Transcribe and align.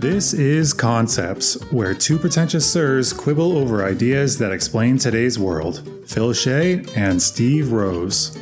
This 0.00 0.32
is 0.32 0.72
Concepts, 0.72 1.60
where 1.70 1.92
two 1.92 2.18
pretentious 2.18 2.70
sirs 2.70 3.12
quibble 3.12 3.58
over 3.58 3.84
ideas 3.84 4.38
that 4.38 4.50
explain 4.50 4.96
today's 4.96 5.38
world. 5.38 5.86
Phil 6.06 6.32
Shea 6.32 6.82
and 6.96 7.20
Steve 7.20 7.70
Rose. 7.70 8.34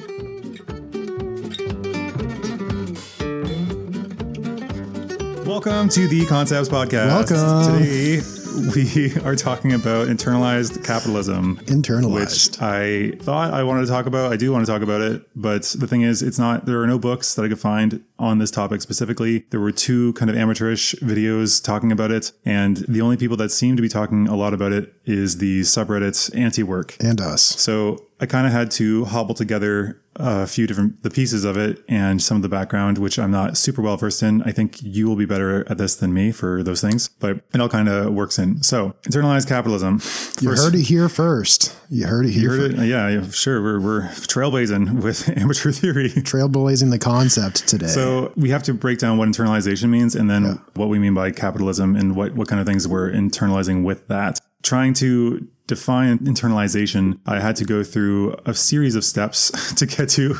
Welcome 5.45 5.88
to 5.88 6.06
the 6.06 6.24
Concepts 6.29 6.69
Podcast. 6.69 7.31
Welcome. 7.31 7.81
Today 7.81 8.42
we 8.74 9.14
are 9.24 9.37
talking 9.37 9.72
about 9.72 10.08
internalized 10.08 10.85
capitalism. 10.85 11.56
Internalized. 11.64 12.53
Which 12.53 12.62
I 12.62 13.12
thought 13.22 13.53
I 13.53 13.62
wanted 13.62 13.82
to 13.82 13.86
talk 13.88 14.06
about. 14.06 14.32
I 14.32 14.36
do 14.36 14.53
want 14.53 14.67
to 14.67 14.71
talk 14.72 14.82
about 14.82 15.00
it, 15.00 15.22
but 15.35 15.62
the 15.78 15.86
thing 15.86 16.02
is, 16.02 16.23
it's 16.23 16.38
not. 16.38 16.66
There 16.66 16.80
are 16.82 16.86
no 16.86 16.98
books 16.98 17.34
that 17.34 17.45
I 17.45 17.48
could 17.48 17.60
find 17.60 18.04
on 18.18 18.38
this 18.38 18.50
topic 18.50 18.82
specifically. 18.82 19.46
There 19.50 19.60
were 19.60 19.72
two 19.72 20.12
kind 20.14 20.30
of 20.30 20.36
amateurish 20.36 20.94
videos 20.96 21.62
talking 21.62 21.92
about 21.92 22.10
it, 22.10 22.32
and 22.44 22.78
the 22.88 23.00
only 23.00 23.16
people 23.16 23.36
that 23.38 23.50
seem 23.50 23.77
to 23.77 23.82
be 23.82 23.88
talking 23.88 24.28
a 24.28 24.36
lot 24.36 24.55
about 24.55 24.72
it 24.72 24.94
is 25.05 25.38
the 25.38 25.60
subreddit 25.62 26.36
anti-work. 26.38 26.96
and 27.00 27.20
us. 27.20 27.42
So 27.42 28.06
I 28.20 28.27
kind 28.27 28.46
of 28.46 28.52
had 28.52 28.70
to 28.72 29.05
hobble 29.06 29.34
together 29.34 30.02
a 30.16 30.46
few 30.46 30.66
different 30.66 31.02
the 31.02 31.10
pieces 31.10 31.44
of 31.44 31.56
it 31.56 31.82
and 31.88 32.22
some 32.22 32.36
of 32.36 32.42
the 32.42 32.48
background, 32.48 32.98
which 32.98 33.18
I'm 33.18 33.30
not 33.30 33.56
super 33.56 33.82
well 33.82 33.96
versed 33.96 34.22
in. 34.22 34.42
I 34.42 34.52
think 34.52 34.82
you 34.82 35.06
will 35.08 35.16
be 35.16 35.24
better 35.24 35.68
at 35.70 35.78
this 35.78 35.96
than 35.96 36.12
me 36.12 36.32
for 36.32 36.62
those 36.62 36.80
things, 36.80 37.08
but 37.08 37.40
it 37.54 37.60
all 37.60 37.68
kind 37.68 37.88
of 37.88 38.12
works 38.12 38.38
in. 38.38 38.62
So 38.62 38.94
internalized 39.02 39.48
capitalism. 39.48 40.00
You 40.40 40.50
heard 40.50 40.74
it 40.74 40.82
here 40.82 41.08
first. 41.08 41.76
You 41.92 42.06
heard 42.06 42.24
it 42.24 42.30
here. 42.30 42.45
you 42.45 42.48
heard 42.48 42.73
it? 42.73 42.87
Yeah, 42.87 43.06
yeah, 43.10 43.28
sure. 43.28 43.62
We're, 43.62 43.78
we're 43.78 44.02
trailblazing 44.09 45.02
with 45.02 45.28
amateur 45.37 45.73
theory. 45.73 46.09
Trailblazing 46.09 46.91
the 46.91 46.98
concept 46.98 47.69
today. 47.69 47.88
So 47.88 48.33
we 48.34 48.48
have 48.48 48.62
to 48.62 48.73
break 48.73 48.98
down 48.98 49.19
what 49.19 49.28
internalization 49.28 49.91
means 49.91 50.14
and 50.14 50.30
then 50.30 50.59
what 50.73 50.89
we 50.89 50.98
mean 50.98 51.12
by 51.12 51.33
capitalism 51.33 51.94
and 51.94 52.16
what, 52.16 52.34
what 52.34 52.48
kind 52.48 52.61
of 52.61 52.66
things 52.66 52.89
we're 52.89 53.12
internalizing 53.12 53.84
with 53.84 54.08
that. 54.08 54.41
Trying 54.62 54.94
to 54.94 55.47
define 55.66 56.19
internalization, 56.20 57.19
I 57.27 57.41
had 57.41 57.56
to 57.56 57.66
go 57.66 57.84
through 57.84 58.36
a 58.47 58.55
series 58.55 58.94
of 58.94 59.05
steps 59.05 59.50
to 59.75 59.84
get 59.84 60.09
to 60.11 60.36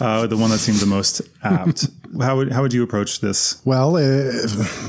uh, 0.00 0.28
the 0.28 0.36
one 0.36 0.50
that 0.50 0.58
seemed 0.58 0.78
the 0.78 0.86
most 0.86 1.22
apt. 1.42 1.88
how 2.20 2.36
would 2.36 2.52
how 2.52 2.62
would 2.62 2.72
you 2.72 2.82
approach 2.82 3.20
this? 3.20 3.60
well, 3.64 3.96
uh, 3.96 4.32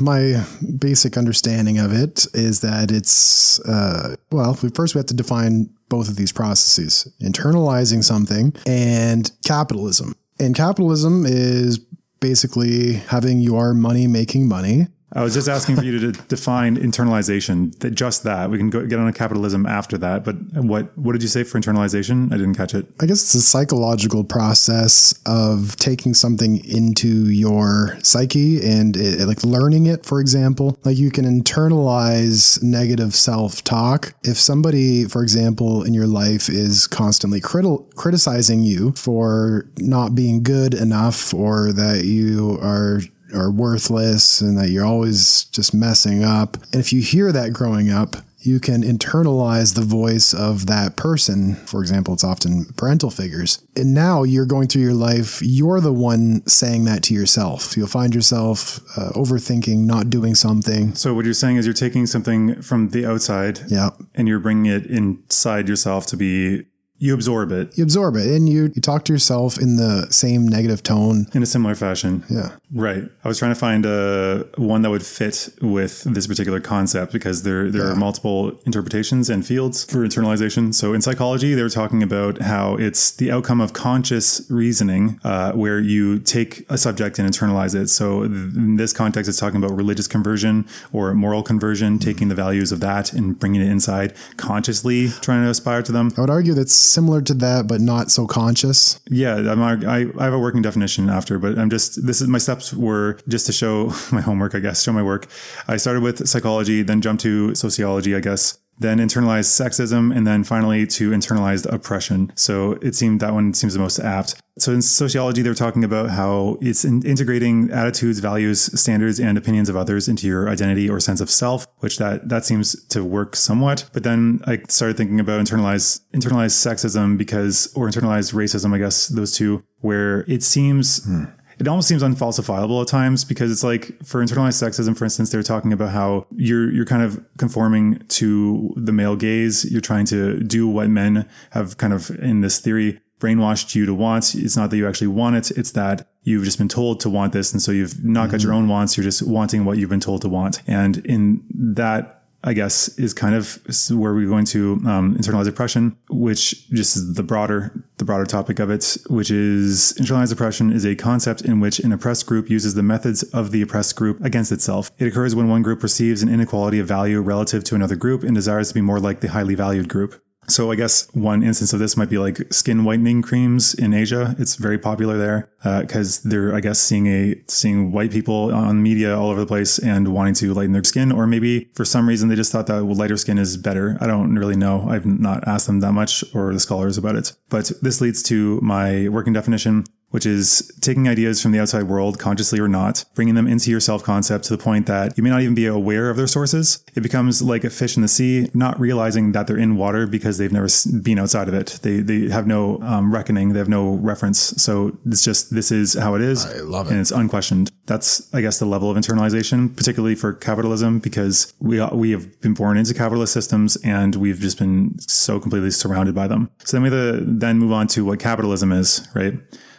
my 0.02 0.44
basic 0.80 1.18
understanding 1.18 1.78
of 1.80 1.92
it 1.94 2.26
is 2.34 2.62
that 2.62 2.92
it's, 2.92 3.60
uh, 3.62 4.16
well, 4.32 4.54
first 4.54 4.96
we 4.96 5.00
have 5.00 5.06
to 5.08 5.14
define 5.14 5.70
both 5.90 6.10
of 6.10 6.16
these 6.16 6.32
processes 6.32 7.12
internalizing 7.22 8.04
something 8.04 8.54
and 8.66 9.32
capitalism. 9.46 10.16
And 10.40 10.56
capitalism 10.56 11.26
is 11.26 11.80
basically 12.20 12.94
having 12.94 13.40
your 13.40 13.74
money 13.74 14.08
making 14.08 14.48
money. 14.48 14.88
I 15.14 15.24
was 15.24 15.34
just 15.34 15.48
asking 15.48 15.78
for 15.78 15.84
you 15.84 16.00
to 16.00 16.12
define 16.12 16.78
internalization. 16.78 17.78
That 17.80 17.92
just 17.92 18.24
that 18.24 18.50
we 18.50 18.58
can 18.58 18.70
go, 18.70 18.86
get 18.86 19.00
on 19.00 19.08
a 19.08 19.14
capitalism 19.14 19.66
after 19.66 19.98
that. 20.00 20.24
But 20.24 20.36
what 20.54 20.98
what 20.98 21.14
did 21.14 21.22
you 21.22 21.30
say 21.30 21.44
for 21.44 21.60
internalization? 21.60 22.34
I 22.34 22.38
didn't 22.38 22.56
catch 22.56 22.74
it. 22.74 22.88
I 23.00 23.06
guess 23.06 23.22
it's 23.22 23.36
a 23.36 23.42
psychological 23.42 24.24
process 24.24 25.18
of 25.26 25.76
taking 25.78 26.14
something 26.14 26.64
into 26.66 27.30
your 27.30 27.98
psyche 28.02 28.66
and 28.68 28.98
it, 28.98 29.26
like 29.28 29.44
learning 29.44 29.86
it, 29.86 30.06
for 30.06 30.20
example. 30.20 30.78
Like 30.84 30.98
you 30.98 31.12
can 31.12 31.26
internalize 31.26 32.62
negative 32.64 33.16
self 33.16 33.64
talk. 33.64 34.16
If 34.24 34.38
somebody, 34.38 35.06
for 35.06 35.22
example, 35.22 35.84
in 35.84 35.94
your 35.94 36.08
life 36.08 36.50
is 36.50 36.88
constantly 36.88 37.42
criti- 37.42 37.96
criticizing 37.96 38.64
you 38.64 38.92
for 38.94 39.70
not 39.78 40.16
being 40.16 40.42
good 40.42 40.74
enough 40.74 41.34
or 41.34 41.72
that 41.74 42.06
you 42.06 42.58
are 42.62 43.02
are 43.34 43.52
worthless 43.52 44.42
and 44.42 44.58
that 44.58 44.70
you're 44.70 44.86
always 44.86 45.46
just 45.46 45.74
messing 45.74 46.24
up. 46.24 46.56
And 46.72 46.76
if 46.76 46.94
you 46.94 47.02
hear 47.02 47.32
that 47.32 47.54
growing 47.54 47.90
up, 47.90 48.18
you 48.40 48.60
can 48.60 48.84
internalize 48.84 49.74
the 49.74 49.82
voice 49.82 50.32
of 50.32 50.68
that 50.68 50.96
person. 50.96 51.56
For 51.66 51.82
example, 51.82 52.14
it's 52.14 52.24
often 52.24 52.66
parental 52.78 53.10
figures. 53.10 53.64
And 53.76 53.96
now 53.96 54.22
you're 54.22 54.46
going 54.46 54.68
through 54.68 54.84
your 54.84 54.94
life, 54.94 55.40
you're 55.42 55.82
the 55.82 55.92
one 55.92 56.46
saying 56.46 56.84
that 56.86 57.02
to 57.04 57.16
yourself. 57.16 57.76
You'll 57.76 57.88
find 57.88 58.14
yourself 58.14 58.80
uh, 58.98 59.10
overthinking, 59.16 59.80
not 59.80 60.12
doing 60.12 60.36
something. 60.36 60.94
So 60.94 61.16
what 61.16 61.26
you're 61.26 61.34
saying 61.34 61.56
is 61.56 61.66
you're 61.66 61.74
taking 61.74 62.06
something 62.06 62.62
from 62.62 62.90
the 62.90 63.04
outside 63.08 63.62
Yeah. 63.68 63.90
and 64.14 64.28
you're 64.28 64.40
bringing 64.40 64.68
it 64.72 64.86
inside 64.86 65.68
yourself 65.68 66.06
to 66.08 66.18
be 66.18 66.66
you 67.06 67.14
absorb 67.14 67.52
it 67.60 67.66
You 67.78 67.84
absorb 67.90 68.14
it 68.22 68.28
and 68.36 68.44
you, 68.54 68.62
you 68.76 68.82
talk 68.92 69.02
to 69.08 69.14
yourself 69.16 69.52
in 69.66 69.72
the 69.84 69.94
same 70.12 70.42
negative 70.58 70.82
tone. 70.92 71.18
in 71.38 71.42
a 71.44 71.46
similar 71.56 71.76
fashion. 71.86 72.24
Yeah. 72.30 72.50
Right. 72.74 73.04
I 73.24 73.28
was 73.28 73.38
trying 73.40 73.54
to 73.58 73.60
find 73.68 73.86
a 73.86 74.46
one 74.58 74.82
that 74.84 74.90
would 74.96 75.06
fit 75.20 75.38
with 75.62 75.94
this 76.16 76.26
particular 76.28 76.60
concept 76.60 77.14
because 77.18 77.38
there 77.48 77.64
there 77.74 77.86
are 77.92 77.96
multiple 78.08 78.40
interpretations 78.70 79.30
and 79.34 79.40
fields 79.52 79.78
for 79.92 80.00
internalization. 80.10 80.74
So 80.74 80.86
in 80.96 81.02
psychology, 81.08 81.50
they 81.56 81.62
were 81.68 81.76
talking 81.82 82.02
about 82.10 82.34
how 82.52 82.66
it's 82.88 83.04
the 83.22 83.28
outcome 83.36 83.60
of 83.66 83.70
conscious 83.74 84.28
reasoning, 84.50 85.04
uh, 85.24 85.52
where 85.64 85.80
you 85.94 86.20
take 86.20 86.66
a 86.70 86.78
subject 86.78 87.14
and 87.20 87.26
internalize 87.32 87.74
it. 87.82 87.88
So 88.00 88.24
in 88.24 88.76
this 88.82 88.92
context, 88.94 89.30
it's 89.30 89.40
talking 89.40 89.60
about 89.64 89.74
religious 89.84 90.08
conversion 90.08 90.66
or 90.92 91.14
moral 91.14 91.44
conversion, 91.44 92.00
taking 92.00 92.28
the 92.30 92.36
values 92.46 92.72
of 92.72 92.80
that 92.82 93.14
and 93.14 93.38
bringing 93.42 93.62
it 93.62 93.70
inside 93.78 94.10
consciously, 94.38 95.10
trying 95.22 95.44
to 95.44 95.50
aspire 95.50 95.82
to 95.84 95.92
them. 95.92 96.12
I 96.18 96.22
would 96.22 96.30
argue 96.30 96.54
that's 96.54 96.74
similar 96.96 97.22
to 97.22 97.34
that, 97.36 97.68
but 97.68 97.82
not 97.82 98.10
so 98.10 98.26
conscious. 98.26 99.00
Yeah, 99.10 99.36
I'm, 99.36 99.62
I, 99.62 100.08
I 100.18 100.24
have 100.24 100.34
a 100.34 100.40
working 100.40 100.64
definition 100.64 101.10
after, 101.10 101.38
but 101.38 101.60
I'm 101.60 101.70
just, 101.70 102.06
this 102.08 102.22
is 102.22 102.28
my 102.28 102.40
steps 102.40 102.74
were 102.74 103.20
just 103.28 103.46
to 103.46 103.52
show 103.52 103.94
my 104.12 104.22
homework, 104.22 104.56
I 104.56 104.60
guess, 104.60 104.82
show 104.82 104.94
my 104.94 105.04
work. 105.04 105.28
I 105.68 105.78
started 105.78 106.02
with 106.02 106.28
psychology, 106.28 106.82
then 106.82 107.02
jumped 107.02 107.22
to 107.24 107.54
sociology, 107.54 108.16
I 108.16 108.22
guess, 108.22 108.58
then 108.78 108.98
internalized 109.00 109.50
sexism, 109.50 110.16
and 110.16 110.28
then 110.28 110.44
finally 110.44 110.86
to 110.88 111.12
internalized 111.12 111.72
oppression. 111.72 112.32
So 112.36 112.74
it 112.82 112.96
seemed 112.96 113.20
that 113.22 113.34
one 113.34 113.54
seems 113.54 113.74
the 113.74 113.80
most 113.80 114.00
apt. 114.00 114.36
So 114.58 114.72
in 114.72 114.82
sociology, 114.82 115.42
they're 115.42 115.54
talking 115.54 115.84
about 115.84 116.12
how 116.12 116.58
it's 116.62 116.86
in 116.86 117.06
integrating 117.06 117.72
attitudes, 117.72 118.20
values, 118.20 118.62
standards, 118.80 119.20
and 119.20 119.38
opinions 119.38 119.68
of 119.68 119.76
others 119.76 120.08
into 120.08 120.28
your 120.28 120.50
identity 120.50 120.90
or 120.90 121.00
sense 121.02 121.20
of 121.20 121.30
self, 121.30 121.68
which 121.80 121.98
that 121.98 122.30
that 122.30 122.46
seems 122.46 122.82
to 122.88 123.04
work 123.04 123.36
somewhat. 123.36 123.90
But 123.92 124.04
then 124.04 124.42
I 124.46 124.62
started 124.70 124.96
thinking 124.96 125.20
about 125.20 125.42
internalized 125.42 126.02
internalized 126.14 126.56
sexism 126.56 127.18
because 127.18 127.72
or 127.76 127.88
internalized 127.88 128.34
racism, 128.34 128.74
I 128.74 128.78
guess 128.78 129.08
those 129.08 129.34
two, 129.34 129.64
where 129.80 130.22
it 130.22 130.42
seems 130.42 131.04
hmm. 131.04 131.26
It 131.60 131.68
almost 131.68 131.88
seems 131.88 132.04
unfalsifiable 132.04 132.82
at 132.82 132.88
times 132.88 133.24
because 133.24 133.52
it's 133.52 133.64
like 133.64 134.04
for 134.06 134.24
internalized 134.24 134.62
sexism, 134.62 134.98
for 134.98 135.06
instance, 135.06 135.32
they're 135.32 135.44
talking 135.44 135.74
about 135.74 135.90
how 135.90 136.28
you're 136.36 136.72
you're 136.72 136.86
kind 136.86 137.04
of 137.04 137.24
conforming 137.38 138.00
to 138.10 138.74
the 138.76 138.92
male 138.92 139.16
gaze. 139.16 139.70
You're 139.72 139.82
trying 139.82 140.06
to 140.08 140.40
do 140.44 140.68
what 140.68 140.90
men 140.90 141.28
have 141.52 141.78
kind 141.78 141.94
of 141.94 142.10
in 142.20 142.42
this 142.42 142.60
theory 142.60 143.02
brainwashed 143.20 143.76
you 143.76 143.86
to 143.86 143.94
want. 143.94 144.36
It's 144.36 144.58
not 144.58 144.70
that 144.70 144.78
you 144.78 144.88
actually 144.88 145.08
want 145.08 145.36
it. 145.38 145.52
It's 145.52 145.72
that 145.72 146.08
you've 146.24 146.44
just 146.44 146.58
been 146.58 146.68
told 146.68 147.00
to 147.02 147.10
want 147.10 147.34
this. 147.34 147.54
And 147.54 147.62
so 147.62 147.72
you've 147.72 148.04
not 148.04 148.30
got 148.30 148.44
your 148.44 148.54
own 148.54 148.68
wants. 148.68 148.98
You're 148.98 149.06
just 149.06 149.22
wanting 149.22 149.64
what 149.64 149.78
you've 149.78 149.90
been 149.90 150.00
told 150.00 150.22
to 150.24 150.30
want. 150.30 150.62
And 150.68 150.98
in 151.06 151.44
that 151.54 152.16
I 152.46 152.54
guess, 152.54 152.90
is 153.00 153.14
kind 153.14 153.34
of 153.34 153.60
where 153.90 154.14
we're 154.14 154.30
going 154.30 154.46
to 154.46 154.74
um, 154.86 155.18
internalized 155.18 155.48
oppression, 155.48 155.98
which 156.10 156.70
just 156.70 156.96
is 156.96 157.16
the 157.16 157.24
broader 157.24 157.84
the 157.98 158.06
broader 158.06 158.26
topic 158.26 158.60
of 158.60 158.70
it, 158.70 158.98
which 159.08 159.32
is 159.32 159.94
internalized 160.00 160.34
oppression 160.34 160.72
is 160.72 160.86
a 160.86 160.96
concept 160.96 161.42
in 161.42 161.60
which 161.60 161.80
an 161.80 161.92
oppressed 161.92 162.26
group 162.26 162.50
uses 162.50 162.74
the 162.74 162.84
methods 162.84 163.24
of 163.24 163.52
the 163.52 163.62
oppressed 163.62 163.96
group 163.96 164.24
against 164.24 164.52
itself. 164.52 164.92
It 164.98 165.08
occurs 165.08 165.36
when 165.36 165.48
one 165.48 165.62
group 165.62 165.80
perceives 165.80 166.22
an 166.22 166.30
inequality 166.30 166.80
of 166.80 166.88
value 166.88 167.22
relative 167.22 167.64
to 167.66 167.76
another 167.76 167.96
group 167.96 168.24
and 168.24 168.36
desires 168.36 168.70
to 168.70 168.74
be 168.74 168.82
more 168.82 169.00
like 169.00 169.22
the 169.22 169.30
highly 169.30 169.56
valued 169.56 169.88
group. 169.88 170.22
So 170.48 170.72
I 170.72 170.76
guess 170.76 171.08
one 171.14 171.44
instance 171.44 171.74
of 171.74 171.80
this 171.80 171.98
might 171.98 172.10
be 172.10 172.18
like 172.18 172.54
skin 172.54 172.84
whitening 172.84 173.22
creams 173.22 173.74
in 173.74 173.94
Asia. 173.94 174.36
It's 174.38 174.56
very 174.56 174.78
popular 174.78 175.18
there 175.18 175.50
uh, 175.64 175.82
because 175.82 176.22
they're, 176.22 176.54
I 176.54 176.60
guess, 176.60 176.80
seeing 176.80 177.08
a 177.08 177.36
seeing 177.48 177.92
white 177.92 178.12
people 178.12 178.54
on 178.54 178.84
media 178.84 179.18
all 179.18 179.30
over 179.30 179.40
the 179.40 179.48
place 179.48 179.80
and 179.80 180.14
wanting 180.14 180.36
to 180.36 180.54
lighten 180.54 180.74
their 180.74 180.84
skin, 180.84 181.12
or 181.12 181.26
maybe 181.28 181.72
for 181.74 181.86
some 181.86 182.08
reason 182.08 182.30
they 182.30 182.36
just 182.36 182.52
thought 182.52 182.68
that 182.68 182.84
lighter 182.84 183.18
skin 183.18 183.38
is 183.38 183.58
better. 183.58 183.98
I 184.00 184.08
don't 184.08 184.36
really 184.36 184.56
know. 184.56 184.88
I've 184.90 185.06
not 185.06 185.48
asked 185.48 185.68
them 185.68 185.80
that 185.80 185.94
much 185.94 186.24
or 186.34 186.54
the 186.54 186.60
scholars 186.60 186.98
about 186.98 187.16
it. 187.16 187.34
But 187.50 187.72
this 187.82 188.02
leads 188.02 188.22
to 188.24 188.60
my 188.62 189.10
working 189.10 189.34
definition 189.34 189.86
which 190.16 190.26
is 190.26 190.72
taking 190.80 191.10
ideas 191.10 191.42
from 191.42 191.52
the 191.52 191.60
outside 191.60 191.84
world, 191.84 192.18
consciously 192.18 192.58
or 192.58 192.70
not, 192.70 193.04
bringing 193.16 193.36
them 193.36 193.48
into 193.48 193.70
your 193.70 193.82
self 193.82 194.02
concept 194.02 194.46
to 194.46 194.56
the 194.56 194.64
point 194.64 194.86
that 194.86 195.18
you 195.18 195.24
may 195.24 195.30
not 195.30 195.42
even 195.42 195.54
be 195.54 195.66
aware 195.66 196.10
of 196.10 196.16
their 196.16 196.26
sources. 196.26 196.82
It 196.96 197.02
becomes 197.02 197.42
like 197.42 197.66
a 197.66 197.70
fish 197.70 197.98
in 197.98 198.02
the 198.02 198.08
sea, 198.08 198.50
not 198.54 198.80
realizing 198.80 199.34
that 199.34 199.46
they're 199.46 199.58
in 199.58 199.76
water 199.76 200.08
because 200.08 200.38
they've 200.38 200.54
never 200.54 200.70
been 201.02 201.20
outside 201.20 201.50
of 201.50 201.54
it. 201.54 201.80
They, 201.82 202.00
they 202.00 202.30
have 202.30 202.48
no 202.48 202.82
um, 202.82 203.14
reckoning, 203.14 203.52
they 203.52 203.60
have 203.60 203.68
no 203.68 203.96
reference. 203.96 204.40
So 204.40 204.98
it's 205.06 205.22
just, 205.22 205.54
this 205.54 205.70
is 205.70 205.96
how 205.96 206.16
it 206.16 206.22
is. 206.22 206.46
I 206.46 206.60
love 206.60 206.88
it. 206.88 206.92
And 206.92 207.02
it's 207.02 207.12
unquestioned. 207.12 207.74
That's, 207.86 208.34
I 208.34 208.40
guess, 208.40 208.58
the 208.58 208.66
level 208.66 208.90
of 208.90 208.96
internalization, 208.96 209.76
particularly 209.76 210.16
for 210.16 210.32
capitalism, 210.32 211.00
because 211.00 211.54
we, 211.60 211.84
we 211.88 212.12
have 212.12 212.40
been 212.40 212.54
born 212.54 212.78
into 212.78 212.94
capitalist 212.94 213.34
systems 213.34 213.76
and 213.84 214.16
we've 214.16 214.40
just 214.40 214.60
been 214.60 214.98
so 214.98 215.42
completely 215.42 215.72
surrounded 215.72 216.16
by 216.16 216.30
them. 216.30 216.50
So 216.64 216.78
then 216.78 216.84
we 216.84 216.90
the, 216.90 217.22
then 217.22 217.58
move 217.58 217.74
on 217.74 217.88
to 217.88 218.06
what 218.06 218.22
capitalism 218.22 218.72
is, 218.72 219.06
right? 219.14 219.34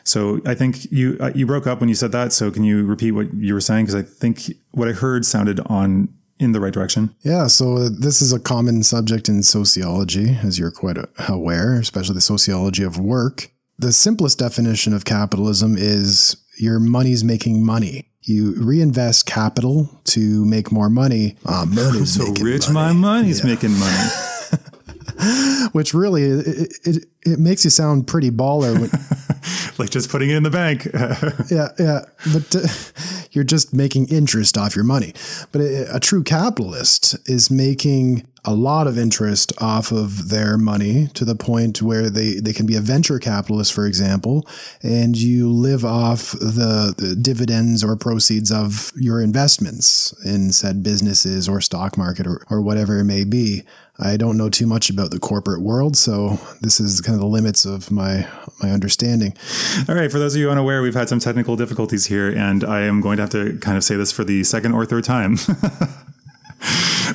So 0.06 0.40
I 0.46 0.54
think 0.54 0.90
you 0.92 1.16
uh, 1.20 1.32
you 1.34 1.46
broke 1.46 1.66
up 1.66 1.80
when 1.80 1.88
you 1.88 1.94
said 1.94 2.12
that. 2.12 2.32
So 2.32 2.50
can 2.50 2.64
you 2.64 2.84
repeat 2.84 3.12
what 3.12 3.32
you 3.34 3.54
were 3.54 3.60
saying? 3.60 3.86
Because 3.86 3.94
I 3.94 4.02
think 4.02 4.52
what 4.70 4.88
I 4.88 4.92
heard 4.92 5.24
sounded 5.26 5.60
on 5.66 6.08
in 6.38 6.52
the 6.52 6.60
right 6.60 6.72
direction. 6.72 7.14
Yeah, 7.22 7.46
so 7.46 7.88
this 7.88 8.20
is 8.20 8.32
a 8.32 8.38
common 8.38 8.82
subject 8.82 9.28
in 9.28 9.42
sociology, 9.42 10.36
as 10.42 10.58
you're 10.58 10.70
quite 10.70 10.98
aware, 11.28 11.78
especially 11.78 12.14
the 12.14 12.20
sociology 12.20 12.82
of 12.82 12.98
work. 12.98 13.50
The 13.78 13.92
simplest 13.92 14.38
definition 14.38 14.92
of 14.92 15.04
capitalism 15.04 15.76
is 15.78 16.36
your 16.58 16.78
money's 16.78 17.24
making 17.24 17.64
money. 17.64 18.10
You 18.22 18.54
reinvest 18.62 19.26
capital 19.26 20.00
to 20.04 20.44
make 20.44 20.72
more 20.72 20.90
money. 20.90 21.36
Ah, 21.46 21.64
money's 21.66 22.14
so 22.16 22.32
rich, 22.42 22.68
money. 22.68 22.74
my 22.74 22.92
money's 22.92 23.40
yeah. 23.40 23.46
making 23.46 23.78
money. 23.78 24.08
Which 25.72 25.94
really 25.94 26.22
it, 26.22 26.72
it, 26.84 27.04
it 27.24 27.38
makes 27.38 27.64
you 27.64 27.70
sound 27.70 28.06
pretty 28.06 28.30
baller. 28.30 28.78
When, 28.78 28.90
like 29.78 29.90
just 29.90 30.10
putting 30.10 30.30
it 30.30 30.36
in 30.36 30.42
the 30.42 30.50
bank. 30.50 30.84
yeah, 31.50 31.68
yeah, 31.78 32.04
but 32.32 32.54
uh, 32.54 32.68
you're 33.32 33.44
just 33.44 33.74
making 33.74 34.08
interest 34.08 34.56
off 34.56 34.74
your 34.74 34.84
money. 34.84 35.12
But 35.52 35.60
a, 35.60 35.96
a 35.96 36.00
true 36.00 36.22
capitalist 36.22 37.16
is 37.28 37.50
making 37.50 38.26
a 38.46 38.54
lot 38.54 38.86
of 38.86 38.96
interest 38.96 39.52
off 39.58 39.90
of 39.90 40.28
their 40.28 40.56
money 40.56 41.08
to 41.08 41.24
the 41.24 41.34
point 41.34 41.82
where 41.82 42.08
they, 42.08 42.34
they 42.34 42.52
can 42.52 42.64
be 42.64 42.76
a 42.76 42.80
venture 42.80 43.18
capitalist, 43.18 43.72
for 43.72 43.86
example, 43.86 44.46
and 44.82 45.16
you 45.16 45.50
live 45.50 45.84
off 45.84 46.30
the, 46.30 46.94
the, 46.96 47.16
dividends 47.16 47.82
or 47.82 47.96
proceeds 47.96 48.52
of 48.52 48.92
your 48.94 49.20
investments 49.20 50.14
in 50.24 50.52
said 50.52 50.82
businesses 50.82 51.48
or 51.48 51.60
stock 51.60 51.98
market 51.98 52.26
or, 52.26 52.46
or 52.48 52.62
whatever 52.62 53.00
it 53.00 53.04
may 53.04 53.24
be. 53.24 53.64
I 53.98 54.16
don't 54.16 54.36
know 54.36 54.50
too 54.50 54.66
much 54.66 54.90
about 54.90 55.10
the 55.10 55.18
corporate 55.18 55.62
world, 55.62 55.96
so 55.96 56.38
this 56.60 56.80
is 56.80 57.00
kind 57.00 57.14
of 57.14 57.20
the 57.20 57.26
limits 57.26 57.64
of 57.64 57.90
my 57.90 58.28
my 58.62 58.70
understanding. 58.70 59.34
All 59.88 59.94
right, 59.94 60.10
for 60.10 60.18
those 60.18 60.34
of 60.34 60.40
you 60.40 60.50
unaware, 60.50 60.82
we've 60.82 60.94
had 60.94 61.08
some 61.08 61.18
technical 61.18 61.56
difficulties 61.56 62.06
here, 62.06 62.28
and 62.28 62.64
I 62.64 62.82
am 62.82 63.00
going 63.00 63.16
to 63.16 63.22
have 63.22 63.30
to 63.30 63.58
kind 63.58 63.76
of 63.76 63.84
say 63.84 63.96
this 63.96 64.12
for 64.12 64.24
the 64.24 64.44
second 64.44 64.72
or 64.72 64.84
third 64.84 65.04
time. 65.04 65.36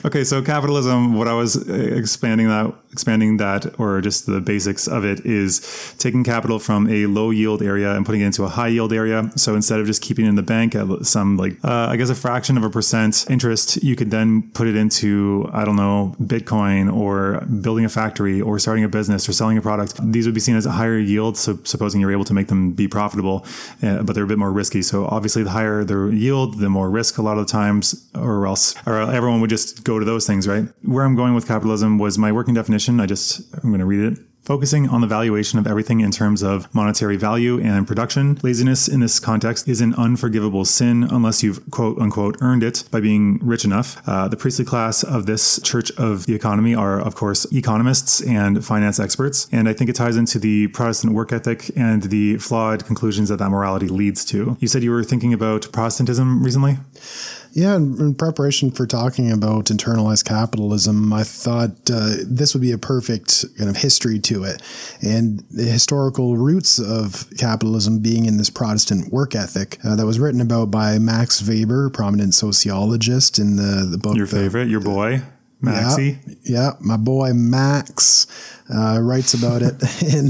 okay, 0.06 0.24
so 0.24 0.42
capitalism, 0.42 1.16
what 1.16 1.28
I 1.28 1.34
was 1.34 1.58
uh, 1.70 1.74
expanding 1.74 2.48
that 2.48 2.74
expanding 2.92 3.38
that 3.38 3.80
or 3.80 4.02
just 4.02 4.26
the 4.26 4.42
basics 4.42 4.88
of 4.88 5.06
it 5.06 5.26
is 5.26 5.96
taking 5.98 6.24
capital 6.24 6.60
from 6.60 6.90
a 6.90 7.06
low 7.06 7.30
yield 7.30 7.62
area 7.62 7.96
and 7.96 8.06
putting 8.06 8.22
it 8.22 8.26
into 8.26 8.44
a 8.44 8.50
high 8.50 8.68
yield 8.68 8.92
area. 8.92 9.32
So 9.38 9.56
instead 9.56 9.80
of 9.80 9.86
just 9.86 10.02
keeping 10.02 10.26
it 10.26 10.30
in 10.30 10.36
the 10.36 10.44
bank 10.44 10.76
at 10.76 11.06
some 11.06 11.38
like 11.38 11.54
uh, 11.64 11.88
I 11.90 11.96
guess 11.96 12.10
a 12.10 12.16
fraction 12.16 12.58
of 12.58 12.64
a 12.64 12.70
percent 12.70 13.26
interest, 13.30 13.82
you 13.84 13.96
could 13.96 14.12
then 14.12 14.52
put 14.52 14.68
it 14.68 14.76
into 14.76 15.50
I 15.54 15.66
don't 15.66 15.76
know 15.76 16.16
Bitcoin 16.22 16.94
or 16.94 17.42
building 17.62 17.86
a 17.86 17.90
factory 17.90 18.42
or 18.42 18.60
starting 18.60 18.84
a 18.84 18.90
business 18.90 19.28
or 19.28 19.34
selling 19.34 19.58
a 19.58 19.62
product. 19.62 20.00
These 20.12 20.26
would 20.26 20.36
be 20.36 20.42
seen 20.42 20.56
as 20.56 20.66
a 20.66 20.72
higher 20.72 20.98
yield, 20.98 21.38
so 21.38 21.60
supposing 21.64 22.02
you're 22.02 22.12
able 22.12 22.26
to 22.26 22.34
make 22.34 22.48
them 22.48 22.74
be 22.74 22.88
profitable, 22.88 23.46
uh, 23.84 24.04
but 24.04 24.14
they're 24.14 24.26
a 24.26 24.28
bit 24.28 24.40
more 24.40 24.52
risky. 24.52 24.82
So 24.82 25.06
obviously, 25.06 25.44
the 25.44 25.52
higher 25.52 25.84
the 25.84 26.10
yield, 26.10 26.60
the 26.60 26.70
more 26.70 26.90
risk 26.90 27.18
a 27.18 27.22
lot 27.22 27.38
of 27.38 27.48
the 27.48 27.52
times, 27.52 28.06
or 28.16 28.46
else 28.46 28.76
or 28.86 29.00
everyone 29.00 29.42
would 29.42 29.50
just 29.50 29.84
go 29.84 29.91
to 30.00 30.06
those 30.06 30.28
things, 30.28 30.48
right? 30.48 30.66
Where 30.84 31.06
I'm 31.06 31.16
going 31.16 31.36
with 31.36 31.48
capitalism 31.48 31.98
was 31.98 32.18
my 32.18 32.32
working 32.32 32.54
definition. 32.54 33.00
I 33.00 33.06
just, 33.06 33.42
I'm 33.56 33.70
going 33.70 33.80
to 33.80 33.86
read 33.86 34.14
it. 34.14 34.20
Focusing 34.44 34.90
on 34.90 35.02
the 35.02 35.08
valuation 35.08 35.60
of 35.60 35.68
everything 35.68 36.00
in 36.00 36.10
terms 36.10 36.42
of 36.42 36.74
monetary 36.74 37.16
value 37.16 37.62
and 37.62 37.88
production, 37.88 38.40
laziness 38.42 38.88
in 38.88 39.00
this 39.00 39.20
context 39.20 39.68
is 39.68 39.82
an 39.82 39.94
unforgivable 39.94 40.66
sin 40.66 41.04
unless 41.04 41.44
you've 41.44 41.70
quote 41.70 42.00
unquote 42.00 42.38
earned 42.42 42.64
it 42.64 42.84
by 42.90 43.00
being 43.00 43.38
rich 43.44 43.64
enough. 43.64 44.02
Uh, 44.08 44.28
the 44.28 44.36
priestly 44.36 44.66
class 44.66 45.04
of 45.04 45.28
this 45.28 45.62
church 45.62 45.92
of 45.92 46.26
the 46.26 46.34
economy 46.34 46.74
are, 46.74 47.00
of 47.00 47.14
course, 47.14 47.46
economists 47.54 48.20
and 48.22 48.66
finance 48.66 49.00
experts. 49.00 49.48
And 49.52 49.70
I 49.70 49.74
think 49.74 49.92
it 49.92 49.96
ties 49.96 50.18
into 50.18 50.40
the 50.40 50.70
Protestant 50.70 51.14
work 51.14 51.32
ethic 51.32 51.70
and 51.78 52.02
the 52.04 52.38
flawed 52.38 52.84
conclusions 52.86 53.30
that 53.30 53.38
that 53.38 53.50
morality 53.52 53.90
leads 53.90 54.26
to. 54.26 54.58
You 54.60 54.68
said 54.68 54.82
you 54.82 54.90
were 54.90 55.04
thinking 55.04 55.34
about 55.34 55.72
Protestantism 55.72 56.44
recently? 56.44 56.78
Yeah, 57.54 57.76
in, 57.76 58.16
preparation 58.16 58.72
for 58.72 58.88
talking 58.88 59.32
about 59.32 59.66
internalized 59.66 60.26
capitalism, 60.26 61.12
I 61.12 61.24
thought 61.24 61.72
uh, 61.92 62.16
this 62.26 62.54
would 62.54 62.62
be 62.62 62.72
a 62.72 62.78
perfect 62.78 63.46
kind 63.58 63.70
of 63.70 63.78
history 63.78 64.20
to 64.20 64.44
it. 64.44 64.62
And 65.02 65.44
the 65.52 65.64
historical 65.64 66.38
roots 66.38 66.80
of 66.80 67.28
capitalism 67.38 68.00
being 68.00 68.26
in 68.26 68.38
this 68.38 68.50
Protestant 68.50 69.12
work 69.12 69.36
ethic 69.36 69.78
uh, 69.84 69.96
that 69.96 70.06
was 70.06 70.20
written 70.20 70.42
about 70.42 70.72
by 70.72 70.98
Max 70.98 71.42
Weber, 71.42 71.90
prominent 71.90 72.34
sociologist 72.34 73.38
in 73.38 73.58
the, 73.58 73.86
the 73.90 73.98
book. 73.98 74.16
Your 74.16 74.28
favorite, 74.28 74.66
the, 74.66 74.72
your 74.72 74.82
boy? 74.82 75.22
Maxie? 75.62 76.20
Yeah, 76.26 76.34
yeah, 76.44 76.72
my 76.80 76.98
boy 76.98 77.34
Max 77.34 78.28
uh, 78.74 79.00
writes 79.02 79.34
about 79.34 79.62
it 79.62 79.74
in 80.02 80.30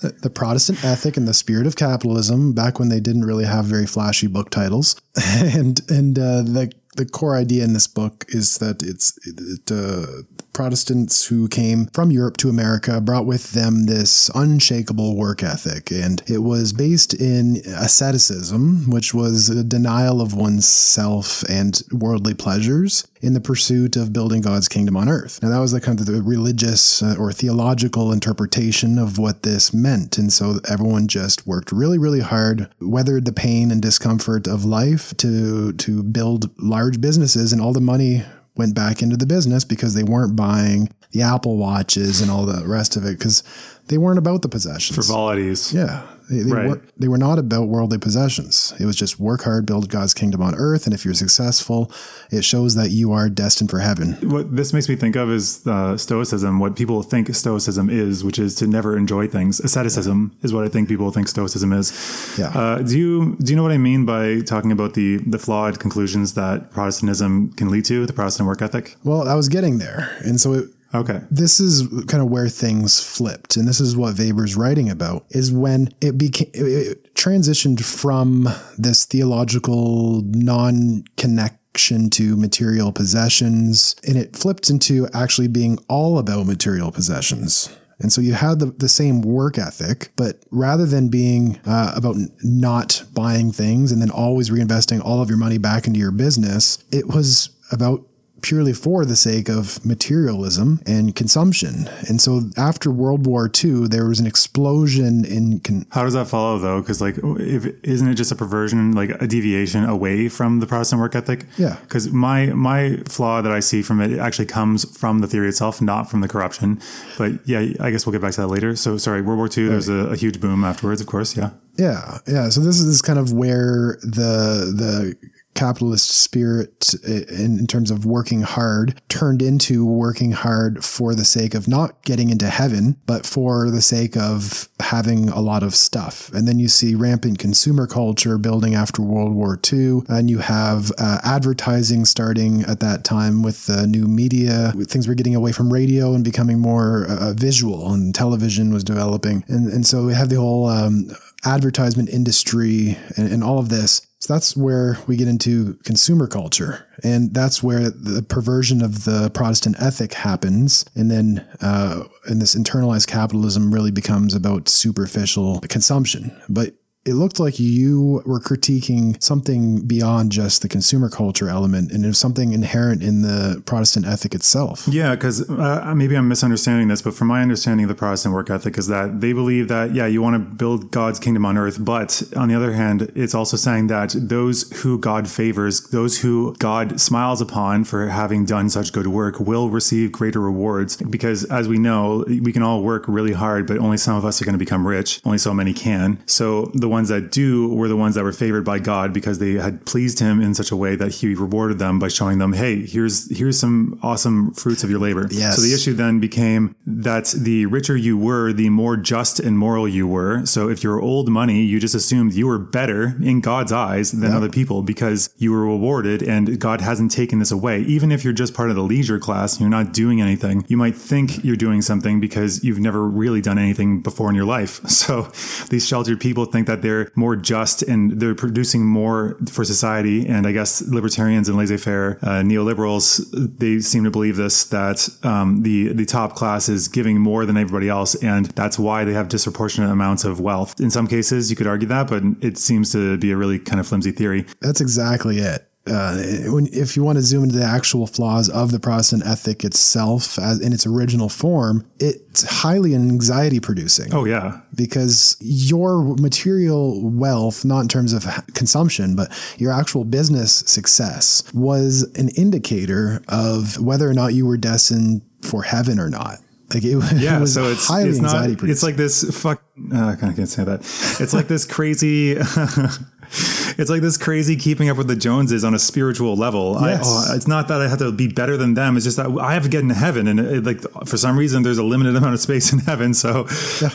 the 0.00 0.30
Protestant 0.32 0.84
ethic 0.84 1.16
and 1.16 1.28
the 1.28 1.34
spirit 1.34 1.66
of 1.66 1.76
capitalism. 1.76 2.52
Back 2.52 2.78
when 2.78 2.88
they 2.88 3.00
didn't 3.00 3.24
really 3.24 3.44
have 3.44 3.64
very 3.64 3.86
flashy 3.86 4.26
book 4.26 4.50
titles, 4.50 5.00
and 5.36 5.80
and 5.88 6.18
uh, 6.18 6.42
the 6.42 6.72
the 6.96 7.06
core 7.06 7.36
idea 7.36 7.64
in 7.64 7.72
this 7.72 7.86
book 7.86 8.26
is 8.28 8.58
that 8.58 8.82
it's 8.82 9.18
it, 9.26 9.70
uh, 9.70 10.22
Protestants 10.52 11.26
who 11.26 11.48
came 11.48 11.86
from 11.86 12.10
Europe 12.10 12.36
to 12.38 12.50
America 12.50 13.00
brought 13.00 13.26
with 13.26 13.52
them 13.52 13.86
this 13.86 14.30
unshakable 14.34 15.16
work 15.16 15.42
ethic, 15.42 15.90
and 15.90 16.22
it 16.26 16.38
was 16.38 16.72
based 16.72 17.14
in 17.14 17.62
asceticism, 17.66 18.90
which 18.90 19.14
was 19.14 19.48
a 19.48 19.64
denial 19.64 20.20
of 20.20 20.34
oneself 20.34 21.42
and 21.48 21.82
worldly 21.90 22.34
pleasures 22.34 23.06
in 23.20 23.32
the 23.32 23.40
pursuit 23.40 23.96
of 23.96 24.12
building 24.12 24.42
God's 24.42 24.68
kingdom 24.68 24.96
on 24.96 25.08
earth. 25.08 25.42
Now, 25.42 25.48
that 25.50 25.60
was 25.60 25.72
the 25.72 25.80
kind 25.80 25.98
of 26.00 26.06
the 26.06 26.22
religious 26.22 27.02
uh, 27.02 27.14
or 27.18 27.32
theological 27.32 28.12
interpretation 28.12 28.98
of 28.98 29.16
what 29.16 29.42
this 29.42 29.72
meant, 29.72 30.18
and 30.18 30.32
so 30.32 30.58
everyone 30.68 31.08
just 31.08 31.46
worked 31.46 31.72
really, 31.72 31.98
really 31.98 32.20
hard, 32.20 32.68
weathered 32.80 33.24
the 33.24 33.32
pain 33.32 33.70
and 33.70 33.80
discomfort 33.80 34.46
of 34.46 34.64
life 34.64 35.16
to 35.18 35.72
to 35.72 36.02
build 36.02 36.50
large 36.58 37.00
businesses, 37.00 37.52
and 37.52 37.62
all 37.62 37.72
the 37.72 37.80
money 37.80 38.24
went 38.56 38.74
back 38.74 39.02
into 39.02 39.16
the 39.16 39.26
business 39.26 39.64
because 39.64 39.94
they 39.94 40.02
weren't 40.02 40.36
buying 40.36 40.88
the 41.12 41.22
Apple 41.22 41.56
watches 41.56 42.20
and 42.20 42.30
all 42.30 42.44
the 42.44 42.66
rest 42.66 42.96
of 42.96 43.04
it 43.04 43.18
because 43.18 43.42
they 43.88 43.98
weren't 43.98 44.18
about 44.18 44.42
the 44.42 44.48
possessions. 44.48 44.96
Frivolities. 44.96 45.72
Yeah. 45.72 46.06
They, 46.30 46.38
they, 46.38 46.52
right. 46.52 46.68
were, 46.68 46.82
they 46.96 47.08
were 47.08 47.18
not 47.18 47.38
about 47.38 47.68
worldly 47.68 47.98
possessions. 47.98 48.72
It 48.80 48.86
was 48.86 48.96
just 48.96 49.20
work 49.20 49.42
hard, 49.42 49.66
build 49.66 49.90
God's 49.90 50.14
kingdom 50.14 50.40
on 50.40 50.54
earth. 50.54 50.86
And 50.86 50.94
if 50.94 51.04
you're 51.04 51.12
successful, 51.12 51.92
it 52.30 52.42
shows 52.42 52.74
that 52.74 52.90
you 52.90 53.12
are 53.12 53.28
destined 53.28 53.68
for 53.68 53.80
heaven. 53.80 54.14
What 54.22 54.56
this 54.56 54.72
makes 54.72 54.88
me 54.88 54.96
think 54.96 55.14
of 55.14 55.30
is 55.30 55.66
uh, 55.66 55.98
Stoicism, 55.98 56.58
what 56.58 56.74
people 56.74 57.02
think 57.02 57.34
Stoicism 57.34 57.90
is, 57.90 58.24
which 58.24 58.38
is 58.38 58.54
to 58.56 58.66
never 58.66 58.96
enjoy 58.96 59.28
things. 59.28 59.60
Asceticism 59.60 60.32
yeah. 60.32 60.44
is 60.44 60.54
what 60.54 60.64
I 60.64 60.68
think 60.68 60.88
people 60.88 61.10
think 61.10 61.28
Stoicism 61.28 61.72
is. 61.72 61.92
Yeah. 62.38 62.48
Uh, 62.48 62.78
do 62.78 62.98
you 62.98 63.36
do 63.36 63.52
you 63.52 63.56
know 63.56 63.62
what 63.62 63.72
I 63.72 63.78
mean 63.78 64.06
by 64.06 64.40
talking 64.40 64.72
about 64.72 64.94
the 64.94 65.18
the 65.18 65.38
flawed 65.38 65.80
conclusions 65.80 66.32
that 66.34 66.70
Protestantism 66.70 67.52
can 67.54 67.68
lead 67.68 67.84
to, 67.86 68.06
the 68.06 68.12
Protestant 68.12 68.46
work 68.46 68.62
ethic? 68.62 68.96
Well, 69.04 69.28
I 69.28 69.34
was 69.34 69.48
getting 69.50 69.78
there. 69.78 70.16
And 70.24 70.40
so 70.40 70.52
it, 70.54 70.70
Okay. 70.94 71.20
This 71.30 71.58
is 71.58 71.88
kind 72.06 72.22
of 72.22 72.28
where 72.28 72.48
things 72.48 73.02
flipped. 73.02 73.56
And 73.56 73.66
this 73.66 73.80
is 73.80 73.96
what 73.96 74.18
Weber's 74.18 74.56
writing 74.56 74.90
about 74.90 75.24
is 75.30 75.50
when 75.50 75.88
it 76.00 76.18
became, 76.18 76.50
it 76.52 77.14
transitioned 77.14 77.82
from 77.82 78.48
this 78.76 79.06
theological 79.06 80.22
non 80.22 81.04
connection 81.16 82.10
to 82.10 82.36
material 82.36 82.92
possessions 82.92 83.96
and 84.06 84.18
it 84.18 84.36
flipped 84.36 84.68
into 84.68 85.08
actually 85.14 85.48
being 85.48 85.78
all 85.88 86.18
about 86.18 86.46
material 86.46 86.92
possessions. 86.92 87.74
And 87.98 88.12
so 88.12 88.20
you 88.20 88.34
had 88.34 88.58
the, 88.58 88.66
the 88.66 88.88
same 88.88 89.22
work 89.22 89.58
ethic, 89.58 90.12
but 90.16 90.42
rather 90.50 90.84
than 90.84 91.08
being 91.08 91.60
uh, 91.64 91.92
about 91.94 92.16
not 92.42 93.04
buying 93.14 93.52
things 93.52 93.92
and 93.92 94.02
then 94.02 94.10
always 94.10 94.50
reinvesting 94.50 95.00
all 95.02 95.22
of 95.22 95.28
your 95.28 95.38
money 95.38 95.56
back 95.56 95.86
into 95.86 96.00
your 96.00 96.10
business, 96.10 96.82
it 96.90 97.06
was 97.06 97.50
about 97.70 98.04
purely 98.42 98.72
for 98.72 99.04
the 99.04 99.16
sake 99.16 99.48
of 99.48 99.84
materialism 99.84 100.80
and 100.86 101.14
consumption. 101.16 101.88
And 102.08 102.20
so 102.20 102.42
after 102.56 102.90
World 102.90 103.26
War 103.26 103.50
II, 103.62 103.86
there 103.88 104.06
was 104.06 104.20
an 104.20 104.26
explosion 104.26 105.24
in. 105.24 105.60
Con- 105.60 105.86
How 105.90 106.04
does 106.04 106.14
that 106.14 106.26
follow 106.28 106.58
though? 106.58 106.80
Because 106.80 107.00
like, 107.00 107.16
if 107.18 107.66
isn't 107.82 108.08
it 108.08 108.14
just 108.14 108.32
a 108.32 108.36
perversion, 108.36 108.92
like 108.92 109.10
a 109.22 109.26
deviation 109.26 109.84
away 109.84 110.28
from 110.28 110.60
the 110.60 110.66
Protestant 110.66 111.00
work 111.00 111.14
ethic? 111.14 111.46
Yeah. 111.56 111.76
Because 111.82 112.12
my 112.12 112.46
my 112.46 112.96
flaw 113.08 113.40
that 113.42 113.52
I 113.52 113.60
see 113.60 113.82
from 113.82 114.00
it 114.00 114.18
actually 114.18 114.46
comes 114.46 114.84
from 114.98 115.20
the 115.20 115.26
theory 115.26 115.48
itself, 115.48 115.80
not 115.80 116.10
from 116.10 116.20
the 116.20 116.28
corruption. 116.28 116.80
But 117.18 117.46
yeah, 117.46 117.60
I 117.80 117.90
guess 117.90 118.04
we'll 118.06 118.12
get 118.12 118.22
back 118.22 118.32
to 118.32 118.42
that 118.42 118.48
later. 118.48 118.76
So 118.76 118.96
sorry, 118.96 119.22
World 119.22 119.38
War 119.38 119.48
II. 119.56 119.64
Right. 119.64 119.70
There's 119.70 119.88
a, 119.88 120.10
a 120.12 120.16
huge 120.16 120.40
boom 120.40 120.64
afterwards, 120.64 121.00
of 121.00 121.06
course. 121.06 121.36
Yeah. 121.36 121.50
Yeah, 121.78 122.18
yeah. 122.26 122.48
So 122.50 122.60
this 122.60 122.80
is 122.80 123.00
kind 123.00 123.18
of 123.18 123.32
where 123.32 123.98
the 124.02 124.74
the 124.76 125.16
capitalist 125.54 126.10
spirit 126.10 126.94
in, 127.04 127.58
in, 127.58 127.66
terms 127.66 127.90
of 127.90 128.06
working 128.06 128.42
hard 128.42 129.00
turned 129.08 129.42
into 129.42 129.84
working 129.84 130.32
hard 130.32 130.84
for 130.84 131.14
the 131.14 131.24
sake 131.24 131.54
of 131.54 131.68
not 131.68 132.02
getting 132.04 132.30
into 132.30 132.48
heaven, 132.48 132.96
but 133.06 133.26
for 133.26 133.70
the 133.70 133.82
sake 133.82 134.16
of 134.16 134.68
having 134.80 135.28
a 135.28 135.40
lot 135.40 135.62
of 135.62 135.74
stuff. 135.74 136.32
And 136.32 136.48
then 136.48 136.58
you 136.58 136.68
see 136.68 136.94
rampant 136.94 137.38
consumer 137.38 137.86
culture 137.86 138.38
building 138.38 138.74
after 138.74 139.02
World 139.02 139.34
War 139.34 139.60
II, 139.70 140.02
and 140.08 140.30
you 140.30 140.38
have 140.38 140.90
uh, 140.98 141.18
advertising 141.22 142.04
starting 142.04 142.62
at 142.62 142.80
that 142.80 143.04
time 143.04 143.42
with 143.42 143.66
the 143.66 143.86
new 143.86 144.06
media. 144.06 144.72
Things 144.88 145.06
were 145.06 145.14
getting 145.14 145.34
away 145.34 145.52
from 145.52 145.72
radio 145.72 146.14
and 146.14 146.24
becoming 146.24 146.58
more 146.58 147.06
uh, 147.08 147.32
visual, 147.34 147.92
and 147.92 148.14
television 148.14 148.72
was 148.72 148.84
developing. 148.84 149.44
And, 149.48 149.70
and 149.70 149.86
so 149.86 150.06
we 150.06 150.14
have 150.14 150.28
the 150.28 150.40
whole 150.40 150.66
um, 150.66 151.10
advertisement 151.44 152.08
industry 152.08 152.98
and, 153.16 153.30
and 153.32 153.42
all 153.44 153.58
of 153.58 153.68
this. 153.68 154.06
So 154.20 154.32
that's 154.32 154.56
where 154.56 154.98
we 155.08 155.16
get 155.16 155.26
into 155.26 155.74
consumer 155.84 156.28
culture. 156.28 156.86
And 157.02 157.34
that's 157.34 157.60
where 157.60 157.90
the 157.90 158.22
perversion 158.22 158.80
of 158.80 159.04
the 159.04 159.30
Protestant 159.34 159.76
ethic 159.80 160.14
happens. 160.14 160.84
And 160.94 161.10
then, 161.10 161.44
uh, 161.60 162.04
and 162.26 162.40
this 162.40 162.54
internalized 162.54 163.08
capitalism 163.08 163.74
really 163.74 163.90
becomes 163.90 164.34
about 164.34 164.68
superficial 164.68 165.58
consumption. 165.62 166.40
But 166.48 166.74
it 167.04 167.14
looked 167.14 167.40
like 167.40 167.58
you 167.58 168.22
were 168.24 168.38
critiquing 168.38 169.20
something 169.20 169.84
beyond 169.86 170.30
just 170.30 170.62
the 170.62 170.68
consumer 170.68 171.08
culture 171.08 171.48
element 171.48 171.90
and 171.90 172.04
it 172.04 172.08
was 172.08 172.18
something 172.18 172.52
inherent 172.52 173.02
in 173.02 173.22
the 173.22 173.60
Protestant 173.66 174.06
ethic 174.06 174.34
itself. 174.34 174.86
Yeah, 174.88 175.14
because 175.16 175.48
uh, 175.50 175.92
maybe 175.96 176.16
I'm 176.16 176.28
misunderstanding 176.28 176.88
this, 176.88 177.02
but 177.02 177.14
from 177.14 177.28
my 177.28 177.42
understanding 177.42 177.84
of 177.84 177.88
the 177.88 177.96
Protestant 177.96 178.34
work 178.34 178.50
ethic 178.50 178.78
is 178.78 178.86
that 178.86 179.20
they 179.20 179.32
believe 179.32 179.66
that, 179.68 179.94
yeah, 179.94 180.06
you 180.06 180.22
want 180.22 180.34
to 180.34 180.54
build 180.54 180.92
God's 180.92 181.18
kingdom 181.18 181.44
on 181.44 181.58
earth, 181.58 181.84
but 181.84 182.22
on 182.36 182.48
the 182.48 182.54
other 182.54 182.72
hand, 182.72 183.10
it's 183.16 183.34
also 183.34 183.56
saying 183.56 183.88
that 183.88 184.14
those 184.16 184.70
who 184.82 184.96
God 184.98 185.28
favors, 185.28 185.88
those 185.88 186.20
who 186.20 186.54
God 186.58 187.00
smiles 187.00 187.40
upon 187.40 187.82
for 187.82 188.08
having 188.08 188.44
done 188.44 188.70
such 188.70 188.92
good 188.92 189.08
work, 189.08 189.40
will 189.40 189.70
receive 189.70 190.12
greater 190.12 190.40
rewards. 190.40 190.96
Because 190.96 191.44
as 191.46 191.66
we 191.66 191.78
know, 191.78 192.24
we 192.28 192.52
can 192.52 192.62
all 192.62 192.82
work 192.82 193.04
really 193.08 193.32
hard, 193.32 193.66
but 193.66 193.78
only 193.78 193.96
some 193.96 194.16
of 194.16 194.24
us 194.24 194.40
are 194.40 194.44
going 194.44 194.54
to 194.54 194.58
become 194.58 194.86
rich. 194.86 195.20
Only 195.24 195.38
so 195.38 195.52
many 195.52 195.72
can. 195.72 196.22
So 196.26 196.70
the 196.74 196.91
ones 196.92 197.08
that 197.08 197.32
do 197.32 197.68
were 197.74 197.88
the 197.88 197.96
ones 197.96 198.14
that 198.14 198.22
were 198.24 198.32
favored 198.44 198.64
by 198.64 198.78
God 198.78 199.12
because 199.12 199.38
they 199.40 199.54
had 199.54 199.84
pleased 199.86 200.18
him 200.20 200.40
in 200.40 200.54
such 200.54 200.70
a 200.70 200.76
way 200.76 200.94
that 200.96 201.10
he 201.16 201.34
rewarded 201.34 201.78
them 201.78 201.98
by 201.98 202.08
showing 202.08 202.38
them, 202.38 202.52
hey, 202.52 202.86
here's 202.86 203.16
here's 203.36 203.58
some 203.58 203.98
awesome 204.02 204.52
fruits 204.54 204.84
of 204.84 204.90
your 204.90 205.00
labor. 205.00 205.26
Yes. 205.30 205.56
So 205.56 205.62
the 205.62 205.74
issue 205.74 205.94
then 205.94 206.20
became 206.20 206.74
that 206.86 207.26
the 207.36 207.66
richer 207.66 207.96
you 207.96 208.16
were, 208.18 208.52
the 208.52 208.68
more 208.70 208.96
just 208.96 209.40
and 209.40 209.58
moral 209.58 209.88
you 209.88 210.06
were. 210.06 210.46
So 210.46 210.68
if 210.68 210.82
you're 210.84 211.00
old 211.00 211.28
money, 211.28 211.62
you 211.62 211.80
just 211.80 211.94
assumed 211.94 212.34
you 212.34 212.46
were 212.46 212.58
better 212.58 213.16
in 213.22 213.40
God's 213.40 213.72
eyes 213.72 214.12
than 214.12 214.22
Yep. 214.32 214.34
other 214.36 214.48
people 214.50 214.82
because 214.82 215.30
you 215.38 215.50
were 215.52 215.64
rewarded 215.66 216.22
and 216.22 216.58
God 216.60 216.80
hasn't 216.80 217.10
taken 217.10 217.38
this 217.38 217.50
away. 217.50 217.80
Even 217.82 218.12
if 218.12 218.22
you're 218.24 218.32
just 218.44 218.54
part 218.54 218.70
of 218.70 218.76
the 218.76 218.82
leisure 218.82 219.18
class 219.18 219.52
and 219.54 219.60
you're 219.62 219.70
not 219.70 219.92
doing 219.92 220.20
anything, 220.20 220.64
you 220.68 220.76
might 220.76 220.94
think 220.96 221.42
you're 221.44 221.56
doing 221.56 221.82
something 221.82 222.20
because 222.20 222.62
you've 222.64 222.78
never 222.80 223.02
really 223.08 223.40
done 223.40 223.58
anything 223.58 224.00
before 224.02 224.28
in 224.28 224.34
your 224.36 224.44
life. 224.44 224.80
So 225.02 225.32
these 225.70 225.84
sheltered 225.88 226.20
people 226.20 226.44
think 226.44 226.66
that 226.68 226.81
they're 226.82 227.10
more 227.14 227.36
just 227.36 227.82
and 227.82 228.20
they're 228.20 228.34
producing 228.34 228.84
more 228.84 229.36
for 229.50 229.64
society. 229.64 230.26
And 230.26 230.46
I 230.46 230.52
guess 230.52 230.82
libertarians 230.82 231.48
and 231.48 231.56
laissez-faire 231.56 232.18
uh, 232.22 232.26
neoliberals, 232.42 233.58
they 233.58 233.80
seem 233.80 234.04
to 234.04 234.10
believe 234.10 234.36
this, 234.36 234.64
that 234.66 235.08
um, 235.22 235.62
the, 235.62 235.92
the 235.92 236.04
top 236.04 236.34
class 236.34 236.68
is 236.68 236.88
giving 236.88 237.18
more 237.18 237.46
than 237.46 237.56
everybody 237.56 237.88
else. 237.88 238.14
And 238.16 238.46
that's 238.46 238.78
why 238.78 239.04
they 239.04 239.12
have 239.12 239.28
disproportionate 239.28 239.90
amounts 239.90 240.24
of 240.24 240.40
wealth. 240.40 240.80
In 240.80 240.90
some 240.90 241.06
cases, 241.06 241.50
you 241.50 241.56
could 241.56 241.66
argue 241.66 241.88
that, 241.88 242.08
but 242.08 242.22
it 242.40 242.58
seems 242.58 242.92
to 242.92 243.16
be 243.18 243.30
a 243.30 243.36
really 243.36 243.58
kind 243.58 243.80
of 243.80 243.86
flimsy 243.86 244.12
theory. 244.12 244.44
That's 244.60 244.80
exactly 244.80 245.38
it. 245.38 245.66
Uh, 245.84 246.22
when, 246.46 246.68
if 246.72 246.96
you 246.96 247.02
want 247.02 247.16
to 247.16 247.22
zoom 247.22 247.42
into 247.42 247.56
the 247.56 247.64
actual 247.64 248.06
flaws 248.06 248.48
of 248.48 248.70
the 248.70 248.78
Protestant 248.78 249.26
ethic 249.26 249.64
itself 249.64 250.38
as, 250.38 250.60
in 250.60 250.72
its 250.72 250.86
original 250.86 251.28
form, 251.28 251.84
it's 251.98 252.44
highly 252.44 252.94
anxiety 252.94 253.58
producing. 253.58 254.14
Oh, 254.14 254.24
yeah. 254.24 254.60
because 254.76 255.36
your 255.40 256.14
material 256.18 257.10
wealth, 257.10 257.64
not 257.64 257.80
in 257.80 257.88
terms 257.88 258.12
of 258.12 258.24
consumption, 258.54 259.16
but 259.16 259.32
your 259.58 259.72
actual 259.72 260.04
business 260.04 260.52
success, 260.66 261.42
was 261.52 262.02
an 262.14 262.28
indicator 262.36 263.20
of 263.26 263.80
whether 263.80 264.08
or 264.08 264.14
not 264.14 264.34
you 264.34 264.46
were 264.46 264.56
destined 264.56 265.22
for 265.42 265.64
heaven 265.64 265.98
or 265.98 266.08
not. 266.08 266.38
Like 266.72 266.84
it, 266.84 266.96
Yeah, 267.16 267.38
it 267.38 267.40
was 267.40 267.54
so 267.54 267.64
it's 267.64 267.86
highly 267.88 268.10
it's 268.10 268.18
not 268.20 268.34
anxiety 268.34 268.70
it's 268.70 268.82
like 268.82 268.96
this 268.96 269.24
fuck 269.36 269.62
uh, 269.92 270.16
I 270.22 270.32
can't 270.32 270.48
say 270.48 270.64
that. 270.64 270.80
It's 271.20 271.34
like 271.34 271.48
this 271.48 271.64
crazy 271.66 272.36
It's 273.78 273.90
like 273.90 274.02
this 274.02 274.16
crazy 274.16 274.56
keeping 274.56 274.88
up 274.88 274.96
with 274.96 275.08
the 275.08 275.16
Joneses 275.16 275.64
on 275.64 275.74
a 275.74 275.78
spiritual 275.78 276.36
level. 276.36 276.76
I, 276.76 276.90
Yes. 276.92 277.02
oh, 277.04 277.34
it's 277.34 277.46
not 277.48 277.68
that 277.68 277.80
I 277.80 277.88
have 277.88 277.98
to 278.00 278.12
be 278.12 278.28
better 278.28 278.56
than 278.56 278.74
them. 278.74 278.96
It's 278.96 279.04
just 279.04 279.16
that 279.16 279.30
I 279.40 279.54
have 279.54 279.62
to 279.64 279.68
get 279.68 279.80
into 279.82 279.94
heaven, 279.94 280.26
and 280.28 280.40
it, 280.40 280.64
like 280.64 280.80
for 281.06 281.16
some 281.16 281.38
reason, 281.38 281.62
there's 281.62 281.78
a 281.78 281.82
limited 281.84 282.16
amount 282.16 282.34
of 282.34 282.40
space 282.40 282.72
in 282.72 282.78
heaven. 282.80 283.14
So 283.14 283.46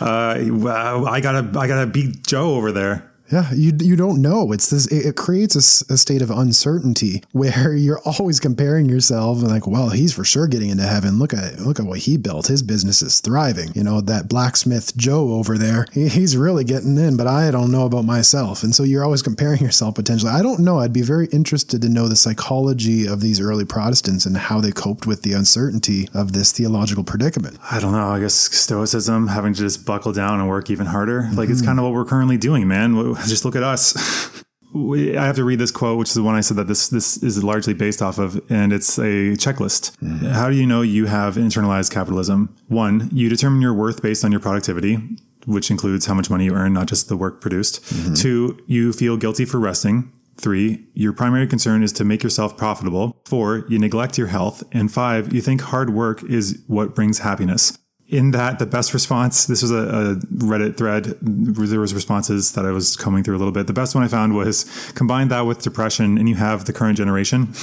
uh, 0.01 1.03
I 1.05 1.19
gotta 1.21 1.59
I 1.59 1.67
gotta 1.67 1.85
beat 1.87 2.25
Joe 2.25 2.55
over 2.55 2.71
there. 2.71 3.09
Yeah, 3.31 3.51
you 3.53 3.73
you 3.79 3.95
don't 3.95 4.21
know. 4.21 4.51
It's 4.51 4.69
this. 4.69 4.87
It, 4.87 5.05
it 5.05 5.15
creates 5.15 5.55
a 5.55 5.97
state 5.97 6.21
of 6.21 6.31
uncertainty 6.31 7.23
where 7.31 7.73
you're 7.73 8.01
always 8.05 8.39
comparing 8.39 8.87
yourself 8.87 9.39
and 9.39 9.49
like, 9.49 9.67
well, 9.67 9.89
he's 9.89 10.13
for 10.13 10.23
sure 10.23 10.47
getting 10.47 10.69
into 10.69 10.83
heaven. 10.83 11.19
Look 11.19 11.33
at 11.33 11.59
look 11.59 11.79
at 11.79 11.85
what 11.85 11.99
he 11.99 12.17
built. 12.17 12.47
His 12.47 12.63
business 12.63 13.01
is 13.01 13.19
thriving. 13.19 13.71
You 13.75 13.83
know 13.83 14.01
that 14.01 14.29
blacksmith 14.29 14.95
Joe 14.95 15.33
over 15.33 15.57
there. 15.57 15.85
He, 15.91 16.07
he's 16.07 16.37
really 16.37 16.63
getting 16.63 16.97
in, 16.97 17.17
but 17.17 17.27
I 17.27 17.51
don't 17.51 17.71
know 17.71 17.85
about 17.85 18.05
myself. 18.05 18.63
And 18.63 18.73
so 18.73 18.83
you're 18.83 19.03
always 19.03 19.21
comparing 19.21 19.59
yourself 19.61 19.95
potentially. 19.95 20.31
I 20.31 20.41
don't 20.41 20.61
know. 20.61 20.79
I'd 20.79 20.93
be 20.93 21.01
very 21.01 21.27
interested 21.27 21.81
to 21.81 21.89
know 21.89 22.07
the 22.07 22.15
psychology 22.15 23.07
of 23.07 23.21
these 23.21 23.41
early 23.41 23.65
Protestants 23.65 24.25
and 24.25 24.37
how 24.37 24.61
they 24.61 24.71
coped 24.71 25.05
with 25.05 25.23
the 25.23 25.33
uncertainty 25.33 26.09
of 26.13 26.33
this 26.33 26.51
theological 26.51 27.03
predicament. 27.03 27.57
I 27.69 27.79
don't 27.79 27.91
know. 27.91 28.09
I 28.09 28.19
guess 28.19 28.33
stoicism, 28.33 29.27
having 29.27 29.53
to 29.53 29.59
just 29.59 29.85
buckle 29.85 30.13
down 30.13 30.39
and 30.39 30.47
work 30.47 30.69
even 30.69 30.85
harder. 30.85 31.29
Like 31.33 31.49
it's 31.49 31.59
mm-hmm. 31.59 31.67
kind 31.67 31.79
of 31.79 31.85
what 31.85 31.93
we're 31.93 32.05
currently 32.05 32.37
doing, 32.37 32.67
man. 32.67 33.16
Just 33.27 33.45
look 33.45 33.55
at 33.55 33.63
us. 33.63 33.93
We- 34.73 35.15
I 35.17 35.25
have 35.25 35.37
to 35.37 35.45
read 35.45 35.59
this 35.59 35.71
quote, 35.71 35.97
which 35.97 36.09
is 36.09 36.13
the 36.15 36.21
one 36.23 36.35
I 36.35 36.41
said 36.41 36.57
that 36.57 36.67
this 36.67 36.89
this 36.89 37.23
is 37.23 37.41
largely 37.41 37.73
based 37.73 38.01
off 38.01 38.19
of, 38.19 38.39
and 38.51 38.73
it's 38.73 38.97
a 38.99 39.33
checklist. 39.37 39.95
Hmm. 39.99 40.25
How 40.25 40.49
do 40.49 40.55
you 40.57 40.65
know 40.67 40.81
you 40.81 41.05
have 41.05 41.35
internalized 41.35 41.89
capitalism? 41.91 42.53
One, 42.67 43.09
you 43.13 43.29
determine 43.29 43.61
your 43.61 43.73
worth 43.73 44.01
based 44.01 44.25
on 44.25 44.31
your 44.31 44.41
productivity, 44.41 44.97
which 45.45 45.71
includes 45.71 46.05
how 46.05 46.13
much 46.13 46.29
money 46.29 46.45
you 46.45 46.53
earn, 46.53 46.73
not 46.73 46.87
just 46.87 47.07
the 47.07 47.15
work 47.15 47.39
produced. 47.39 47.79
Hmm. 47.89 48.13
Two, 48.13 48.59
you 48.67 48.91
feel 48.91 49.15
guilty 49.15 49.45
for 49.45 49.57
resting. 49.57 50.11
Three, 50.39 50.85
your 50.93 51.13
primary 51.13 51.47
concern 51.47 51.81
is 51.81 51.93
to 51.93 52.03
make 52.03 52.21
yourself 52.21 52.57
profitable. 52.57 53.17
Four, 53.25 53.65
you 53.69 53.79
neglect 53.79 54.17
your 54.17 54.27
health. 54.27 54.63
And 54.73 54.91
five, 54.91 55.33
you 55.33 55.41
think 55.41 55.61
hard 55.61 55.91
work 55.91 56.21
is 56.23 56.61
what 56.67 56.93
brings 56.93 57.19
happiness. 57.19 57.79
In 58.09 58.31
that, 58.31 58.59
the 58.59 58.65
best 58.65 58.93
response, 58.93 59.47
this 59.47 59.61
was 59.61 59.71
a, 59.71 59.75
a 59.75 60.15
Reddit 60.37 60.77
thread. 60.77 61.17
There 61.21 61.79
was 61.79 61.93
responses 61.93 62.53
that 62.53 62.65
I 62.65 62.71
was 62.71 62.95
coming 62.95 63.21
through 63.21 63.35
a 63.35 63.39
little 63.39 63.51
bit. 63.51 63.67
The 63.67 63.73
best 63.73 63.95
one 63.95 64.03
I 64.03 64.07
found 64.07 64.33
was 64.33 64.63
combine 64.95 65.27
that 65.27 65.41
with 65.41 65.61
depression 65.61 66.17
and 66.17 66.29
you 66.29 66.35
have 66.35 66.65
the 66.65 66.73
current 66.73 66.97
generation. 66.97 67.53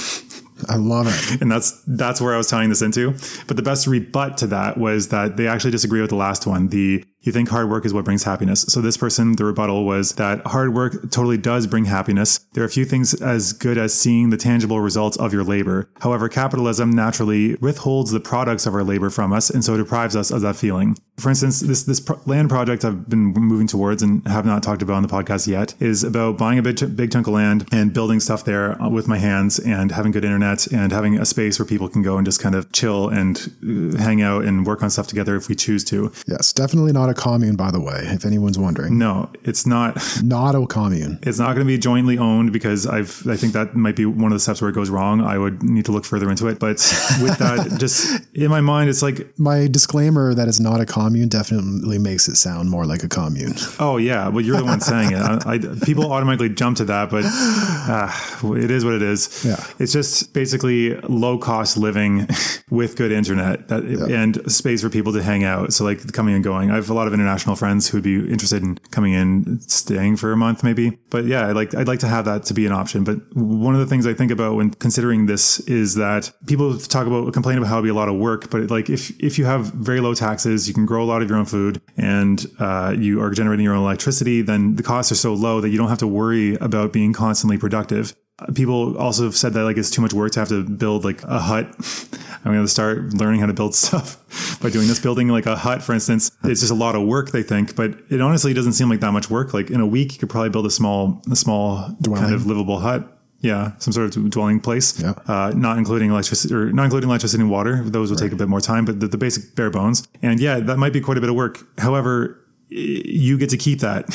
I 0.69 0.75
love 0.75 1.07
it. 1.07 1.41
And 1.41 1.51
that's 1.51 1.81
that's 1.85 2.21
where 2.21 2.33
I 2.33 2.37
was 2.37 2.47
tying 2.47 2.69
this 2.69 2.81
into. 2.81 3.11
But 3.47 3.57
the 3.57 3.63
best 3.63 3.87
rebut 3.87 4.37
to 4.37 4.47
that 4.47 4.77
was 4.77 5.09
that 5.09 5.35
they 5.35 5.47
actually 5.47 5.71
disagree 5.71 5.99
with 5.99 6.11
the 6.11 6.15
last 6.15 6.47
one. 6.47 6.69
The 6.69 7.03
you 7.25 7.31
think 7.31 7.49
hard 7.49 7.69
work 7.69 7.85
is 7.85 7.93
what 7.93 8.05
brings 8.05 8.23
happiness. 8.23 8.61
So 8.67 8.81
this 8.81 8.97
person, 8.97 9.35
the 9.35 9.45
rebuttal 9.45 9.83
was 9.83 10.13
that 10.13 10.45
hard 10.47 10.73
work 10.73 10.93
totally 11.11 11.37
does 11.37 11.67
bring 11.67 11.85
happiness. 11.85 12.39
There 12.53 12.63
are 12.63 12.69
few 12.69 12.85
things 12.85 13.13
as 13.15 13.51
good 13.51 13.77
as 13.77 13.93
seeing 13.93 14.29
the 14.29 14.37
tangible 14.37 14.79
results 14.79 15.17
of 15.17 15.33
your 15.33 15.43
labor. 15.43 15.89
However, 16.01 16.29
capitalism 16.29 16.91
naturally 16.91 17.55
withholds 17.55 18.11
the 18.11 18.19
products 18.19 18.65
of 18.65 18.75
our 18.75 18.83
labor 18.83 19.09
from 19.09 19.33
us 19.33 19.49
and 19.49 19.63
so 19.63 19.75
deprives 19.75 20.15
us 20.15 20.31
of 20.31 20.41
that 20.41 20.55
feeling. 20.55 20.97
For 21.17 21.29
instance, 21.29 21.61
this 21.61 21.83
this 21.83 22.05
land 22.27 22.49
project 22.49 22.83
I've 22.83 23.09
been 23.09 23.27
moving 23.33 23.67
towards 23.67 24.03
and 24.03 24.27
have 24.27 24.45
not 24.45 24.61
talked 24.61 24.81
about 24.81 24.95
on 24.95 25.01
the 25.01 25.07
podcast 25.07 25.47
yet 25.47 25.73
is 25.79 26.03
about 26.03 26.37
buying 26.37 26.59
a 26.59 26.61
big, 26.61 26.95
big 26.95 27.11
chunk 27.11 27.27
of 27.27 27.33
land 27.33 27.67
and 27.71 27.93
building 27.93 28.19
stuff 28.19 28.43
there 28.43 28.77
with 28.91 29.07
my 29.07 29.17
hands 29.17 29.57
and 29.57 29.91
having 29.91 30.11
good 30.11 30.25
internet 30.25 30.67
and 30.67 30.91
having 30.91 31.17
a 31.17 31.25
space 31.25 31.57
where 31.57 31.65
people 31.65 31.87
can 31.87 32.01
go 32.01 32.17
and 32.17 32.25
just 32.25 32.41
kind 32.41 32.53
of 32.53 32.69
chill 32.73 33.07
and 33.07 33.53
uh, 33.63 33.97
hang 33.97 34.21
out 34.21 34.43
and 34.43 34.65
work 34.65 34.83
on 34.83 34.89
stuff 34.89 35.07
together 35.07 35.37
if 35.37 35.47
we 35.47 35.55
choose 35.55 35.85
to. 35.85 36.11
Yes, 36.27 36.51
definitely 36.51 36.91
not 36.91 37.09
a 37.09 37.13
commune, 37.15 37.55
by 37.55 37.71
the 37.71 37.79
way, 37.79 38.01
if 38.03 38.25
anyone's 38.25 38.59
wondering. 38.59 38.97
No, 38.97 39.31
it's 39.43 39.65
not. 39.65 39.97
Not 40.23 40.55
a 40.55 40.65
commune. 40.65 41.19
It's 41.23 41.39
not 41.39 41.55
going 41.55 41.59
to 41.59 41.65
be 41.65 41.77
jointly 41.77 42.17
owned 42.17 42.51
because 42.51 42.85
I've. 42.87 43.25
I 43.27 43.35
think 43.35 43.53
that 43.53 43.75
might 43.75 43.95
be 43.95 44.05
one 44.05 44.31
of 44.31 44.35
the 44.35 44.39
steps 44.39 44.61
where 44.61 44.69
it 44.69 44.73
goes 44.73 44.89
wrong. 44.89 45.21
I 45.21 45.37
would 45.37 45.63
need 45.63 45.85
to 45.85 45.91
look 45.91 46.05
further 46.05 46.29
into 46.29 46.47
it. 46.47 46.59
But 46.59 46.77
with 47.21 47.37
that, 47.37 47.77
just 47.79 48.21
in 48.33 48.49
my 48.49 48.61
mind, 48.61 48.89
it's 48.89 49.01
like 49.01 49.37
My 49.37 49.67
disclaimer 49.67 50.33
that 50.33 50.47
it's 50.47 50.59
not 50.59 50.81
a 50.81 50.85
commune 50.85 51.29
definitely 51.29 51.99
makes 51.99 52.27
it 52.27 52.35
sound 52.35 52.69
more 52.69 52.85
like 52.85 53.03
a 53.03 53.07
commune. 53.07 53.53
Oh 53.79 53.97
yeah, 53.97 54.27
well 54.27 54.43
you're 54.43 54.57
the 54.57 54.65
one 54.65 54.81
saying 54.81 55.11
it. 55.11 55.19
I, 55.19 55.53
I, 55.53 55.57
people 55.85 56.11
automatically 56.11 56.49
jump 56.49 56.77
to 56.77 56.85
that, 56.85 57.09
but 57.09 57.23
uh, 57.27 58.55
it 58.55 58.71
is 58.71 58.83
what 58.83 58.93
it 58.93 59.01
is. 59.01 59.43
Yeah. 59.45 59.63
it's 59.79 59.93
just 59.93 60.33
basically 60.33 60.95
low 61.01 61.37
cost 61.37 61.77
living 61.77 62.27
with 62.69 62.95
good 62.95 63.11
internet 63.11 63.67
that, 63.67 63.83
and 63.83 64.51
space 64.51 64.81
for 64.81 64.89
people 64.89 65.13
to 65.13 65.23
hang 65.23 65.43
out. 65.43 65.73
So 65.73 65.83
like 65.83 66.11
coming 66.13 66.35
and 66.35 66.43
going. 66.43 66.71
I 66.71 66.75
have 66.75 66.89
a 66.89 66.93
lot 66.93 67.04
of 67.07 67.13
international 67.13 67.55
friends 67.55 67.87
who 67.87 67.97
would 67.97 68.03
be 68.03 68.15
interested 68.15 68.63
in 68.63 68.77
coming 68.91 69.13
in, 69.13 69.59
staying 69.61 70.17
for 70.17 70.31
a 70.31 70.37
month 70.37 70.63
maybe. 70.63 70.97
But 71.09 71.25
yeah, 71.25 71.47
I'd 71.47 71.55
like 71.55 71.73
I'd 71.75 71.87
like 71.87 71.99
to 71.99 72.07
have 72.07 72.25
that 72.25 72.43
to 72.45 72.53
be 72.53 72.65
an 72.65 72.71
option. 72.71 73.03
But 73.03 73.17
one 73.35 73.73
of 73.73 73.79
the 73.79 73.87
things 73.87 74.05
I 74.07 74.13
think 74.13 74.31
about 74.31 74.55
when 74.55 74.71
considering 74.71 75.25
this 75.25 75.59
is 75.61 75.95
that 75.95 76.31
people 76.47 76.77
talk 76.77 77.07
about 77.07 77.33
complain 77.33 77.57
about 77.57 77.67
how 77.67 77.75
it'd 77.75 77.85
be 77.85 77.89
a 77.89 77.93
lot 77.93 78.09
of 78.09 78.15
work, 78.15 78.49
but 78.49 78.69
like 78.69 78.89
if 78.89 79.11
if 79.23 79.37
you 79.37 79.45
have 79.45 79.67
very 79.67 80.01
low 80.01 80.13
taxes, 80.13 80.67
you 80.67 80.73
can 80.73 80.85
grow 80.85 81.03
a 81.03 81.05
lot 81.05 81.21
of 81.21 81.29
your 81.29 81.37
own 81.37 81.45
food, 81.45 81.81
and 81.97 82.45
uh, 82.59 82.95
you 82.97 83.21
are 83.21 83.31
generating 83.31 83.63
your 83.63 83.73
own 83.73 83.83
electricity, 83.83 84.41
then 84.41 84.75
the 84.75 84.83
costs 84.83 85.11
are 85.11 85.15
so 85.15 85.33
low 85.33 85.61
that 85.61 85.69
you 85.69 85.77
don't 85.77 85.89
have 85.89 85.97
to 85.99 86.07
worry 86.07 86.55
about 86.55 86.93
being 86.93 87.13
constantly 87.13 87.57
productive. 87.57 88.15
People 88.53 88.97
also 88.97 89.23
have 89.23 89.35
said 89.35 89.53
that 89.53 89.63
like 89.63 89.77
it's 89.77 89.89
too 89.89 90.01
much 90.01 90.13
work 90.13 90.33
to 90.33 90.39
have 90.39 90.49
to 90.49 90.63
build 90.63 91.05
like 91.05 91.23
a 91.23 91.39
hut. 91.39 91.67
I'm 92.45 92.51
going 92.51 92.65
to 92.65 92.67
start 92.67 93.13
learning 93.13 93.39
how 93.39 93.45
to 93.47 93.53
build 93.53 93.73
stuff 93.85 94.59
by 94.61 94.69
doing 94.69 94.87
this. 94.87 94.99
Building 94.99 95.29
like 95.29 95.45
a 95.45 95.55
hut, 95.55 95.81
for 95.81 95.93
instance, 95.93 96.31
it's 96.43 96.59
just 96.59 96.71
a 96.71 96.75
lot 96.75 96.95
of 96.95 97.07
work. 97.07 97.31
They 97.31 97.43
think, 97.43 97.75
but 97.75 97.97
it 98.09 98.19
honestly 98.19 98.53
doesn't 98.53 98.73
seem 98.73 98.89
like 98.89 98.99
that 98.99 99.13
much 99.13 99.29
work. 99.29 99.53
Like 99.53 99.69
in 99.69 99.79
a 99.79 99.87
week, 99.87 100.13
you 100.13 100.19
could 100.19 100.29
probably 100.29 100.49
build 100.49 100.65
a 100.65 100.69
small, 100.69 101.21
a 101.31 101.35
small 101.35 101.95
Dwelling. 102.01 102.23
kind 102.23 102.35
of 102.35 102.45
livable 102.45 102.79
hut. 102.79 103.11
Yeah, 103.41 103.73
some 103.77 103.93
sort 103.93 104.15
of 104.15 104.29
dwelling 104.31 104.59
place. 104.59 104.99
Yeah. 104.99 105.13
Uh, 105.27 105.53
not 105.55 105.77
including 105.77 106.09
electricity 106.09 106.53
or 106.53 106.71
not 106.71 106.85
including 106.85 107.09
electricity 107.09 107.41
and 107.41 107.51
water. 107.51 107.83
Those 107.83 108.09
will 108.09 108.17
take 108.17 108.31
a 108.31 108.35
bit 108.35 108.47
more 108.47 108.61
time, 108.61 108.85
but 108.85 108.99
the, 108.99 109.07
the 109.07 109.17
basic 109.17 109.55
bare 109.55 109.69
bones. 109.69 110.07
And 110.21 110.39
yeah, 110.39 110.59
that 110.59 110.77
might 110.77 110.93
be 110.93 110.99
quite 110.99 111.17
a 111.17 111.21
bit 111.21 111.29
of 111.29 111.35
work. 111.35 111.59
However, 111.77 112.43
you 112.75 113.37
get 113.37 113.49
to 113.51 113.57
keep 113.57 113.79
that. 113.79 114.05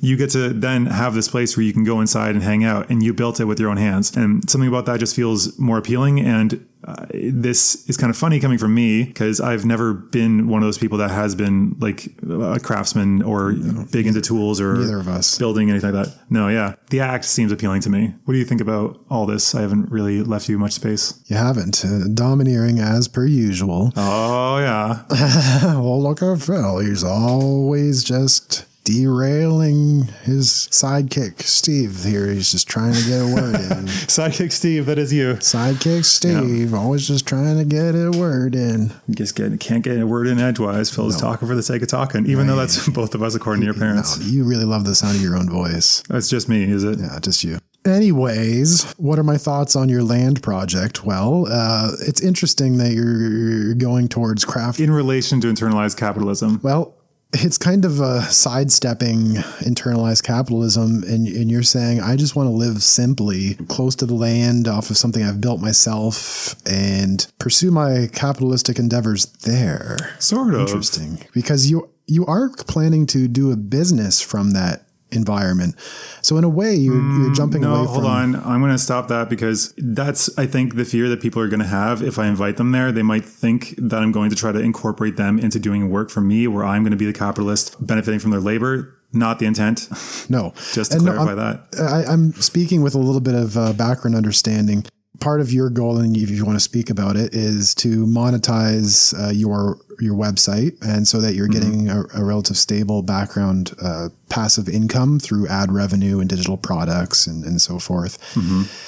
You 0.00 0.16
get 0.16 0.30
to 0.30 0.50
then 0.50 0.86
have 0.86 1.14
this 1.14 1.28
place 1.28 1.56
where 1.56 1.64
you 1.64 1.72
can 1.72 1.84
go 1.84 2.00
inside 2.00 2.34
and 2.34 2.42
hang 2.42 2.64
out, 2.64 2.90
and 2.90 3.02
you 3.02 3.14
built 3.14 3.40
it 3.40 3.46
with 3.46 3.58
your 3.58 3.70
own 3.70 3.76
hands. 3.76 4.16
And 4.16 4.48
something 4.48 4.68
about 4.68 4.86
that 4.86 5.00
just 5.00 5.16
feels 5.16 5.58
more 5.58 5.78
appealing. 5.78 6.20
And 6.20 6.66
uh, 6.98 7.06
this 7.12 7.88
is 7.88 7.96
kind 7.96 8.10
of 8.10 8.16
funny 8.16 8.40
coming 8.40 8.58
from 8.58 8.74
me 8.74 9.04
because 9.04 9.40
I've 9.40 9.64
never 9.64 9.92
been 9.94 10.48
one 10.48 10.62
of 10.62 10.66
those 10.66 10.78
people 10.78 10.98
that 10.98 11.10
has 11.10 11.34
been 11.34 11.76
like 11.80 12.06
a 12.28 12.58
craftsman 12.60 13.22
or 13.22 13.52
big 13.92 14.06
into 14.06 14.20
tools 14.20 14.60
or 14.60 14.74
Neither 14.76 14.98
of 15.00 15.08
us. 15.08 15.38
building 15.38 15.70
anything 15.70 15.92
like 15.92 16.06
that. 16.06 16.14
No, 16.30 16.48
yeah, 16.48 16.74
the 16.90 17.00
act 17.00 17.24
seems 17.24 17.52
appealing 17.52 17.80
to 17.82 17.90
me. 17.90 18.14
What 18.24 18.32
do 18.32 18.38
you 18.38 18.44
think 18.44 18.60
about 18.60 19.00
all 19.10 19.26
this? 19.26 19.54
I 19.54 19.60
haven't 19.60 19.90
really 19.90 20.22
left 20.22 20.48
you 20.48 20.58
much 20.58 20.72
space. 20.72 21.22
You 21.26 21.36
haven't. 21.36 21.84
Uh, 21.84 22.08
domineering 22.12 22.78
as 22.78 23.08
per 23.08 23.26
usual. 23.26 23.92
Oh 23.96 24.58
yeah, 24.58 25.04
well, 25.74 26.02
look 26.02 26.22
at 26.22 26.40
Phil. 26.42 26.78
He's 26.80 27.04
always 27.04 28.02
just 28.04 28.64
derailing 28.84 30.04
his 30.24 30.48
sidekick, 30.70 31.42
Steve. 31.42 32.04
Here, 32.04 32.28
he's 32.28 32.52
just 32.52 32.68
trying 32.68 32.94
to 32.94 33.02
get 33.02 33.20
a 33.20 33.34
word 33.34 33.54
in. 33.54 33.86
sidekick 34.08 34.52
Steve, 34.52 34.86
that 34.86 34.98
is 34.98 35.12
you. 35.12 35.34
Sidekick 35.34 36.04
Steve, 36.04 36.74
always 36.74 37.06
just 37.06 37.26
trying 37.26 37.58
to 37.58 37.64
get 37.64 37.94
a 37.94 38.10
word 38.10 38.54
in. 38.54 38.92
Just 39.10 39.36
can't 39.36 39.84
get 39.84 39.98
a 39.98 40.06
word 40.06 40.26
in 40.26 40.38
edgewise. 40.38 40.90
Phil 40.90 41.08
is 41.08 41.16
talking 41.16 41.46
for 41.46 41.54
the 41.54 41.62
sake 41.62 41.82
of 41.82 41.88
talking, 41.88 42.26
even 42.26 42.46
though 42.46 42.56
that's 42.56 42.88
both 42.90 43.14
of 43.14 43.22
us 43.22 43.34
according 43.34 43.60
to 43.60 43.66
your 43.66 43.74
parents. 43.74 44.18
No, 44.18 44.26
you 44.26 44.44
really 44.44 44.64
love 44.64 44.84
the 44.84 44.94
sound 44.94 45.16
of 45.16 45.22
your 45.22 45.36
own 45.36 45.48
voice. 45.48 46.02
That's 46.08 46.28
just 46.28 46.48
me, 46.48 46.64
is 46.64 46.84
it? 46.84 46.98
Yeah, 46.98 47.18
just 47.20 47.44
you. 47.44 47.58
Anyways, 47.86 48.92
what 48.98 49.18
are 49.18 49.22
my 49.22 49.38
thoughts 49.38 49.74
on 49.74 49.88
your 49.88 50.02
land 50.02 50.42
project? 50.42 51.02
Well, 51.04 51.46
uh, 51.50 51.92
it's 52.06 52.20
interesting 52.20 52.76
that 52.76 52.92
you're 52.92 53.20
you're 53.30 53.74
going 53.74 54.08
towards 54.08 54.44
craft. 54.44 54.80
In 54.80 54.90
relation 54.90 55.40
to 55.40 55.46
internalized 55.46 55.96
capitalism, 55.96 56.60
Well, 56.62 56.94
it's 57.32 57.58
kind 57.58 57.84
of 57.84 58.00
a 58.00 58.22
sidestepping 58.22 59.34
internalized 59.60 60.22
capitalism, 60.24 61.04
and, 61.04 61.26
and 61.28 61.50
you're 61.50 61.62
saying, 61.62 62.00
I 62.00 62.16
just 62.16 62.34
want 62.34 62.48
to 62.48 62.52
live 62.52 62.82
simply, 62.82 63.54
close 63.68 63.94
to 63.96 64.06
the 64.06 64.14
land, 64.14 64.66
off 64.66 64.90
of 64.90 64.96
something 64.96 65.22
I've 65.22 65.40
built 65.40 65.60
myself, 65.60 66.56
and 66.66 67.26
pursue 67.38 67.70
my 67.70 68.08
capitalistic 68.12 68.78
endeavors 68.78 69.26
there. 69.44 69.96
sort 70.18 70.54
of. 70.54 70.60
Interesting, 70.60 71.24
because 71.32 71.70
you 71.70 71.88
you 72.06 72.26
are 72.26 72.50
planning 72.66 73.06
to 73.06 73.28
do 73.28 73.52
a 73.52 73.56
business 73.56 74.20
from 74.20 74.50
that 74.50 74.82
environment. 75.12 75.74
So 76.22 76.36
in 76.36 76.44
a 76.44 76.48
way, 76.48 76.74
you're 76.74 77.00
you're 77.18 77.32
jumping 77.34 77.62
Mm, 77.62 77.64
No, 77.64 77.74
away 77.76 77.86
hold 77.86 78.02
from. 78.02 78.06
on. 78.06 78.36
I'm 78.36 78.60
going 78.60 78.72
to 78.72 78.78
stop 78.78 79.08
that 79.08 79.28
because 79.28 79.72
that's, 79.78 80.30
I 80.38 80.46
think, 80.46 80.76
the 80.76 80.84
fear 80.84 81.08
that 81.08 81.20
people 81.20 81.40
are 81.42 81.48
going 81.48 81.60
to 81.60 81.66
have 81.66 82.02
if 82.02 82.18
I 82.18 82.26
invite 82.26 82.56
them 82.56 82.72
there. 82.72 82.92
They 82.92 83.02
might 83.02 83.24
think 83.24 83.74
that 83.78 84.00
I'm 84.02 84.12
going 84.12 84.30
to 84.30 84.36
try 84.36 84.52
to 84.52 84.58
incorporate 84.60 85.16
them 85.16 85.38
into 85.38 85.58
doing 85.58 85.90
work 85.90 86.10
for 86.10 86.20
me, 86.20 86.46
where 86.46 86.64
I'm 86.64 86.82
going 86.82 86.92
to 86.92 86.96
be 86.96 87.06
the 87.06 87.12
capitalist 87.12 87.76
benefiting 87.84 88.20
from 88.20 88.30
their 88.30 88.40
labor. 88.40 88.96
Not 89.12 89.40
the 89.40 89.46
intent. 89.46 89.88
No, 90.30 90.52
Just 90.72 90.92
to 90.92 90.98
And 90.98 91.06
no, 91.06 91.12
clarify 91.14 91.42
I'm- 91.42 91.60
that. 91.72 91.80
I, 91.80 92.12
I'm 92.12 92.32
speaking 92.34 92.80
with 92.82 92.94
a 92.94 92.98
little 92.98 93.20
bit 93.20 93.34
of 93.34 93.56
uh, 93.56 93.72
background 93.72 94.14
understanding. 94.16 94.84
Part 95.20 95.40
of 95.40 95.52
your 95.52 95.68
goal, 95.70 95.98
and 95.98 96.16
if 96.16 96.30
you 96.30 96.44
want 96.46 96.56
to 96.56 96.64
speak 96.64 96.88
about 96.90 97.16
it, 97.16 97.34
is 97.34 97.74
to 97.76 98.06
monetize 98.06 99.14
uh, 99.18 99.30
your 99.30 99.78
your 100.00 100.16
website, 100.16 100.80
and 100.80 101.06
so 101.06 101.20
that 101.20 101.34
you're 101.34 101.46
Mm-hmm. 101.46 101.86
getting 101.86 101.88
a, 101.90 102.04
a 102.14 102.24
relative 102.24 102.56
stable 102.56 103.02
background 103.02 103.74
uh, 103.82 104.08
passive 104.30 104.66
income 104.68 105.18
through 105.18 105.46
ad 105.48 105.70
revenue 105.70 106.20
and 106.20 106.30
digital 106.30 106.56
products 106.56 107.26
and, 107.26 107.44
and 107.44 107.60
so 107.60 107.78
forth. 107.78 108.16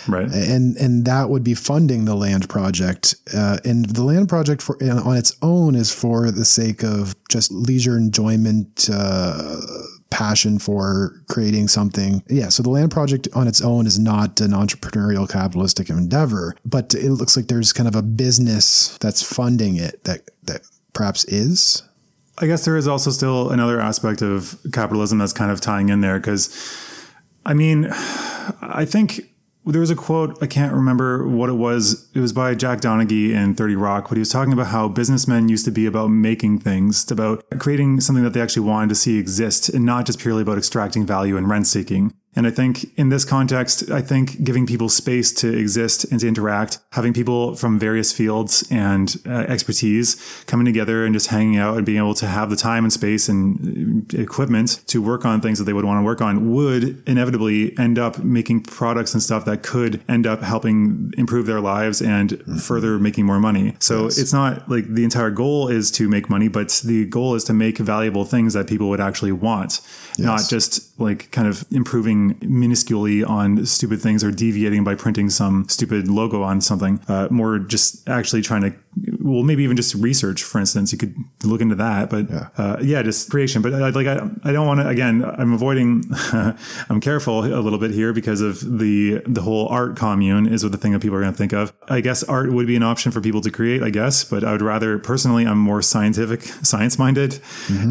Right. 0.09 0.31
And 0.33 0.77
and 0.79 1.05
that 1.05 1.29
would 1.29 1.45
be 1.45 1.55
funding 1.55 2.07
the 2.07 2.15
land 2.15 2.49
project. 2.49 3.15
Uh, 3.35 3.59
and 3.65 3.85
the 3.85 4.03
land 4.03 4.29
project 4.29 4.63
for 4.63 4.83
on 4.83 5.17
its 5.17 5.37
own 5.43 5.75
is 5.75 5.93
for 5.93 6.31
the 6.31 6.45
sake 6.45 6.83
of 6.83 7.15
just 7.29 7.51
leisure 7.53 7.97
enjoyment. 7.99 8.89
Passion 10.13 10.59
for 10.59 11.23
creating 11.29 11.69
something. 11.69 12.23
Yeah, 12.29 12.51
so 12.51 12.63
the 12.63 12.69
land 12.69 12.91
project 12.91 13.29
on 13.35 13.49
its 13.49 13.63
own 13.63 13.87
is 13.87 13.99
not 13.99 14.41
an 14.43 14.51
entrepreneurial 14.51 15.29
capitalistic 15.29 15.89
endeavor, 15.89 16.55
but 16.67 16.95
it 16.95 17.11
looks 17.11 17.35
like 17.35 17.49
there's 17.49 17.73
kind 17.73 17.89
of 17.89 17.95
a 17.95 18.03
business 18.03 18.99
that's 18.99 19.23
funding 19.23 19.77
it 19.77 20.05
that 20.05 20.29
that 20.45 20.61
perhaps 20.93 21.25
is. 21.25 21.83
I 22.39 22.47
guess 22.47 22.65
there 22.65 22.77
is 22.77 22.87
also 22.87 23.11
still 23.11 23.51
another 23.51 23.81
aspect 23.81 24.21
of 24.21 24.59
capitalism 24.73 25.19
that's 25.19 25.33
kind 25.33 25.51
of 25.51 25.63
tying 25.63 25.89
in 25.89 26.03
there 26.03 26.19
because, 26.19 26.55
I 27.47 27.55
mean, 27.55 27.89
I 28.61 28.85
think 28.85 29.32
there 29.65 29.81
was 29.81 29.91
a 29.91 29.97
quote, 29.97 30.43
I 30.43 30.47
can't 30.47 30.73
remember 30.73 31.27
what 31.27 31.49
it 31.49 31.55
was. 31.55 32.09
It 32.15 32.21
was 32.21 32.33
by 32.33 32.55
Jack 32.55 32.81
Donaghy 32.81 33.31
in 33.31 33.55
30 33.55 33.77
Rock, 33.77 34.09
but 34.09 34.17
he 34.17 34.21
was 34.21 34.31
talking 34.31 34.53
about 34.53 34.69
how 34.69 34.89
businessmen 34.89 35.49
used 35.49 35.65
to 35.67 35.71
be 35.71 35.87
about 35.87 36.09
making 36.09 36.59
things, 36.59 37.09
about 37.11 37.45
creating 37.59 38.01
something 38.01 38.25
that 38.25 38.33
they 38.33 38.41
actually 38.41 38.67
wanted 38.67 38.89
to 38.89 38.95
see 38.97 39.19
exist 39.19 39.69
and 39.69 39.85
not 39.85 40.07
just 40.07 40.19
purely 40.19 40.43
about 40.43 40.59
extracting 40.59 41.07
value 41.07 41.37
and 41.37 41.49
rent 41.49 41.67
seeking. 41.67 42.13
And 42.35 42.47
I 42.47 42.51
think 42.51 42.97
in 42.99 43.11
this 43.11 43.25
context, 43.25 43.91
I 43.91 44.01
think 44.01 44.43
giving 44.43 44.67
people 44.67 44.89
space 44.89 45.33
to 45.35 45.55
exist 45.57 46.05
and 46.05 46.19
to 46.21 46.29
interact, 46.29 46.79
having 46.93 47.13
people 47.13 47.55
from 47.55 47.79
various 47.79 48.13
fields 48.13 48.67
and 48.71 49.15
uh, 49.27 49.45
expertise 49.49 50.17
coming 50.47 50.65
together 50.65 51.05
and 51.05 51.15
just 51.15 51.27
hanging 51.27 51.59
out 51.59 51.77
and 51.77 51.85
being 51.85 51.99
able 51.99 52.15
to 52.15 52.27
have 52.27 52.49
the 52.49 52.57
time 52.57 52.85
and 52.85 52.93
space 52.93 53.29
and 53.29 54.15
uh, 54.15 54.21
equipment 54.21 54.81
to 54.87 55.03
work 55.03 55.27
on 55.27 55.41
things 55.41 55.59
that 55.59 55.65
they 55.65 55.75
would 55.75 55.85
want 55.85 55.99
to 55.99 56.05
work 56.05 56.23
on 56.23 56.55
would 56.55 57.03
inevitably 57.07 57.77
end 57.79 57.99
up 57.99 58.19
making 58.21 58.63
products 58.63 59.13
and 59.13 59.23
stuff 59.23 59.45
that 59.45 59.63
could 59.63 60.03
end 60.09 60.27
up 60.27 60.41
helping 60.41 61.13
improve 61.19 61.45
their 61.47 61.61
lives 61.61 62.01
and 62.01 62.43
further 62.63 62.99
making 62.99 63.27
more 63.27 63.39
money. 63.39 63.75
So 63.79 64.07
it's 64.07 64.33
not 64.33 64.71
like 64.71 64.87
the 64.87 65.05
entire 65.05 65.31
goal 65.31 65.69
is 65.69 65.91
to 65.93 66.09
make 66.09 66.31
money, 66.31 66.49
but 66.49 66.81
the 66.85 67.05
goal 67.07 67.35
is 67.35 67.45
to 67.45 67.53
make 67.53 67.77
valuable 67.79 68.25
things 68.25 68.55
that 68.55 68.67
people 68.67 68.89
would 68.89 69.01
actually 69.01 69.33
want, 69.33 69.81
not 70.19 70.49
just 70.49 70.92
like 71.03 71.31
kind 71.31 71.49
of 71.49 71.65
improving 71.71 72.35
minusculely 72.37 73.29
on 73.29 73.67
stupid 73.67 74.01
things 74.01 74.23
or 74.25 74.31
deviating 74.31 74.85
by 74.85 74.95
printing 74.95 75.31
some 75.31 75.69
stupid 75.69 76.09
logo 76.09 76.43
on 76.43 76.61
something. 76.61 77.01
Uh, 77.09 77.29
more 77.31 77.59
just 77.59 78.09
actually 78.09 78.43
trying 78.43 78.63
to, 78.63 78.73
well, 79.21 79.43
maybe 79.43 79.63
even 79.65 79.77
just 79.77 79.95
research, 79.95 80.43
for 80.43 80.59
instance. 80.59 80.93
You 80.93 80.99
could 80.99 81.15
look 81.45 81.61
into 81.61 81.75
that, 81.77 82.11
but 82.11 82.29
yeah, 82.31 82.49
uh, 82.59 82.77
yeah 82.83 83.03
just 83.03 83.31
creation. 83.31 83.63
But 83.63 83.75
I, 83.75 83.89
like, 83.89 84.07
I, 84.07 84.29
I 84.45 84.53
don't 84.53 84.67
want 84.67 84.81
to. 84.81 84.89
Again, 84.89 85.25
I'm 85.25 85.53
avoiding. 85.53 86.05
I'm 86.91 87.01
careful 87.01 87.41
a 87.41 87.61
little 87.61 87.79
bit 87.79 87.93
here 87.93 88.13
because 88.13 88.41
of 88.41 88.61
the 88.61 89.23
the 89.27 89.41
whole 89.41 89.69
art 89.69 89.97
commune 89.97 90.47
is 90.47 90.63
what 90.63 90.73
the 90.73 90.79
thing 90.79 90.93
that 90.93 91.01
people 91.01 91.17
are 91.17 91.21
going 91.21 91.33
to 91.33 91.39
think 91.39 91.53
of. 91.53 91.73
I 91.89 92.01
guess 92.01 92.23
art 92.25 92.53
would 92.53 92.67
be 92.67 92.77
an 92.77 92.83
option 92.83 93.13
for 93.13 93.21
people 93.21 93.41
to 93.41 93.51
create. 93.51 93.83
I 93.83 93.91
guess, 93.91 94.25
but 94.25 94.45
I 94.45 94.53
would 94.53 94.63
rather 94.63 94.99
personally, 94.99 95.47
I'm 95.47 95.59
more 95.59 95.81
scientific, 95.81 96.43
science 96.43 96.99
minded, 96.99 97.41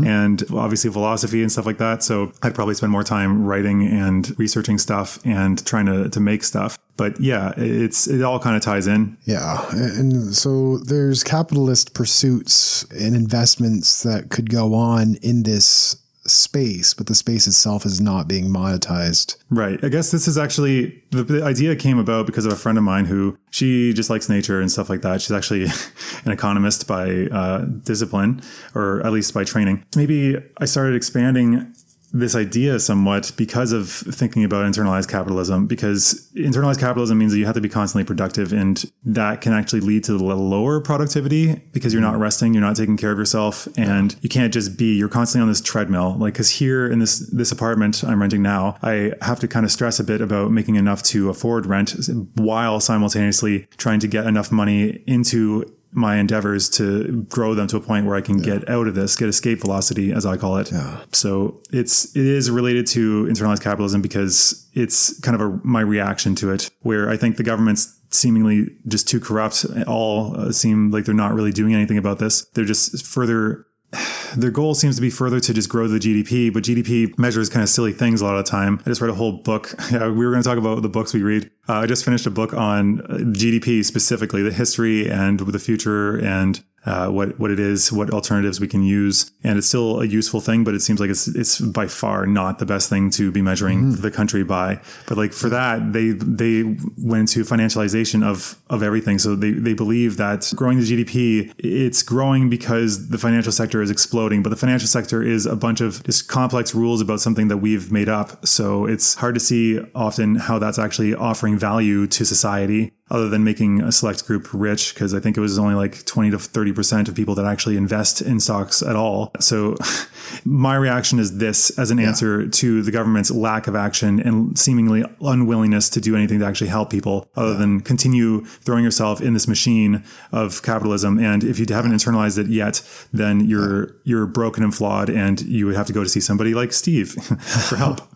and 0.05 0.43
obviously 0.53 0.91
philosophy 0.91 1.41
and 1.41 1.51
stuff 1.51 1.65
like 1.65 1.79
that. 1.79 2.03
So 2.03 2.31
I'd 2.43 2.53
probably 2.53 2.75
spend 2.75 2.91
more 2.91 3.03
time 3.03 3.43
writing 3.43 3.87
and 3.87 4.37
researching 4.37 4.77
stuff 4.77 5.19
and 5.25 5.65
trying 5.65 5.87
to 5.87 6.09
to 6.09 6.19
make 6.19 6.43
stuff. 6.43 6.77
But 6.97 7.19
yeah, 7.19 7.53
it's 7.57 8.07
it 8.07 8.21
all 8.21 8.39
kind 8.39 8.55
of 8.55 8.61
ties 8.61 8.87
in. 8.87 9.17
Yeah. 9.23 9.65
And 9.71 10.35
so 10.35 10.77
there's 10.77 11.23
capitalist 11.23 11.93
pursuits 11.93 12.83
and 12.91 13.15
investments 13.15 14.03
that 14.03 14.29
could 14.29 14.49
go 14.49 14.73
on 14.73 15.15
in 15.21 15.43
this 15.43 15.97
space, 16.27 16.93
but 16.93 17.07
the 17.07 17.15
space 17.15 17.47
itself 17.47 17.85
is 17.85 17.99
not 17.99 18.27
being 18.27 18.45
monetized. 18.45 19.37
Right. 19.49 19.83
I 19.83 19.89
guess 19.89 20.11
this 20.11 20.27
is 20.27 20.37
actually 20.37 21.01
the, 21.09 21.23
the 21.23 21.43
idea 21.43 21.75
came 21.75 21.97
about 21.97 22.25
because 22.25 22.45
of 22.45 22.53
a 22.53 22.55
friend 22.55 22.77
of 22.77 22.83
mine 22.83 23.05
who 23.05 23.37
she 23.49 23.93
just 23.93 24.09
likes 24.09 24.29
nature 24.29 24.61
and 24.61 24.71
stuff 24.71 24.89
like 24.89 25.01
that. 25.01 25.21
She's 25.21 25.31
actually 25.31 25.63
an 26.25 26.31
economist 26.31 26.87
by 26.87 27.27
uh, 27.31 27.65
discipline, 27.83 28.41
or 28.75 29.05
at 29.05 29.11
least 29.11 29.33
by 29.33 29.43
training. 29.43 29.83
Maybe 29.95 30.37
I 30.57 30.65
started 30.65 30.95
expanding 30.95 31.73
this 32.13 32.35
idea 32.35 32.79
somewhat 32.79 33.31
because 33.37 33.71
of 33.71 33.89
thinking 33.89 34.43
about 34.43 34.65
internalized 34.65 35.09
capitalism 35.09 35.65
because 35.65 36.29
internalized 36.35 36.79
capitalism 36.79 37.17
means 37.17 37.31
that 37.31 37.39
you 37.39 37.45
have 37.45 37.55
to 37.55 37.61
be 37.61 37.69
constantly 37.69 38.03
productive 38.03 38.51
and 38.51 38.91
that 39.03 39.41
can 39.41 39.53
actually 39.53 39.79
lead 39.79 40.03
to 40.03 40.17
lower 40.17 40.81
productivity 40.81 41.55
because 41.71 41.93
you're 41.93 42.01
not 42.01 42.13
mm-hmm. 42.13 42.23
resting 42.23 42.53
you're 42.53 42.61
not 42.61 42.75
taking 42.75 42.97
care 42.97 43.11
of 43.11 43.17
yourself 43.17 43.67
and 43.77 44.15
you 44.21 44.29
can't 44.29 44.53
just 44.53 44.77
be 44.77 44.97
you're 44.97 45.09
constantly 45.09 45.43
on 45.43 45.47
this 45.47 45.61
treadmill. 45.61 46.15
Like 46.17 46.33
because 46.33 46.49
here 46.49 46.91
in 46.91 46.99
this 46.99 47.19
this 47.29 47.51
apartment 47.51 48.03
i'm 48.03 48.21
renting 48.21 48.41
now 48.41 48.77
i 48.83 49.13
have 49.21 49.39
to 49.39 49.47
kind 49.47 49.65
of 49.65 49.71
stress 49.71 49.99
a 49.99 50.03
bit 50.03 50.21
about 50.21 50.51
making 50.51 50.75
enough 50.75 51.01
to 51.03 51.29
afford 51.29 51.65
rent 51.65 51.95
while 52.35 52.79
simultaneously 52.79 53.67
trying 53.77 53.99
to 53.99 54.07
get 54.07 54.25
enough 54.25 54.51
money 54.51 55.03
into 55.07 55.71
my 55.93 56.17
endeavors 56.17 56.69
to 56.69 57.23
grow 57.29 57.53
them 57.53 57.67
to 57.67 57.77
a 57.77 57.81
point 57.81 58.05
where 58.05 58.15
I 58.15 58.21
can 58.21 58.37
get 58.37 58.67
out 58.69 58.87
of 58.87 58.95
this, 58.95 59.15
get 59.15 59.27
escape 59.27 59.59
velocity, 59.59 60.11
as 60.11 60.25
I 60.25 60.37
call 60.37 60.57
it. 60.57 60.71
Yeah. 60.71 61.03
So 61.11 61.61
it's 61.71 62.15
it 62.15 62.25
is 62.25 62.49
related 62.49 62.87
to 62.87 63.25
internalized 63.25 63.61
capitalism 63.61 64.01
because 64.01 64.67
it's 64.73 65.19
kind 65.19 65.35
of 65.35 65.41
a, 65.41 65.59
my 65.63 65.81
reaction 65.81 66.35
to 66.35 66.51
it, 66.51 66.69
where 66.81 67.09
I 67.09 67.17
think 67.17 67.37
the 67.37 67.43
government's 67.43 67.97
seemingly 68.09 68.67
just 68.87 69.07
too 69.07 69.19
corrupt. 69.19 69.65
All 69.87 70.39
uh, 70.39 70.51
seem 70.51 70.91
like 70.91 71.05
they're 71.05 71.15
not 71.15 71.33
really 71.33 71.51
doing 71.51 71.73
anything 71.73 71.97
about 71.97 72.19
this. 72.19 72.45
They're 72.53 72.65
just 72.65 73.05
further 73.05 73.65
their 74.35 74.51
goal 74.51 74.75
seems 74.75 74.95
to 74.95 75.01
be 75.01 75.09
further 75.09 75.39
to 75.39 75.53
just 75.53 75.69
grow 75.69 75.87
the 75.87 75.99
GDP, 75.99 76.53
but 76.53 76.63
GDP 76.63 77.17
measures 77.17 77.49
kind 77.49 77.63
of 77.63 77.69
silly 77.69 77.91
things 77.91 78.21
a 78.21 78.25
lot 78.25 78.35
of 78.35 78.45
the 78.45 78.51
time. 78.51 78.79
I 78.85 78.89
just 78.89 79.01
read 79.01 79.09
a 79.09 79.15
whole 79.15 79.33
book. 79.33 79.73
Yeah, 79.91 80.07
we 80.07 80.25
were 80.25 80.31
going 80.31 80.41
to 80.41 80.47
talk 80.47 80.57
about 80.57 80.81
the 80.81 80.89
books 80.89 81.13
we 81.13 81.21
read. 81.21 81.51
Uh, 81.67 81.79
I 81.79 81.85
just 81.85 82.05
finished 82.05 82.25
a 82.25 82.29
book 82.29 82.53
on 82.53 83.01
uh, 83.01 83.15
GDP 83.17 83.83
specifically, 83.83 84.41
the 84.41 84.51
history 84.51 85.09
and 85.09 85.37
the 85.37 85.59
future 85.59 86.17
and 86.17 86.63
uh, 86.85 87.09
what 87.09 87.39
what 87.39 87.51
it 87.51 87.59
is, 87.59 87.91
what 87.91 88.09
alternatives 88.11 88.59
we 88.59 88.67
can 88.67 88.83
use, 88.83 89.31
and 89.43 89.57
it's 89.57 89.67
still 89.67 90.01
a 90.01 90.05
useful 90.05 90.41
thing. 90.41 90.63
But 90.63 90.73
it 90.73 90.81
seems 90.81 90.99
like 90.99 91.09
it's 91.09 91.27
it's 91.27 91.59
by 91.59 91.87
far 91.87 92.25
not 92.25 92.59
the 92.59 92.65
best 92.65 92.89
thing 92.89 93.11
to 93.11 93.31
be 93.31 93.41
measuring 93.41 93.95
the 93.97 94.09
country 94.09 94.43
by. 94.43 94.79
But 95.07 95.17
like 95.17 95.33
for 95.33 95.49
that, 95.49 95.93
they 95.93 96.09
they 96.09 96.75
went 96.97 97.29
to 97.29 97.43
financialization 97.43 98.23
of 98.23 98.59
of 98.69 98.81
everything. 98.81 99.19
So 99.19 99.35
they 99.35 99.51
they 99.51 99.73
believe 99.73 100.17
that 100.17 100.51
growing 100.55 100.79
the 100.79 100.85
GDP, 100.85 101.53
it's 101.59 102.01
growing 102.01 102.49
because 102.49 103.09
the 103.09 103.17
financial 103.19 103.51
sector 103.51 103.81
is 103.81 103.91
exploding. 103.91 104.41
But 104.41 104.49
the 104.49 104.55
financial 104.55 104.87
sector 104.87 105.21
is 105.21 105.45
a 105.45 105.55
bunch 105.55 105.81
of 105.81 106.03
just 106.03 106.27
complex 106.27 106.73
rules 106.73 106.99
about 106.99 107.21
something 107.21 107.47
that 107.49 107.57
we've 107.57 107.91
made 107.91 108.09
up. 108.09 108.47
So 108.47 108.85
it's 108.85 109.15
hard 109.15 109.35
to 109.35 109.39
see 109.39 109.79
often 109.93 110.35
how 110.35 110.57
that's 110.57 110.79
actually 110.79 111.13
offering 111.13 111.59
value 111.59 112.07
to 112.07 112.25
society 112.25 112.93
other 113.11 113.27
than 113.29 113.43
making 113.43 113.81
a 113.81 113.91
select 113.91 114.25
group 114.25 114.47
rich, 114.53 114.93
because 114.93 115.13
I 115.13 115.19
think 115.19 115.37
it 115.37 115.41
was 115.41 115.59
only 115.59 115.75
like 115.75 116.05
20 116.05 116.31
to 116.31 116.37
30% 116.37 117.09
of 117.09 117.15
people 117.15 117.35
that 117.35 117.45
actually 117.45 117.75
invest 117.75 118.21
in 118.21 118.39
stocks 118.39 118.81
at 118.81 118.95
all. 118.95 119.31
So 119.39 119.75
my 120.45 120.75
reaction 120.75 121.19
is 121.19 121.37
this 121.37 121.77
as 121.77 121.91
an 121.91 121.99
answer 121.99 122.47
to 122.47 122.81
the 122.81 122.91
government's 122.91 123.29
lack 123.29 123.67
of 123.67 123.75
action 123.75 124.21
and 124.21 124.57
seemingly 124.57 125.03
unwillingness 125.21 125.89
to 125.89 126.01
do 126.01 126.15
anything 126.15 126.39
to 126.39 126.45
actually 126.45 126.69
help 126.69 126.89
people 126.89 127.27
other 127.35 127.53
than 127.53 127.81
continue 127.81 128.45
throwing 128.45 128.83
yourself 128.83 129.21
in 129.21 129.33
this 129.33 129.47
machine 129.47 130.03
of 130.31 130.63
capitalism. 130.63 131.19
And 131.19 131.43
if 131.43 131.59
you 131.59 131.65
haven't 131.69 131.91
internalized 131.91 132.37
it 132.37 132.47
yet, 132.47 132.81
then 133.11 133.41
you're, 133.41 133.93
you're 134.05 134.25
broken 134.25 134.63
and 134.63 134.73
flawed 134.73 135.09
and 135.09 135.41
you 135.41 135.65
would 135.65 135.75
have 135.75 135.87
to 135.87 135.93
go 135.93 136.03
to 136.03 136.09
see 136.09 136.21
somebody 136.21 136.53
like 136.53 136.71
Steve 136.71 137.11
for 137.69 137.75
help. 137.75 138.01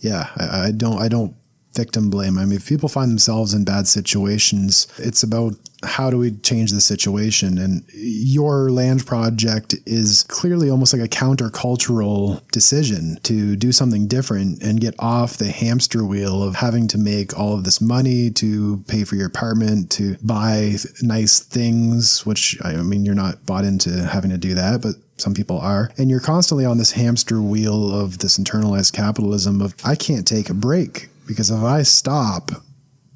Yeah, 0.00 0.30
I, 0.36 0.68
I 0.68 0.70
don't. 0.70 0.98
I 0.98 1.08
don't 1.08 1.34
victim 1.74 2.10
blame. 2.10 2.38
I 2.38 2.44
mean, 2.44 2.56
if 2.56 2.68
people 2.68 2.88
find 2.88 3.10
themselves 3.10 3.54
in 3.54 3.64
bad 3.64 3.86
situations, 3.86 4.86
it's 4.98 5.22
about 5.22 5.54
how 5.84 6.10
do 6.10 6.18
we 6.18 6.32
change 6.32 6.72
the 6.72 6.80
situation? 6.80 7.56
And 7.56 7.84
your 7.92 8.70
land 8.70 9.06
project 9.06 9.76
is 9.86 10.24
clearly 10.24 10.70
almost 10.70 10.92
like 10.92 11.02
a 11.02 11.08
countercultural 11.08 12.46
decision 12.50 13.18
to 13.22 13.54
do 13.54 13.70
something 13.70 14.08
different 14.08 14.60
and 14.60 14.80
get 14.80 14.94
off 14.98 15.36
the 15.36 15.52
hamster 15.52 16.04
wheel 16.04 16.42
of 16.42 16.56
having 16.56 16.88
to 16.88 16.98
make 16.98 17.38
all 17.38 17.54
of 17.54 17.62
this 17.62 17.80
money 17.80 18.30
to 18.30 18.82
pay 18.88 19.04
for 19.04 19.14
your 19.14 19.28
apartment, 19.28 19.90
to 19.92 20.16
buy 20.20 20.74
nice 21.00 21.38
things, 21.38 22.26
which 22.26 22.58
I 22.64 22.74
mean, 22.78 23.04
you're 23.04 23.14
not 23.14 23.46
bought 23.46 23.64
into 23.64 24.04
having 24.04 24.30
to 24.30 24.38
do 24.38 24.54
that, 24.54 24.82
but 24.82 24.96
some 25.16 25.34
people 25.34 25.58
are. 25.60 25.90
And 25.96 26.10
you're 26.10 26.20
constantly 26.20 26.64
on 26.64 26.78
this 26.78 26.92
hamster 26.92 27.40
wheel 27.40 27.94
of 27.94 28.18
this 28.18 28.38
internalized 28.38 28.92
capitalism 28.94 29.60
of 29.60 29.74
I 29.84 29.94
can't 29.94 30.26
take 30.26 30.50
a 30.50 30.54
break 30.54 31.08
because 31.28 31.50
if 31.52 31.62
I 31.62 31.82
stop, 31.84 32.50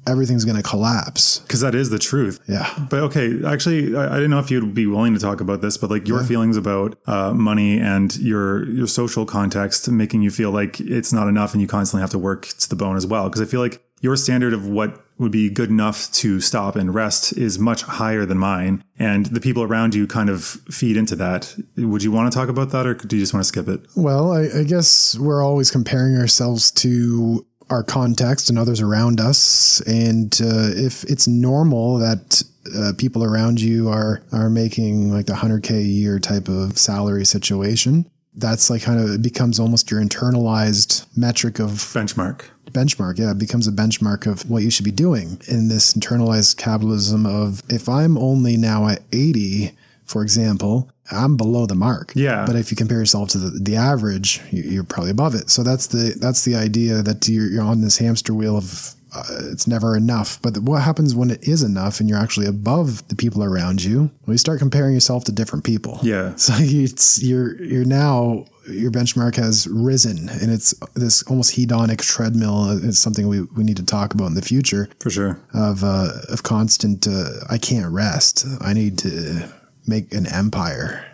everything's 0.05 0.43
going 0.45 0.57
to 0.57 0.63
collapse. 0.63 1.39
Because 1.39 1.61
that 1.61 1.73
is 1.75 1.89
the 1.89 1.99
truth. 1.99 2.39
Yeah. 2.47 2.69
But 2.89 2.99
okay, 3.03 3.39
actually, 3.45 3.95
I, 3.95 4.07
I 4.07 4.15
didn't 4.15 4.31
know 4.31 4.39
if 4.39 4.51
you'd 4.51 4.73
be 4.73 4.85
willing 4.85 5.13
to 5.13 5.19
talk 5.19 5.39
about 5.41 5.61
this, 5.61 5.77
but 5.77 5.89
like 5.89 6.07
your 6.07 6.21
Yeah. 6.21 6.27
feelings 6.27 6.57
about 6.57 6.97
uh, 7.07 7.33
money 7.33 7.79
and 7.79 8.15
your 8.17 8.69
your 8.69 8.87
social 8.87 9.25
context 9.25 9.89
making 9.89 10.21
you 10.21 10.29
feel 10.31 10.51
like 10.51 10.79
it's 10.79 11.13
not 11.13 11.27
enough 11.27 11.53
and 11.53 11.61
you 11.61 11.67
constantly 11.67 12.01
have 12.01 12.11
to 12.11 12.19
work 12.19 12.47
to 12.47 12.69
the 12.69 12.75
bone 12.75 12.95
as 12.97 13.07
well. 13.07 13.25
Because 13.29 13.41
I 13.41 13.45
feel 13.45 13.61
like 13.61 13.81
your 14.01 14.15
standard 14.17 14.53
of 14.53 14.67
what 14.67 14.99
would 15.19 15.31
be 15.31 15.47
good 15.49 15.69
enough 15.69 16.11
to 16.11 16.41
stop 16.41 16.75
and 16.75 16.93
rest 16.93 17.37
is 17.37 17.57
much 17.59 17.83
higher 17.83 18.25
than 18.25 18.37
mine. 18.37 18.83
And 18.97 19.27
the 19.27 19.39
people 19.39 19.61
around 19.63 19.93
you 19.95 20.07
kind 20.07 20.29
of 20.29 20.43
feed 20.43 20.97
into 20.97 21.15
that. 21.17 21.55
Would 21.77 22.03
you 22.03 22.11
want 22.11 22.29
to 22.31 22.37
talk 22.37 22.49
about 22.49 22.71
that 22.71 22.85
or 22.87 22.95
do 22.95 23.15
you 23.15 23.21
just 23.21 23.31
want 23.33 23.43
to 23.43 23.47
skip 23.47 23.67
it? 23.69 23.85
Well, 23.95 24.33
I, 24.33 24.61
I 24.61 24.63
guess 24.63 25.15
we're 25.17 25.43
always 25.45 25.69
comparing 25.71 26.17
ourselves 26.17 26.71
to 26.71 27.45
our 27.73 27.83
context 27.83 28.49
and 28.49 28.57
others 28.57 28.79
around 28.79 29.19
us. 29.19 29.81
And 29.81 30.33
uh, 30.41 30.71
if 30.75 31.03
it's 31.05 31.27
normal 31.27 31.97
that 31.97 32.43
uh, 32.77 32.93
people 32.97 33.23
around 33.23 33.59
you 33.59 33.89
are 33.89 34.21
are 34.31 34.49
making 34.49 35.11
like 35.11 35.25
the 35.25 35.33
100k 35.33 35.71
a 35.71 35.81
year 35.81 36.19
type 36.19 36.47
of 36.47 36.77
salary 36.77 37.25
situation, 37.25 38.05
that's 38.35 38.69
like 38.69 38.83
kind 38.83 38.99
of 38.99 39.09
it 39.09 39.21
becomes 39.21 39.59
almost 39.59 39.91
your 39.91 40.01
internalized 40.01 41.05
metric 41.17 41.59
of 41.59 41.71
Benchmark. 41.71 42.45
benchmark. 42.71 43.19
Yeah, 43.19 43.31
it 43.31 43.37
becomes 43.37 43.67
a 43.67 43.71
benchmark 43.71 44.25
of 44.25 44.49
what 44.49 44.63
you 44.63 44.71
should 44.71 44.85
be 44.85 44.91
doing 44.91 45.41
in 45.47 45.67
this 45.67 45.93
internalized 45.93 46.57
capitalism 46.57 47.25
of 47.25 47.61
if 47.69 47.89
I'm 47.89 48.17
only 48.17 48.55
now 48.55 48.87
at 48.87 49.01
80, 49.11 49.75
for 50.05 50.23
example, 50.23 50.89
I'm 51.11 51.35
below 51.37 51.65
the 51.65 51.75
mark. 51.75 52.13
Yeah. 52.15 52.45
But 52.45 52.55
if 52.55 52.71
you 52.71 52.77
compare 52.77 52.99
yourself 52.99 53.29
to 53.29 53.37
the, 53.37 53.49
the 53.59 53.75
average, 53.75 54.41
you- 54.51 54.63
you're 54.63 54.83
probably 54.83 55.11
above 55.11 55.35
it. 55.35 55.49
So 55.49 55.63
that's 55.63 55.87
the 55.87 56.15
that's 56.19 56.43
the 56.45 56.55
idea 56.55 57.01
that 57.01 57.27
you're, 57.27 57.47
you're 57.47 57.63
on 57.63 57.81
this 57.81 57.97
hamster 57.97 58.33
wheel 58.33 58.55
of 58.57 58.95
uh, 59.15 59.23
it's 59.51 59.67
never 59.67 59.95
enough. 59.95 60.41
But 60.41 60.57
what 60.59 60.81
happens 60.81 61.13
when 61.13 61.29
it 61.29 61.47
is 61.47 61.61
enough 61.61 61.99
and 61.99 62.09
you're 62.09 62.17
actually 62.17 62.47
above 62.47 63.07
the 63.09 63.15
people 63.15 63.43
around 63.43 63.83
you? 63.83 64.09
Well, 64.25 64.33
you 64.33 64.37
start 64.39 64.57
comparing 64.59 64.93
yourself 64.95 65.23
to 65.25 65.31
different 65.31 65.63
people. 65.65 65.99
Yeah. 66.01 66.33
So 66.37 66.53
it's 66.57 67.21
you're 67.21 67.61
you're 67.61 67.85
now 67.85 68.45
your 68.71 68.89
benchmark 68.91 69.35
has 69.35 69.67
risen, 69.67 70.29
and 70.29 70.49
it's 70.49 70.73
this 70.95 71.21
almost 71.23 71.55
hedonic 71.57 71.99
treadmill. 72.01 72.79
It's 72.81 72.97
something 72.97 73.27
we, 73.27 73.41
we 73.41 73.63
need 73.65 73.75
to 73.77 73.85
talk 73.85 74.13
about 74.13 74.27
in 74.27 74.35
the 74.35 74.41
future 74.41 74.87
For 75.01 75.09
sure. 75.09 75.37
of 75.53 75.83
uh, 75.83 76.13
of 76.29 76.43
constant. 76.43 77.05
Uh, 77.05 77.29
I 77.49 77.57
can't 77.57 77.91
rest. 77.91 78.45
I 78.61 78.73
need 78.73 78.97
to 78.99 79.49
make 79.87 80.13
an 80.13 80.27
empire. 80.27 81.05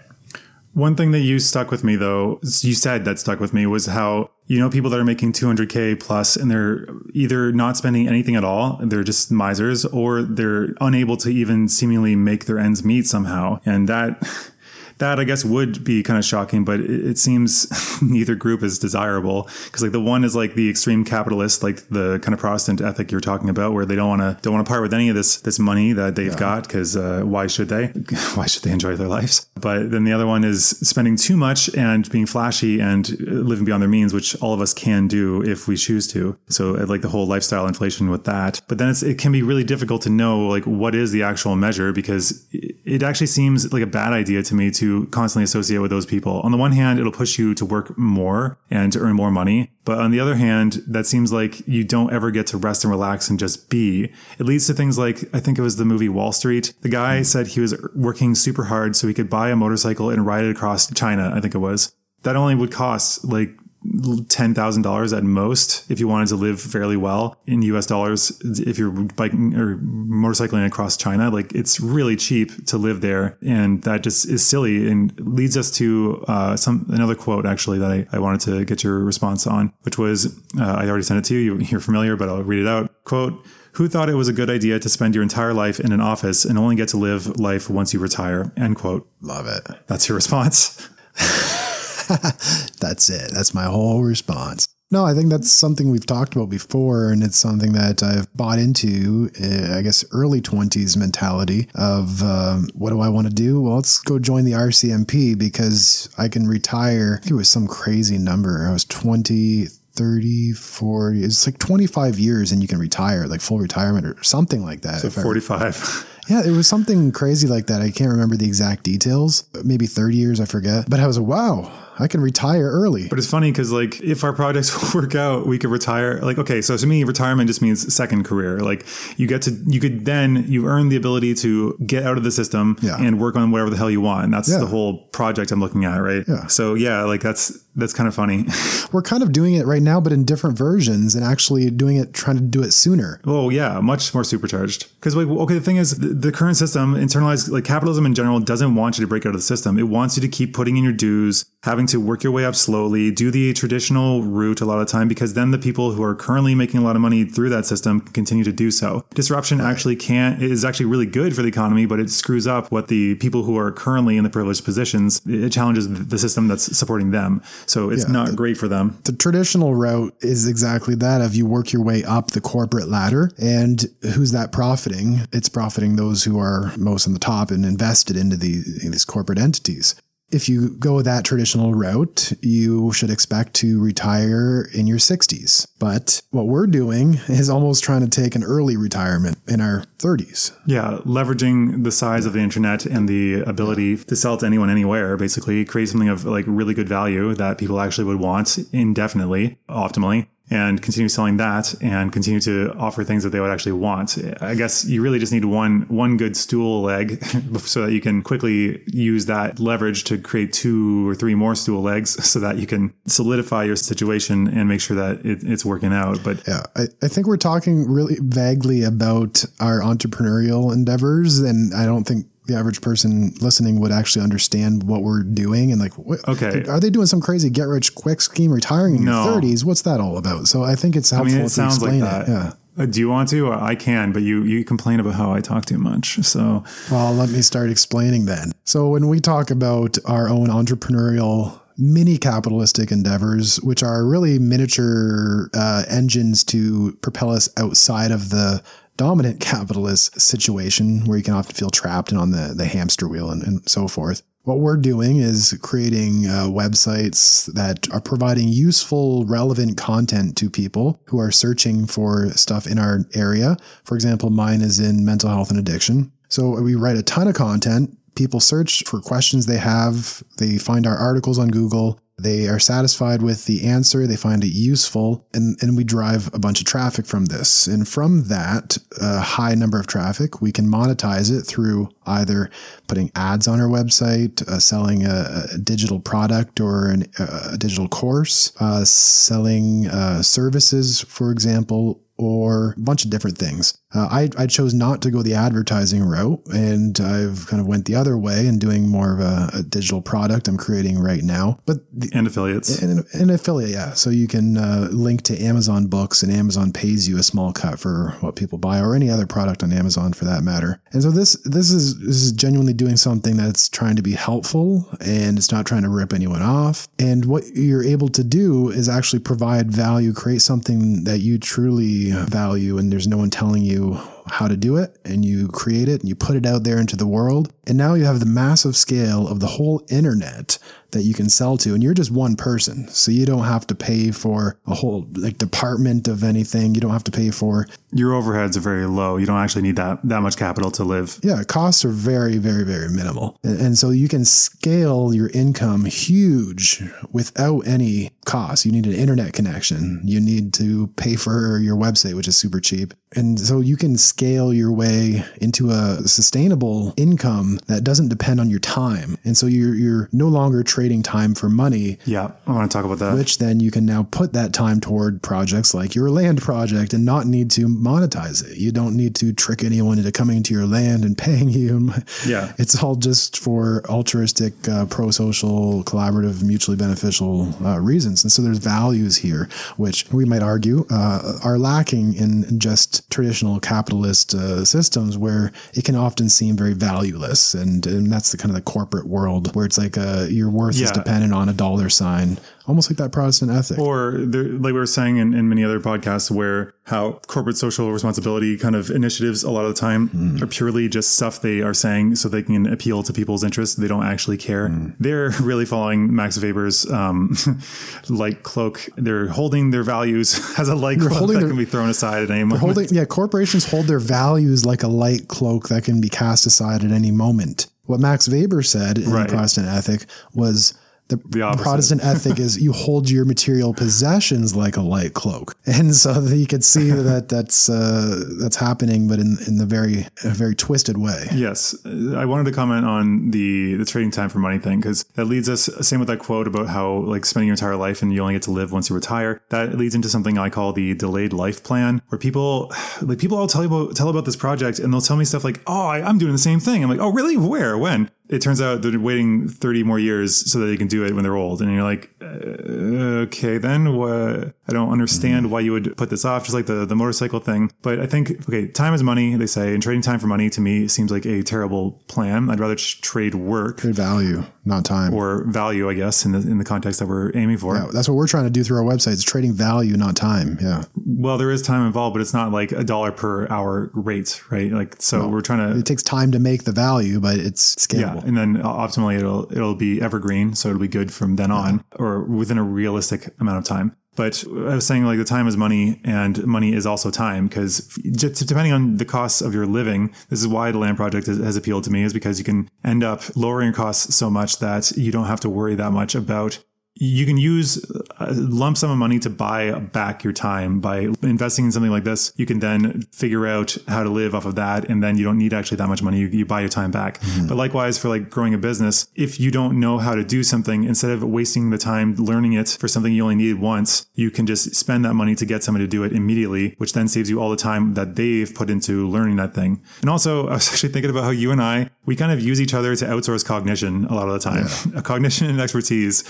One 0.73 0.95
thing 0.95 1.11
that 1.11 1.21
you 1.21 1.39
stuck 1.39 1.71
with 1.71 1.83
me 1.83 1.95
though, 1.95 2.39
you 2.43 2.73
said 2.73 3.03
that 3.05 3.19
stuck 3.19 3.39
with 3.39 3.53
me 3.53 3.65
was 3.65 3.87
how 3.87 4.29
you 4.45 4.59
know 4.59 4.69
people 4.69 4.89
that 4.91 4.99
are 4.99 5.05
making 5.05 5.33
200k 5.33 5.99
plus 5.99 6.35
and 6.35 6.49
they're 6.49 6.87
either 7.13 7.51
not 7.51 7.75
spending 7.75 8.07
anything 8.07 8.35
at 8.35 8.43
all, 8.43 8.79
they're 8.81 9.03
just 9.03 9.31
misers, 9.31 9.85
or 9.85 10.21
they're 10.21 10.75
unable 10.79 11.17
to 11.17 11.29
even 11.29 11.67
seemingly 11.67 12.15
make 12.15 12.45
their 12.45 12.59
ends 12.59 12.83
meet 12.83 13.07
somehow, 13.07 13.59
and 13.65 13.89
that. 13.89 14.21
That 14.99 15.19
I 15.19 15.23
guess 15.23 15.43
would 15.43 15.83
be 15.83 16.03
kind 16.03 16.17
of 16.17 16.25
shocking, 16.25 16.63
but 16.63 16.79
it, 16.79 16.89
it 16.89 17.17
seems 17.17 17.67
neither 18.01 18.35
group 18.35 18.63
is 18.63 18.79
desirable 18.79 19.49
because 19.65 19.81
like 19.81 19.91
the 19.91 20.01
one 20.01 20.23
is 20.23 20.35
like 20.35 20.55
the 20.55 20.69
extreme 20.69 21.03
capitalist, 21.03 21.63
like 21.63 21.87
the 21.89 22.19
kind 22.19 22.33
of 22.33 22.39
Protestant 22.39 22.81
ethic 22.81 23.11
you're 23.11 23.21
talking 23.21 23.49
about, 23.49 23.73
where 23.73 23.85
they 23.85 23.95
don't 23.95 24.09
want 24.09 24.21
to 24.21 24.41
don't 24.41 24.53
want 24.53 24.65
to 24.65 24.69
part 24.69 24.81
with 24.81 24.93
any 24.93 25.09
of 25.09 25.15
this 25.15 25.41
this 25.41 25.59
money 25.59 25.93
that 25.93 26.15
they've 26.15 26.35
got 26.37 26.63
because 26.63 26.95
uh, 26.95 27.21
why 27.23 27.47
should 27.47 27.69
they? 27.69 27.87
why 28.35 28.45
should 28.45 28.63
they 28.63 28.71
enjoy 28.71 28.95
their 28.95 29.07
lives? 29.07 29.47
But 29.55 29.91
then 29.91 30.03
the 30.03 30.13
other 30.13 30.27
one 30.27 30.43
is 30.43 30.65
spending 30.65 31.15
too 31.15 31.37
much 31.37 31.73
and 31.75 32.09
being 32.11 32.25
flashy 32.25 32.79
and 32.79 33.09
uh, 33.09 33.31
living 33.31 33.65
beyond 33.65 33.81
their 33.81 33.89
means, 33.89 34.13
which 34.13 34.35
all 34.41 34.53
of 34.53 34.61
us 34.61 34.73
can 34.73 35.07
do 35.07 35.41
if 35.43 35.67
we 35.67 35.77
choose 35.77 36.07
to. 36.07 36.37
So 36.49 36.75
uh, 36.75 36.85
like 36.85 37.01
the 37.01 37.09
whole 37.09 37.25
lifestyle 37.25 37.67
inflation 37.67 38.09
with 38.09 38.25
that. 38.25 38.61
But 38.67 38.77
then 38.77 38.89
it's, 38.89 39.03
it 39.03 39.17
can 39.17 39.31
be 39.31 39.43
really 39.43 39.63
difficult 39.63 40.01
to 40.03 40.09
know 40.09 40.47
like 40.47 40.65
what 40.65 40.95
is 40.95 41.11
the 41.11 41.23
actual 41.23 41.55
measure 41.55 41.91
because 41.91 42.45
it 42.89 43.03
actually 43.03 43.27
seems 43.27 43.71
like 43.71 43.83
a 43.83 43.87
bad 43.87 44.13
idea 44.13 44.41
to 44.43 44.55
me 44.55 44.71
to 44.71 45.05
constantly 45.07 45.43
associate 45.43 45.79
with 45.79 45.91
those 45.91 46.05
people. 46.05 46.41
On 46.41 46.51
the 46.51 46.57
one 46.57 46.71
hand, 46.71 46.99
it'll 46.99 47.11
push 47.11 47.37
you 47.37 47.53
to 47.55 47.65
work 47.65 47.97
more 47.97 48.57
and 48.69 48.91
to 48.93 48.99
earn 48.99 49.15
more 49.15 49.31
money. 49.31 49.71
But 49.85 49.99
on 49.99 50.11
the 50.11 50.19
other 50.19 50.35
hand, 50.35 50.83
that 50.87 51.05
seems 51.05 51.31
like 51.31 51.67
you 51.67 51.83
don't 51.83 52.11
ever 52.11 52.31
get 52.31 52.47
to 52.47 52.57
rest 52.57 52.83
and 52.83 52.91
relax 52.91 53.29
and 53.29 53.39
just 53.39 53.69
be. 53.69 54.11
It 54.37 54.45
leads 54.45 54.67
to 54.67 54.73
things 54.73 54.97
like 54.97 55.23
I 55.33 55.39
think 55.39 55.57
it 55.57 55.61
was 55.61 55.77
the 55.77 55.85
movie 55.85 56.09
Wall 56.09 56.31
Street. 56.31 56.73
The 56.81 56.89
guy 56.89 57.17
hmm. 57.17 57.23
said 57.23 57.47
he 57.47 57.59
was 57.59 57.75
working 57.95 58.35
super 58.35 58.65
hard 58.65 58.95
so 58.95 59.07
he 59.07 59.13
could 59.13 59.29
buy 59.29 59.49
a 59.49 59.55
motorcycle 59.55 60.09
and 60.09 60.25
ride 60.25 60.45
it 60.45 60.51
across 60.51 60.91
China, 60.93 61.31
I 61.33 61.41
think 61.41 61.55
it 61.55 61.59
was. 61.59 61.93
That 62.23 62.35
only 62.35 62.55
would 62.55 62.71
cost 62.71 63.23
like 63.23 63.51
$10,000 63.85 65.17
at 65.17 65.23
most 65.23 65.89
if 65.89 65.99
you 65.99 66.07
wanted 66.07 66.27
to 66.27 66.35
live 66.35 66.59
fairly 66.59 66.97
well 66.97 67.37
in 67.47 67.61
US 67.61 67.85
dollars. 67.85 68.39
If 68.43 68.77
you're 68.77 68.91
biking 68.91 69.55
or 69.55 69.77
motorcycling 69.77 70.65
across 70.65 70.97
China, 70.97 71.29
like 71.29 71.53
it's 71.53 71.79
really 71.79 72.15
cheap 72.15 72.65
to 72.67 72.77
live 72.77 73.01
there. 73.01 73.37
And 73.41 73.81
that 73.83 74.03
just 74.03 74.27
is 74.27 74.45
silly 74.45 74.89
and 74.89 75.13
leads 75.19 75.55
us 75.55 75.71
to 75.71 76.23
uh, 76.27 76.57
some 76.57 76.87
another 76.89 77.15
quote 77.15 77.45
actually 77.45 77.79
that 77.79 77.91
I, 77.91 78.07
I 78.11 78.19
wanted 78.19 78.41
to 78.41 78.65
get 78.65 78.83
your 78.83 78.99
response 78.99 79.47
on, 79.47 79.73
which 79.83 79.97
was 79.97 80.37
uh, 80.59 80.63
I 80.63 80.87
already 80.87 81.03
sent 81.03 81.19
it 81.19 81.27
to 81.29 81.35
you. 81.35 81.57
You're 81.59 81.79
familiar, 81.79 82.15
but 82.15 82.27
I'll 82.29 82.43
read 82.43 82.59
it 82.59 82.67
out. 82.67 82.91
Quote, 83.05 83.45
who 83.73 83.87
thought 83.87 84.09
it 84.09 84.15
was 84.15 84.27
a 84.27 84.33
good 84.33 84.49
idea 84.49 84.79
to 84.79 84.89
spend 84.89 85.15
your 85.15 85.21
entire 85.21 85.53
life 85.53 85.79
in 85.79 85.91
an 85.91 86.01
office 86.01 86.43
and 86.43 86.57
only 86.57 86.75
get 86.75 86.89
to 86.89 86.97
live 86.97 87.39
life 87.39 87.69
once 87.69 87.93
you 87.93 87.99
retire? 87.99 88.51
End 88.57 88.75
quote. 88.75 89.07
Love 89.21 89.47
it. 89.47 89.65
That's 89.87 90.09
your 90.09 90.15
response. 90.15 90.89
That's 92.79 93.09
it. 93.09 93.31
That's 93.33 93.53
my 93.53 93.65
whole 93.65 94.03
response. 94.03 94.67
No, 94.91 95.05
I 95.05 95.13
think 95.13 95.29
that's 95.29 95.51
something 95.51 95.91
we've 95.91 96.07
talked 96.07 96.35
about 96.35 96.49
before, 96.49 97.11
and 97.11 97.23
it's 97.23 97.37
something 97.37 97.73
that 97.73 98.01
I've 98.01 98.33
bought 98.33 98.57
into. 98.57 99.29
Uh, 99.39 99.77
I 99.77 99.83
guess 99.83 100.03
early 100.11 100.41
twenties 100.41 100.97
mentality 100.97 101.69
of 101.75 102.23
um, 102.23 102.69
what 102.73 102.89
do 102.89 102.99
I 102.99 103.09
want 103.09 103.27
to 103.27 103.33
do? 103.33 103.61
Well, 103.61 103.75
let's 103.75 103.99
go 103.99 104.17
join 104.17 104.45
the 104.45 104.53
RCMP 104.53 105.37
because 105.37 106.09
I 106.17 106.27
can 106.27 106.47
retire. 106.47 107.17
I 107.17 107.21
think 107.21 107.31
it 107.33 107.35
was 107.35 107.49
some 107.49 107.67
crazy 107.67 108.17
number. 108.17 108.65
I 108.67 108.73
was 108.73 108.83
20, 108.85 109.67
30, 109.93 110.53
40. 110.53 111.23
It's 111.23 111.45
like 111.45 111.59
25 111.59 112.17
years 112.17 112.51
and 112.51 112.63
you 112.63 112.67
can 112.67 112.79
retire, 112.79 113.27
like 113.27 113.41
full 113.41 113.59
retirement 113.59 114.07
or 114.07 114.23
something 114.23 114.63
like 114.63 114.81
that. 114.81 115.01
So 115.01 115.09
45. 115.11 116.07
Yeah, 116.29 116.43
it 116.45 116.51
was 116.51 116.67
something 116.67 117.11
crazy 117.11 117.47
like 117.47 117.65
that. 117.67 117.81
I 117.81 117.89
can't 117.89 118.11
remember 118.11 118.35
the 118.35 118.45
exact 118.45 118.83
details. 118.83 119.49
Maybe 119.63 119.87
30 119.87 120.15
years, 120.15 120.39
I 120.39 120.45
forget. 120.45 120.87
But 120.87 120.99
I 120.99 121.07
was 121.07 121.17
like, 121.17 121.27
wow, 121.27 121.71
I 121.99 122.07
can 122.07 122.21
retire 122.21 122.69
early. 122.71 123.07
But 123.09 123.19
it's 123.19 123.29
funny 123.29 123.51
because 123.51 123.71
like 123.71 123.99
if 124.01 124.23
our 124.23 124.31
projects 124.33 124.93
work 124.95 125.15
out, 125.15 125.45
we 125.45 125.59
could 125.59 125.69
retire. 125.69 126.19
Like 126.21 126.37
okay, 126.37 126.61
so 126.61 126.77
to 126.77 126.87
me, 126.87 127.03
retirement 127.03 127.47
just 127.47 127.61
means 127.61 127.93
second 127.93 128.23
career. 128.23 128.59
Like 128.59 128.85
you 129.17 129.27
get 129.27 129.41
to 129.43 129.51
you 129.67 129.79
could 129.79 130.05
then 130.05 130.45
you 130.47 130.65
earn 130.65 130.89
the 130.89 130.95
ability 130.95 131.33
to 131.35 131.77
get 131.85 132.03
out 132.03 132.17
of 132.17 132.23
the 132.23 132.31
system 132.31 132.77
Yeah. 132.81 132.97
and 132.99 133.19
work 133.19 133.35
on 133.35 133.51
whatever 133.51 133.69
the 133.69 133.77
hell 133.77 133.91
you 133.91 134.01
want. 134.01 134.23
And 134.25 134.33
that's 134.33 134.49
Yeah. 134.49 134.59
the 134.59 134.67
whole 134.67 135.07
project 135.09 135.51
I'm 135.51 135.59
looking 135.59 135.85
at, 135.85 135.97
right? 135.97 136.23
Yeah. 136.27 136.47
So 136.47 136.73
yeah, 136.75 137.03
like 137.03 137.21
that's 137.21 137.57
that's 137.75 137.93
kind 137.93 138.07
of 138.07 138.15
funny. 138.15 138.45
We're 138.91 139.01
kind 139.01 139.21
of 139.21 139.31
doing 139.31 139.53
it 139.53 139.65
right 139.65 139.81
now, 139.81 140.01
but 140.01 140.11
in 140.11 140.25
different 140.25 140.57
versions 140.57 141.15
and 141.15 141.23
actually 141.23 141.69
doing 141.69 141.97
it, 141.97 142.13
trying 142.13 142.37
to 142.37 142.43
do 142.43 142.63
it 142.63 142.71
sooner. 142.71 143.21
Oh 143.25 143.49
yeah, 143.49 143.79
much 143.79 144.13
more 144.13 144.23
supercharged. 144.23 144.91
Because 144.95 145.15
like, 145.15 145.27
okay, 145.27 145.53
the 145.53 145.61
thing 145.61 145.77
is, 145.77 145.97
the, 145.99 146.09
the 146.09 146.31
current 146.31 146.57
system, 146.57 146.95
internalized 146.95 147.49
like 147.49 147.63
capitalism 147.63 148.05
in 148.05 148.15
general, 148.15 148.39
doesn't 148.39 148.75
want 148.75 148.97
you 148.97 149.03
to 149.03 149.07
break 149.07 149.25
out 149.25 149.29
of 149.29 149.35
the 149.35 149.41
system. 149.41 149.77
It 149.77 149.83
wants 149.83 150.17
you 150.17 150.21
to 150.21 150.27
keep 150.27 150.53
putting 150.53 150.77
in 150.77 150.83
your 150.83 150.93
dues, 150.93 151.45
having 151.63 151.85
to 151.87 151.99
work 151.99 152.23
your 152.23 152.31
way 152.31 152.45
up 152.45 152.55
slowly, 152.55 153.11
do 153.11 153.31
the 153.31 153.53
traditional 153.53 154.23
route 154.23 154.61
a 154.61 154.65
lot 154.65 154.79
of 154.79 154.87
time, 154.87 155.07
because 155.07 155.33
then 155.33 155.51
the 155.51 155.57
people 155.57 155.91
who 155.91 156.03
are 156.03 156.15
currently 156.15 156.55
making 156.55 156.79
a 156.79 156.83
lot 156.83 156.95
of 156.95 157.01
money 157.01 157.25
through 157.25 157.49
that 157.49 157.65
system 157.65 158.01
continue 158.01 158.43
to 158.43 158.51
do 158.51 158.71
so. 158.71 159.05
Disruption 159.13 159.61
actually 159.61 159.95
can't 159.95 160.41
is 160.41 160.65
actually 160.65 160.87
really 160.87 161.05
good 161.05 161.35
for 161.35 161.41
the 161.41 161.47
economy, 161.47 161.85
but 161.85 161.99
it 161.99 162.09
screws 162.09 162.47
up 162.47 162.71
what 162.71 162.87
the 162.87 163.15
people 163.15 163.43
who 163.43 163.57
are 163.57 163.71
currently 163.71 164.17
in 164.17 164.23
the 164.23 164.29
privileged 164.29 164.65
positions. 164.65 165.21
It 165.25 165.51
challenges 165.51 165.87
the 166.07 166.17
system 166.17 166.47
that's 166.47 166.77
supporting 166.77 167.11
them. 167.11 167.41
So 167.69 167.91
it's 167.91 168.05
Yeah, 168.05 168.11
not 168.11 168.35
great 168.35 168.57
for 168.57 168.67
them. 168.67 168.97
The 169.03 169.13
traditional 169.13 169.75
route 169.75 170.15
is 170.21 170.47
exactly 170.47 170.95
that 170.95 171.21
of 171.21 171.35
you 171.35 171.45
work 171.45 171.71
your 171.71 171.83
way 171.83 172.03
up 172.03 172.31
the 172.31 172.41
corporate 172.41 172.89
ladder 172.89 173.31
and 173.37 173.85
who's 174.15 174.31
that 174.31 174.51
profiting? 174.51 175.27
It's 175.31 175.49
profiting 175.49 175.95
those 175.95 176.23
who 176.23 176.39
are 176.39 176.73
most 176.77 177.05
on 177.05 177.13
the 177.13 177.19
top 177.19 177.51
and 177.51 177.63
invested 177.63 178.17
into 178.17 178.37
the, 178.37 178.63
these 178.83 179.05
corporate 179.05 179.37
entities. 179.37 179.95
If 180.31 180.47
you 180.47 180.69
go 180.77 181.01
that 181.01 181.25
traditional 181.25 181.73
route, 181.73 182.33
you 182.41 182.91
should 182.93 183.09
expect 183.09 183.53
to 183.55 183.81
retire 183.81 184.69
in 184.73 184.85
your 184.85 184.97
60s. 184.97 185.67
But 185.79 186.21
what 186.31 186.47
we're 186.47 186.67
doing 186.67 187.15
is 187.27 187.49
almost 187.49 187.83
trying 187.83 188.01
to 188.01 188.09
take 188.09 188.35
an 188.35 188.43
early 188.43 188.77
retirement 188.77 189.39
in 189.47 189.59
our 189.61 189.85
30s. 189.97 190.55
Yeah, 190.65 190.99
leveraging 191.05 191.83
the 191.83 191.91
size 191.91 192.25
of 192.25 192.33
the 192.33 192.39
internet 192.39 192.85
and 192.85 193.09
the 193.09 193.41
ability 193.41 193.97
to 193.97 194.15
sell 194.15 194.37
to 194.37 194.45
anyone 194.45 194.69
anywhere, 194.69 195.17
basically 195.17 195.65
create 195.65 195.89
something 195.89 196.09
of 196.09 196.25
like 196.25 196.45
really 196.47 196.73
good 196.73 196.89
value 196.89 197.33
that 197.35 197.57
people 197.57 197.79
actually 197.79 198.05
would 198.05 198.19
want 198.19 198.57
indefinitely, 198.71 199.57
optimally, 199.69 200.27
and 200.51 200.81
continue 200.81 201.09
selling 201.09 201.37
that 201.37 201.73
and 201.81 202.11
continue 202.11 202.39
to 202.39 202.73
offer 202.77 203.03
things 203.03 203.23
that 203.23 203.29
they 203.29 203.39
would 203.39 203.51
actually 203.51 203.73
want. 203.73 204.17
I 204.41 204.55
guess 204.55 204.85
you 204.85 205.01
really 205.01 205.19
just 205.19 205.31
need 205.31 205.45
one 205.45 205.81
one 205.89 206.17
good 206.17 206.35
stool 206.35 206.81
leg 206.81 207.23
so 207.59 207.85
that 207.85 207.91
you 207.91 208.01
can 208.01 208.21
quickly 208.21 208.83
use 208.87 209.25
that 209.27 209.59
leverage 209.59 210.03
to 210.05 210.17
create 210.17 210.53
two 210.53 211.07
or 211.07 211.15
three 211.15 211.35
more 211.35 211.55
stool 211.55 211.81
legs 211.81 212.23
so 212.29 212.39
that 212.39 212.57
you 212.57 212.67
can 212.67 212.93
solidify 213.05 213.63
your 213.63 213.75
situation 213.75 214.47
and 214.47 214.67
make 214.67 214.81
sure 214.81 214.95
that 214.95 215.25
it, 215.25 215.43
it's 215.43 215.65
working 215.65 215.93
out. 215.93 216.23
But 216.23 216.41
Yeah, 216.47 216.63
I, 216.75 216.83
I 217.03 217.07
think 217.07 217.27
we're 217.27 217.37
talking 217.37 217.89
really 217.89 218.17
vaguely 218.19 218.83
about 218.83 219.45
our 219.59 219.79
entrepreneurial 219.81 220.73
endeavors, 220.73 221.39
and 221.39 221.73
I 221.73 221.85
don't 221.85 222.05
think 222.05 222.25
the 222.49 222.55
average 222.55 222.81
person 222.81 223.33
listening 223.39 223.79
would 223.79 223.91
actually 223.91 224.23
understand 224.23 224.83
what 224.83 225.01
we're 225.03 225.23
doing 225.23 225.71
and 225.71 225.79
like, 225.79 225.93
what, 225.97 226.19
Okay. 226.27 226.65
are 226.67 226.79
they 226.79 226.89
doing 226.89 227.05
some 227.07 227.21
crazy 227.21 227.49
get 227.49 227.67
rich 227.67 227.95
quick 227.95 228.19
scheme 228.21 228.51
retiring 228.51 228.95
in 228.97 229.05
No. 229.05 229.23
your 229.23 229.33
30s? 229.41 229.63
What's 229.63 229.83
that 229.83 229.99
all 230.01 230.17
about? 230.17 230.47
So 230.47 230.63
I 230.63 230.75
think 230.75 230.95
it's 230.95 231.13
I 231.13 231.23
mean, 231.23 231.37
it 231.37 231.43
to 231.43 231.49
sounds 231.49 231.81
like 231.81 231.99
that. 232.01 232.27
it. 232.27 232.31
Yeah. 232.31 232.53
Uh, 232.77 232.85
Do 232.85 232.99
you 232.99 233.09
want 233.09 233.29
to? 233.29 233.51
I 233.51 233.75
can, 233.75 234.11
but 234.11 234.21
you 234.23 234.43
you 234.43 234.63
complain 234.63 234.99
about 234.99 235.13
how 235.15 235.33
I 235.33 235.41
talk 235.41 235.65
too 235.65 235.77
much. 235.79 236.19
So 236.23 236.63
Well, 236.91 237.13
let 237.13 237.29
me 237.29 237.41
start 237.41 237.69
explaining 237.69 238.25
then. 238.25 238.51
So, 238.63 238.87
when 238.89 239.07
we 239.09 239.19
talk 239.19 239.51
about 239.51 239.97
our 240.05 240.29
own 240.29 240.47
entrepreneurial 240.47 241.59
mini 241.77 242.17
capitalistic 242.17 242.91
endeavors, 242.91 243.57
which 243.63 243.83
are 243.83 244.05
really 244.05 244.37
miniature 244.39 245.49
uh, 245.53 245.83
engines 245.89 246.43
to 246.45 246.93
propel 247.01 247.29
us 247.31 247.49
outside 247.57 248.11
of 248.11 248.29
the 248.29 248.61
dominant 248.99 249.39
capitalist 249.39 250.19
situation 250.19 251.05
where 251.05 251.17
you 251.17 251.23
can 251.23 251.33
often 251.33 251.55
feel 251.55 251.69
trapped 251.69 252.11
and 252.11 252.19
on 252.19 252.31
the, 252.31 252.53
the 252.53 252.65
hamster 252.65 253.07
wheel 253.07 253.31
and, 253.31 253.41
and 253.43 253.67
so 253.67 253.87
forth. 253.87 254.23
What 254.43 254.59
we're 254.59 254.75
doing 254.75 255.19
is 255.19 255.57
creating 255.61 256.27
uh, 256.27 256.47
websites 256.47 257.51
that 257.53 257.89
are 257.93 258.01
providing 258.01 258.49
useful, 258.49 259.23
relevant 259.23 259.77
content 259.77 260.35
to 260.37 260.49
people 260.49 261.01
who 261.05 261.17
are 261.17 261.31
searching 261.31 261.85
for 261.85 262.29
stuff 262.31 262.67
in 262.67 262.77
our 262.77 263.05
area. 263.15 263.55
For 263.85 263.95
example, 263.95 264.31
mine 264.31 264.61
is 264.61 264.81
in 264.81 265.05
mental 265.05 265.29
health 265.29 265.49
and 265.49 265.59
addiction. 265.59 266.11
So 266.27 266.59
we 266.61 266.75
write 266.75 266.97
a 266.97 267.03
ton 267.03 267.29
of 267.29 267.35
content. 267.35 267.97
People 268.15 268.41
search 268.41 268.83
for 268.83 268.99
questions 268.99 269.45
they 269.45 269.59
have. 269.59 270.21
They 270.39 270.57
find 270.57 270.85
our 270.85 270.97
articles 270.97 271.39
on 271.39 271.47
Google. 271.47 272.01
They 272.19 272.47
are 272.47 272.59
satisfied 272.59 273.21
with 273.21 273.45
the 273.45 273.65
answer. 273.65 274.05
They 274.05 274.15
find 274.15 274.43
it 274.43 274.53
useful, 274.53 275.25
and, 275.33 275.57
and 275.61 275.77
we 275.77 275.83
drive 275.83 276.29
a 276.33 276.39
bunch 276.39 276.59
of 276.59 276.65
traffic 276.65 277.05
from 277.05 277.25
this. 277.25 277.67
And 277.67 277.87
from 277.87 278.25
that 278.25 278.77
uh, 278.99 279.21
high 279.21 279.55
number 279.55 279.79
of 279.79 279.87
traffic, 279.87 280.41
we 280.41 280.51
can 280.51 280.67
monetize 280.67 281.31
it 281.35 281.43
through 281.43 281.89
either 282.05 282.49
putting 282.87 283.11
ads 283.15 283.47
on 283.47 283.59
our 283.59 283.67
website, 283.67 284.41
uh, 284.47 284.59
selling 284.59 285.05
a, 285.05 285.45
a 285.53 285.57
digital 285.57 285.99
product 285.99 286.59
or 286.59 286.89
an, 286.89 287.05
a 287.19 287.57
digital 287.57 287.87
course, 287.87 288.51
uh, 288.59 288.83
selling 288.83 289.87
uh, 289.87 290.21
services, 290.21 291.01
for 291.01 291.31
example, 291.31 292.01
or 292.19 292.75
a 292.77 292.81
bunch 292.81 293.05
of 293.05 293.09
different 293.09 293.37
things. 293.37 293.77
Uh, 293.95 294.07
I, 294.11 294.29
I 294.37 294.45
chose 294.45 294.73
not 294.73 295.01
to 295.01 295.09
go 295.09 295.23
the 295.23 295.33
advertising 295.33 296.03
route 296.03 296.41
and 296.53 296.99
I've 296.99 297.47
kind 297.47 297.61
of 297.61 297.67
went 297.67 297.85
the 297.85 297.95
other 297.95 298.17
way 298.17 298.45
and 298.45 298.59
doing 298.59 298.87
more 298.87 299.13
of 299.13 299.19
a, 299.19 299.49
a 299.59 299.63
digital 299.63 300.01
product 300.01 300.47
I'm 300.47 300.57
creating 300.57 300.99
right 300.99 301.23
now. 301.23 301.59
But 301.65 301.77
the, 301.91 302.11
and 302.13 302.27
affiliates. 302.27 302.81
and, 302.81 303.05
an 303.13 303.29
affiliate, 303.29 303.71
yeah. 303.71 303.93
So 303.93 304.09
you 304.09 304.27
can 304.27 304.57
uh, 304.57 304.89
link 304.91 305.23
to 305.23 305.41
Amazon 305.41 305.87
books 305.87 306.21
and 306.21 306.31
Amazon 306.31 306.73
pays 306.73 307.07
you 307.07 307.17
a 307.17 307.23
small 307.23 307.53
cut 307.53 307.79
for 307.79 308.15
what 308.19 308.35
people 308.35 308.57
buy 308.57 308.79
or 308.79 308.95
any 308.95 309.09
other 309.09 309.25
product 309.25 309.63
on 309.63 309.71
Amazon 309.71 310.11
for 310.11 310.25
that 310.25 310.43
matter. 310.43 310.81
And 310.91 311.01
so 311.01 311.11
this 311.11 311.33
this 311.45 311.71
is 311.71 311.97
this 311.99 312.17
is 312.17 312.31
genuinely 312.33 312.73
doing 312.73 312.97
something 312.97 313.37
that's 313.37 313.69
trying 313.69 313.95
to 313.95 314.01
be 314.01 314.13
helpful 314.13 314.87
and 314.99 315.37
it's 315.37 315.51
not 315.51 315.65
trying 315.65 315.83
to 315.83 315.89
rip 315.89 316.13
anyone 316.13 316.41
off. 316.41 316.87
And 316.99 317.25
what 317.25 317.43
you're 317.55 317.83
able 317.83 318.09
to 318.09 318.23
do 318.23 318.69
is 318.69 318.89
actually 318.89 319.19
provide 319.19 319.71
value, 319.71 320.13
create 320.13 320.41
something 320.41 321.05
that 321.05 321.19
you 321.19 321.39
truly 321.39 322.08
value 322.17 322.77
and 322.77 322.91
there's 322.91 323.07
no 323.07 323.17
one 323.17 323.29
telling 323.29 323.63
you 323.63 323.99
how 324.27 324.47
to 324.47 324.57
do 324.57 324.77
it 324.77 324.97
and 325.05 325.23
you 325.25 325.47
create 325.47 325.87
it 325.89 325.99
and 326.01 326.09
you 326.09 326.15
put 326.15 326.35
it 326.35 326.45
out 326.45 326.63
there 326.63 326.79
into 326.79 326.95
the 326.95 327.07
world. 327.07 327.53
And 327.67 327.77
now 327.77 327.93
you 327.93 328.05
have 328.05 328.19
the 328.19 328.25
massive 328.25 328.75
scale 328.75 329.27
of 329.27 329.39
the 329.39 329.47
whole 329.47 329.83
internet 329.89 330.57
that 330.91 331.03
you 331.03 331.13
can 331.13 331.29
sell 331.29 331.55
to 331.55 331.75
and 331.75 331.83
you're 331.83 331.93
just 331.93 332.09
one 332.09 332.35
person 332.35 332.87
so 332.87 333.11
you 333.11 333.23
don't 333.23 333.43
have 333.43 333.67
to 333.67 333.75
pay 333.75 334.09
for 334.09 334.57
a 334.65 334.73
whole 334.73 335.07
like 335.15 335.37
department 335.37 336.07
of 336.07 336.23
anything 336.23 336.73
you 336.73 336.81
don't 336.81 336.89
have 336.91 337.03
to 337.03 337.11
pay 337.11 337.29
for 337.29 337.67
Your 337.91 338.11
overheads 338.19 338.57
are 338.57 338.61
very 338.61 338.87
low. 338.87 339.17
You 339.17 339.27
don't 339.27 339.37
actually 339.37 339.61
need 339.61 339.75
that 339.75 339.99
that 340.03 340.21
much 340.21 340.35
capital 340.35 340.71
to 340.71 340.83
live. 340.83 341.19
yeah 341.21 341.43
costs 341.43 341.85
are 341.85 341.89
very 341.89 342.37
very 342.37 342.63
very 342.65 342.89
minimal 342.89 343.37
and, 343.43 343.61
and 343.61 343.77
so 343.77 343.91
you 343.91 344.07
can 344.07 344.25
scale 344.25 345.13
your 345.13 345.29
income 345.29 345.85
huge 345.85 346.81
without 347.11 347.59
any 347.67 348.09
cost 348.25 348.65
you 348.65 348.71
need 348.71 348.87
an 348.87 348.93
internet 348.93 349.33
connection 349.33 350.01
you 350.03 350.19
need 350.19 350.53
to 350.53 350.87
pay 350.97 351.15
for 351.15 351.59
your 351.59 351.75
website 351.77 352.15
which 352.15 352.27
is 352.27 352.35
super 352.35 352.59
cheap 352.59 352.95
and 353.15 353.39
so 353.39 353.59
you 353.59 353.77
can 353.77 353.95
scale 354.09 354.53
your 354.53 354.71
way 354.71 355.23
into 355.39 355.69
a 355.69 356.07
sustainable 356.07 356.93
income 356.97 357.59
that 357.67 357.83
doesn't 357.83 358.09
depend 358.09 358.39
on 358.39 358.49
your 358.49 358.59
time 358.59 359.17
and 359.23 359.37
so 359.37 359.45
you're 359.45 359.75
you're 359.75 360.09
no 360.11 360.27
longer 360.27 360.63
trading 360.63 361.01
time 361.03 361.33
for 361.35 361.49
money 361.49 361.97
Yeah, 362.05 362.31
I 362.47 362.51
want 362.51 362.69
to 362.69 362.75
talk 362.77 362.85
about 362.85 362.99
that. 362.99 363.13
which 363.15 363.37
then 363.37 363.59
you 363.59 363.71
can 363.71 363.85
now 363.85 364.03
put 364.19 364.33
that 364.33 364.53
time 364.53 364.79
toward 364.79 365.21
projects 365.21 365.73
like 365.73 365.95
your 365.95 366.09
land 366.09 366.41
project 366.41 366.93
and 366.93 367.03
not 367.05 367.25
need 367.25 367.49
to 367.51 367.67
monetize 367.67 368.39
it. 368.49 368.57
You 368.57 368.71
don't 368.71 368.95
need 368.95 369.13
to 369.21 369.31
trick 369.33 369.63
anyone 369.63 369.97
into 369.99 370.11
coming 370.11 370.43
to 370.43 370.53
your 370.53 370.65
land 370.65 371.03
and 371.05 371.17
paying 371.25 371.49
you. 371.49 371.91
Yeah. 372.27 372.53
It's 372.57 372.81
all 372.83 372.95
just 372.95 373.37
for 373.37 373.83
altruistic, 373.89 374.53
uh, 374.67 374.85
pro 374.85 375.11
social, 375.11 375.83
collaborative, 375.83 376.43
mutually 376.43 376.77
beneficial 376.77 377.53
uh, 377.65 377.79
reasons. 377.79 378.23
And 378.23 378.31
so 378.31 378.41
there's 378.41 378.57
values 378.57 379.17
here, 379.17 379.49
which 379.77 380.05
we 380.11 380.25
might 380.25 380.41
argue 380.43 380.85
uh, 380.89 381.39
are 381.43 381.57
lacking 381.57 382.15
in 382.15 382.59
just 382.59 383.09
traditional 383.09 383.59
capitalist 383.99 384.33
uh, 384.33 384.65
systems 384.65 385.17
where 385.17 385.51
it 385.73 385.83
can 385.83 385.95
often 385.95 386.29
seem 386.29 386.55
very 386.55 386.73
valueless. 386.73 387.53
And, 387.53 387.85
and 387.85 388.11
that's 388.11 388.31
the 388.31 388.37
kind 388.37 388.49
of 388.49 388.55
the 388.55 388.61
corporate 388.61 389.07
world 389.07 389.53
where 389.55 389.65
it's 389.65 389.77
like 389.77 389.97
uh, 389.97 390.27
your 390.29 390.49
worth 390.49 390.79
is 390.79 390.91
dependent 390.91 391.33
on 391.33 391.49
a 391.49 391.53
dollar 391.53 391.89
sign 391.89 392.37
almost 392.69 392.89
like 392.89 392.97
that 392.97 393.11
Protestant 393.11 393.51
ethic. 393.51 393.77
Or 393.79 394.13
there, 394.19 394.43
like 394.43 394.71
we 394.73 394.79
were 394.79 394.85
saying 394.85 395.17
in, 395.17 395.33
in 395.33 395.49
many 395.49 395.63
other 395.63 395.79
podcasts, 395.79 396.31
where 396.31 396.73
how 396.83 397.19
corporate 397.27 397.57
social 397.57 397.91
responsibility 397.91 398.57
kind 398.57 398.75
of 398.75 398.89
initiatives 398.89 399.43
a 399.43 399.51
lot 399.51 399.65
of 399.65 399.75
the 399.75 399.79
time 399.79 400.09
Mm. 400.09 400.41
are 400.41 400.47
purely 400.47 400.87
just 400.89 401.13
stuff 401.15 401.41
they 401.41 401.61
are 401.61 401.73
saying 401.73 402.15
so 402.15 402.29
they 402.29 402.41
can 402.43 402.65
appeal 402.65 403.03
to 403.03 403.11
people's 403.13 403.43
interests. 403.43 403.75
They 403.75 403.87
don't 403.87 404.05
actually 404.05 404.37
care. 404.37 404.69
Mm. 404.69 404.95
They're 404.99 405.29
really 405.41 405.65
following 405.65 406.15
Max 406.15 406.41
Weber's 406.41 406.89
um, 406.89 407.35
light 408.09 408.43
cloak. 408.43 408.81
They're 408.97 409.27
holding 409.27 409.71
their 409.71 409.83
values 409.83 410.39
as 410.57 410.69
a 410.69 410.75
light 410.75 410.99
cloak 410.99 411.27
that 411.31 411.39
their- 411.39 411.47
can 411.47 411.57
be 411.57 411.65
thrown 411.65 411.89
aside 411.89 412.23
at 412.23 412.31
any 412.31 412.43
moment. 412.43 412.61
Holding, 412.61 412.87
yeah, 412.91 413.05
corporations 413.05 413.69
hold 413.69 413.85
their 413.87 413.99
values 413.99 414.65
like 414.65 414.83
a 414.83 414.87
light 414.87 415.27
cloak 415.27 415.69
that 415.69 415.83
can 415.83 416.01
be 416.01 416.09
cast 416.09 416.45
aside 416.45 416.83
at 416.83 416.91
any 416.91 417.11
moment. 417.11 417.67
What 417.85 417.99
Max 417.99 418.27
Weber 418.29 418.61
said 418.61 418.97
in 418.99 419.09
Right. 419.09 419.27
the 419.27 419.33
Protestant 419.33 419.67
ethic 419.67 420.05
was 420.33 420.73
the, 421.09 421.17
The. 421.17 421.57
Protestant 421.61 422.03
ethic 422.03 422.39
is 422.39 422.61
you 422.61 422.71
hold 422.71 423.09
your 423.09 423.25
material 423.25 423.73
possessions 423.73 424.55
like 424.55 424.77
a 424.77 424.81
light 424.81 425.13
cloak, 425.13 425.55
and 425.65 425.95
so 425.95 426.21
you 426.21 426.47
could 426.47 426.63
see 426.63 426.91
that 426.91 427.29
that's 427.29 427.67
uh, 427.67 428.23
that's 428.39 428.55
happening, 428.55 429.07
but 429.07 429.19
in 429.19 429.37
in 429.47 429.57
the 429.57 429.65
very 429.65 430.05
a 430.23 430.29
very 430.29 430.55
twisted 430.55 430.97
way. 430.97 431.27
Yes, 431.33 431.75
I 431.85 432.25
wanted 432.25 432.45
to 432.45 432.51
comment 432.51 432.85
on 432.85 433.31
the 433.31 433.75
the 433.75 433.85
trading 433.85 434.11
time 434.11 434.29
for 434.29 434.39
money 434.39 434.59
thing 434.59 434.79
because 434.79 435.03
that 435.15 435.25
leads 435.25 435.49
us. 435.49 435.69
Same 435.81 435.99
with 435.99 436.07
that 436.09 436.19
quote 436.19 436.47
about 436.47 436.67
how 436.67 436.99
like 436.99 437.25
spending 437.25 437.47
your 437.47 437.53
entire 437.53 437.75
life 437.75 438.01
and 438.01 438.13
you 438.13 438.21
only 438.21 438.35
get 438.35 438.43
to 438.43 438.51
live 438.51 438.71
once 438.71 438.89
you 438.89 438.95
retire. 438.95 439.41
That 439.49 439.77
leads 439.77 439.95
into 439.95 440.09
something 440.09 440.37
I 440.37 440.49
call 440.49 440.73
the 440.73 440.93
delayed 440.93 441.33
life 441.33 441.63
plan, 441.63 442.01
where 442.09 442.19
people 442.19 442.71
like 443.01 443.17
people 443.17 443.37
all 443.37 443.47
tell 443.47 443.63
you 443.63 443.67
about 443.67 443.95
tell 443.95 444.09
about 444.09 444.25
this 444.25 444.35
project 444.35 444.77
and 444.77 444.93
they'll 444.93 445.01
tell 445.01 445.17
me 445.17 445.25
stuff 445.25 445.43
like, 445.43 445.59
"Oh, 445.65 445.87
I, 445.87 446.07
I'm 446.07 446.19
doing 446.19 446.33
the 446.33 446.37
same 446.37 446.59
thing." 446.59 446.83
I'm 446.83 446.89
like, 446.89 446.99
"Oh, 446.99 447.11
really? 447.11 447.35
Where? 447.35 447.77
When?" 447.77 448.11
It 448.29 448.43
turns 448.43 448.61
out 448.61 448.83
they're 448.83 448.99
waiting 448.99 449.47
30 449.49 449.83
more 449.83 449.97
years 449.97 450.51
so 450.51 450.59
that 450.59 450.67
they 450.67 450.77
can 450.77 450.87
do 450.87 451.03
it 451.03 451.13
when 451.13 451.23
they're 451.23 451.35
old, 451.35 451.61
and 451.61 451.73
you're 451.73 451.83
like, 451.83 452.11
uh, 452.21 453.25
"Okay, 453.25 453.57
then 453.57 453.95
what?" 453.95 454.53
I 454.69 454.73
don't 454.73 454.91
understand 454.91 455.47
mm. 455.47 455.49
why 455.49 455.61
you 455.61 455.71
would 455.71 455.95
put 455.97 456.09
this 456.09 456.25
off, 456.25 456.43
just 456.43 456.53
like 456.53 456.65
the 456.65 456.85
the 456.85 456.95
motorcycle 456.95 457.39
thing. 457.39 457.71
But 457.81 457.99
I 457.99 458.05
think 458.05 458.31
okay, 458.47 458.67
time 458.67 458.93
is 458.93 459.03
money. 459.03 459.35
They 459.35 459.47
say, 459.47 459.73
and 459.73 459.81
trading 459.81 460.01
time 460.01 460.19
for 460.19 460.27
money 460.27 460.49
to 460.49 460.61
me 460.61 460.87
seems 460.87 461.11
like 461.11 461.25
a 461.25 461.43
terrible 461.43 462.03
plan. 462.07 462.49
I'd 462.49 462.59
rather 462.59 462.75
trade 462.75 463.35
work 463.35 463.81
Good 463.81 463.95
value, 463.95 464.43
not 464.65 464.85
time. 464.85 465.13
or 465.13 465.45
value, 465.45 465.89
I 465.89 465.93
guess, 465.93 466.25
in 466.25 466.31
the 466.31 466.39
in 466.39 466.57
the 466.57 466.65
context 466.65 466.99
that 466.99 467.07
we're 467.07 467.35
aiming 467.35 467.57
for. 467.57 467.75
Yeah, 467.75 467.87
that's 467.93 468.07
what 468.07 468.15
we're 468.15 468.27
trying 468.27 468.45
to 468.45 468.49
do 468.49 468.63
through 468.63 468.77
our 468.77 468.83
website. 468.83 469.13
It's 469.13 469.23
trading 469.23 469.53
value, 469.53 469.95
not 469.97 470.15
time. 470.15 470.57
Yeah, 470.61 470.83
Well, 470.95 471.37
there 471.37 471.51
is 471.51 471.61
time 471.61 471.85
involved, 471.85 472.13
but 472.13 472.21
it's 472.21 472.33
not 472.33 472.51
like 472.51 472.71
a 472.71 472.83
dollar 472.83 473.11
per 473.11 473.47
hour 473.49 473.91
rate, 473.93 474.41
right? 474.51 474.71
Like, 474.71 475.01
so 475.01 475.27
we're 475.27 475.41
trying 475.41 475.73
to 475.73 475.79
it 475.79 475.85
takes 475.85 476.03
time 476.03 476.31
to 476.31 476.39
make 476.39 476.63
the 476.63 476.71
value, 476.71 477.19
but 477.19 477.37
it's 477.37 477.75
scalable. 477.75 478.21
Yeah, 478.21 478.27
and 478.27 478.37
then 478.37 478.57
uh, 478.57 478.63
optimally 478.63 479.17
it'll 479.17 479.51
it'll 479.51 479.75
be 479.75 480.01
evergreen, 480.01 480.55
so 480.55 480.69
it'll 480.69 480.81
be 480.81 480.87
good 480.87 481.11
from 481.11 481.35
then 481.35 481.51
on, 481.51 481.83
or 481.97 482.23
within 482.23 482.57
a 482.57 482.63
realistic 482.63 483.29
amount 483.39 483.57
of 483.57 483.63
time. 483.63 483.95
But 484.15 484.43
I 484.47 484.75
was 484.75 484.85
saying 484.85 485.05
like 485.05 485.17
the 485.17 485.23
time 485.23 485.47
is 485.47 485.55
money, 485.55 486.01
and 486.03 486.45
money 486.45 486.73
is 486.73 486.85
also 486.85 487.09
time 487.09 487.47
because 487.47 487.79
depending 488.01 488.73
on 488.73 488.97
the 488.97 489.05
costs 489.05 489.41
of 489.41 489.53
your 489.53 489.65
living, 489.65 490.13
this 490.29 490.41
is 490.41 490.47
why 490.47 490.71
the 490.71 490.77
land 490.77 490.97
project 490.97 491.27
has, 491.27 491.37
has 491.37 491.55
appealed 491.55 491.83
to 491.85 491.91
me, 491.91 492.03
is 492.03 492.13
because 492.13 492.37
you 492.37 492.45
can 492.45 492.69
end 492.83 493.03
up 493.03 493.35
lowering 493.35 493.71
costs 493.71 494.15
so 494.15 494.29
much 494.29 494.59
that 494.59 494.91
you 494.97 495.11
don't 495.11 495.27
have 495.27 495.39
to 495.41 495.49
worry 495.49 495.75
that 495.75 495.91
much 495.91 496.15
about 496.15 496.63
you 496.95 497.25
can 497.25 497.37
use 497.37 497.83
a 498.19 498.33
lump 498.33 498.77
sum 498.77 498.91
of 498.91 498.97
money 498.97 499.19
to 499.19 499.29
buy 499.29 499.71
back 499.71 500.23
your 500.23 500.33
time 500.33 500.81
by 500.81 501.09
investing 501.23 501.65
in 501.65 501.71
something 501.71 501.91
like 501.91 502.03
this. 502.03 502.33
You 502.35 502.45
can 502.45 502.59
then 502.59 503.03
figure 503.13 503.47
out 503.47 503.77
how 503.87 504.03
to 504.03 504.09
live 504.09 504.35
off 504.35 504.45
of 504.45 504.55
that. 504.55 504.89
And 504.89 505.01
then 505.01 505.17
you 505.17 505.23
don't 505.23 505.37
need 505.37 505.53
actually 505.53 505.77
that 505.77 505.87
much 505.87 506.03
money. 506.03 506.19
You, 506.19 506.27
you 506.27 506.45
buy 506.45 506.59
your 506.59 506.69
time 506.69 506.91
back. 506.91 507.19
Mm-hmm. 507.21 507.47
But 507.47 507.55
likewise 507.55 507.97
for 507.97 508.09
like 508.09 508.29
growing 508.29 508.53
a 508.53 508.57
business, 508.57 509.07
if 509.15 509.39
you 509.39 509.49
don't 509.49 509.79
know 509.79 509.97
how 509.97 510.13
to 510.13 510.25
do 510.25 510.43
something, 510.43 510.83
instead 510.83 511.11
of 511.11 511.23
wasting 511.23 511.69
the 511.69 511.77
time 511.77 512.15
learning 512.15 512.53
it 512.53 512.75
for 512.79 512.89
something 512.89 513.13
you 513.13 513.23
only 513.23 513.35
need 513.35 513.61
once, 513.61 514.07
you 514.15 514.29
can 514.29 514.45
just 514.45 514.75
spend 514.75 515.05
that 515.05 515.13
money 515.13 515.35
to 515.35 515.45
get 515.45 515.63
someone 515.63 515.81
to 515.81 515.87
do 515.87 516.03
it 516.03 516.11
immediately, 516.11 516.75
which 516.79 516.91
then 516.91 517.07
saves 517.07 517.29
you 517.29 517.39
all 517.39 517.49
the 517.49 517.55
time 517.55 517.93
that 517.93 518.17
they've 518.17 518.53
put 518.53 518.69
into 518.69 519.07
learning 519.07 519.37
that 519.37 519.53
thing. 519.53 519.81
And 520.01 520.09
also 520.09 520.47
I 520.47 520.53
was 520.55 520.69
actually 520.69 520.89
thinking 520.89 521.11
about 521.11 521.23
how 521.23 521.29
you 521.29 521.51
and 521.51 521.61
I, 521.61 521.91
we 522.05 522.17
kind 522.17 522.31
of 522.31 522.41
use 522.41 522.59
each 522.59 522.73
other 522.73 522.95
to 522.95 523.05
outsource 523.05 523.45
cognition 523.45 524.05
a 524.05 524.15
lot 524.15 524.27
of 524.27 524.33
the 524.33 524.39
time. 524.39 525.03
cognition 525.03 525.47
and 525.47 525.61
expertise 525.61 526.23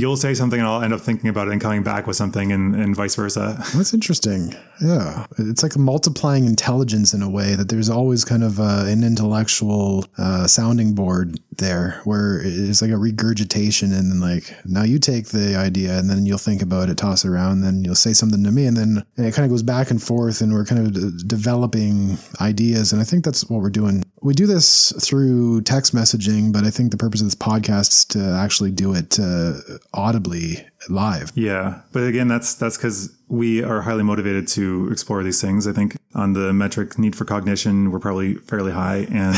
you'll 0.00 0.16
say 0.16 0.34
something 0.34 0.58
and 0.58 0.68
I'll 0.68 0.82
end 0.82 0.92
up 0.92 1.00
thinking 1.00 1.28
about 1.28 1.48
it 1.48 1.52
and 1.52 1.60
coming 1.60 1.82
back 1.82 2.06
with 2.06 2.16
something 2.16 2.52
and, 2.52 2.74
and 2.74 2.96
vice 2.96 3.14
versa. 3.14 3.62
That's 3.74 3.94
interesting. 3.94 4.54
Yeah. 4.80 5.26
It's 5.38 5.62
like 5.62 5.76
multiplying 5.76 6.46
intelligence 6.46 7.12
in 7.12 7.22
a 7.22 7.30
way 7.30 7.54
that 7.54 7.68
there's 7.68 7.90
always 7.90 8.24
kind 8.24 8.42
of 8.42 8.58
uh, 8.58 8.84
an 8.86 9.04
intellectual 9.04 10.06
uh, 10.18 10.46
sounding 10.46 10.94
board 10.94 11.38
there 11.58 12.00
where 12.04 12.40
it's 12.42 12.80
like 12.80 12.90
a 12.90 12.96
regurgitation. 12.96 13.92
And 13.92 14.10
then, 14.10 14.20
like, 14.20 14.54
now 14.64 14.82
you 14.82 14.98
take 14.98 15.28
the 15.28 15.56
idea 15.56 15.98
and 15.98 16.08
then 16.08 16.24
you'll 16.26 16.38
think 16.38 16.62
about 16.62 16.88
it, 16.88 16.96
toss 16.96 17.24
it 17.24 17.28
around, 17.28 17.60
then 17.60 17.84
you'll 17.84 17.94
say 17.94 18.12
something 18.12 18.42
to 18.44 18.50
me. 18.50 18.66
And 18.66 18.76
then 18.76 19.04
and 19.16 19.26
it 19.26 19.34
kind 19.34 19.44
of 19.44 19.50
goes 19.50 19.62
back 19.62 19.90
and 19.90 20.02
forth, 20.02 20.40
and 20.40 20.52
we're 20.52 20.64
kind 20.64 20.86
of 20.86 20.94
d- 20.94 21.24
developing 21.26 22.18
ideas. 22.40 22.92
And 22.92 23.00
I 23.00 23.04
think 23.04 23.24
that's 23.24 23.48
what 23.50 23.60
we're 23.60 23.70
doing. 23.70 24.04
We 24.22 24.34
do 24.34 24.46
this 24.46 24.92
through 25.02 25.62
text 25.62 25.94
messaging, 25.94 26.52
but 26.52 26.64
I 26.64 26.70
think 26.70 26.90
the 26.90 26.96
purpose 26.96 27.20
of 27.20 27.26
this 27.26 27.34
podcast 27.34 27.90
is 27.90 28.04
to 28.06 28.20
actually 28.20 28.70
do 28.70 28.94
it 28.94 29.18
uh, 29.18 29.54
audibly 29.92 30.66
live. 30.88 31.32
Yeah. 31.34 31.80
But 31.92 32.04
again, 32.04 32.28
that's 32.28 32.54
that's 32.54 32.76
because 32.76 33.14
we 33.28 33.62
are 33.62 33.82
highly 33.82 34.02
motivated 34.02 34.48
to 34.48 34.88
explore 34.90 35.22
these 35.22 35.40
things. 35.40 35.68
I 35.68 35.72
think 35.72 35.96
on 36.14 36.32
the 36.32 36.52
metric 36.52 36.98
need 36.98 37.14
for 37.14 37.24
cognition, 37.24 37.92
we're 37.92 38.00
probably 38.00 38.34
fairly 38.34 38.72
high. 38.72 39.06
And 39.12 39.36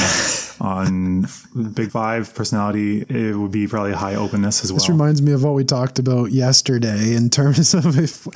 on 0.63 1.27
big 1.75 1.91
five 1.91 2.35
personality, 2.35 3.03
it 3.09 3.37
would 3.37 3.51
be 3.51 3.67
probably 3.67 3.93
high 3.93 4.15
openness 4.15 4.65
as 4.65 4.73
well. 4.73 4.79
This 4.79 4.89
reminds 4.89 5.21
me 5.21 5.33
of 5.33 5.43
what 5.45 5.53
we 5.53 5.65
talked 5.65 5.99
about 5.99 6.31
yesterday 6.31 7.15
in 7.15 7.29
terms 7.29 7.75
of 7.75 7.99
if 7.99 8.27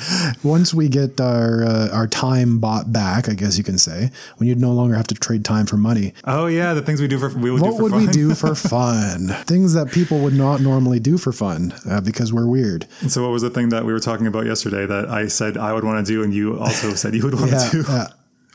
once 0.44 0.74
we 0.74 0.88
get 0.90 1.18
our 1.20 1.64
uh, 1.64 1.88
our 1.92 2.06
time 2.08 2.58
bought 2.58 2.92
back, 2.92 3.28
I 3.28 3.32
guess 3.34 3.56
you 3.56 3.64
can 3.64 3.78
say, 3.78 4.10
when 4.36 4.48
you'd 4.48 4.60
no 4.60 4.72
longer 4.72 4.94
have 4.94 5.06
to 5.06 5.14
trade 5.14 5.44
time 5.44 5.64
for 5.64 5.76
money. 5.78 6.12
oh 6.24 6.46
yeah, 6.48 6.74
the 6.74 6.82
things 6.82 7.00
we 7.00 7.08
do 7.08 7.18
for 7.18 7.30
we 7.38 7.50
would 7.50 7.62
do 7.62 7.68
What 7.70 7.76
for 7.78 7.82
would 7.84 7.92
fun. 7.92 8.06
we 8.06 8.12
do 8.12 8.34
for 8.34 8.54
fun? 8.54 9.28
Things 9.46 9.72
that 9.72 9.90
people 9.90 10.18
would 10.18 10.34
not 10.34 10.60
normally 10.60 11.00
do 11.00 11.16
for 11.16 11.32
fun 11.32 11.72
uh, 11.88 12.02
because 12.02 12.30
we're 12.32 12.46
weird. 12.46 12.86
And 13.00 13.12
so 13.12 13.22
what 13.22 13.30
was 13.32 13.42
the 13.42 13.50
thing 13.50 13.68
that 13.70 13.84
we 13.84 13.92
were 13.92 14.00
talking 14.00 14.26
about 14.26 14.46
yesterday 14.46 14.86
that 14.86 15.08
I 15.08 15.28
said 15.28 15.56
I 15.56 15.72
would 15.72 15.84
want 15.84 16.04
to 16.06 16.12
do 16.12 16.22
and 16.22 16.32
you 16.34 16.58
also 16.58 16.94
said 16.94 17.14
you 17.14 17.22
would 17.24 17.34
want 17.34 17.50
Yeah, 17.52 17.68
to 17.68 17.82
do? 17.82 17.84
yeah. 17.92 18.06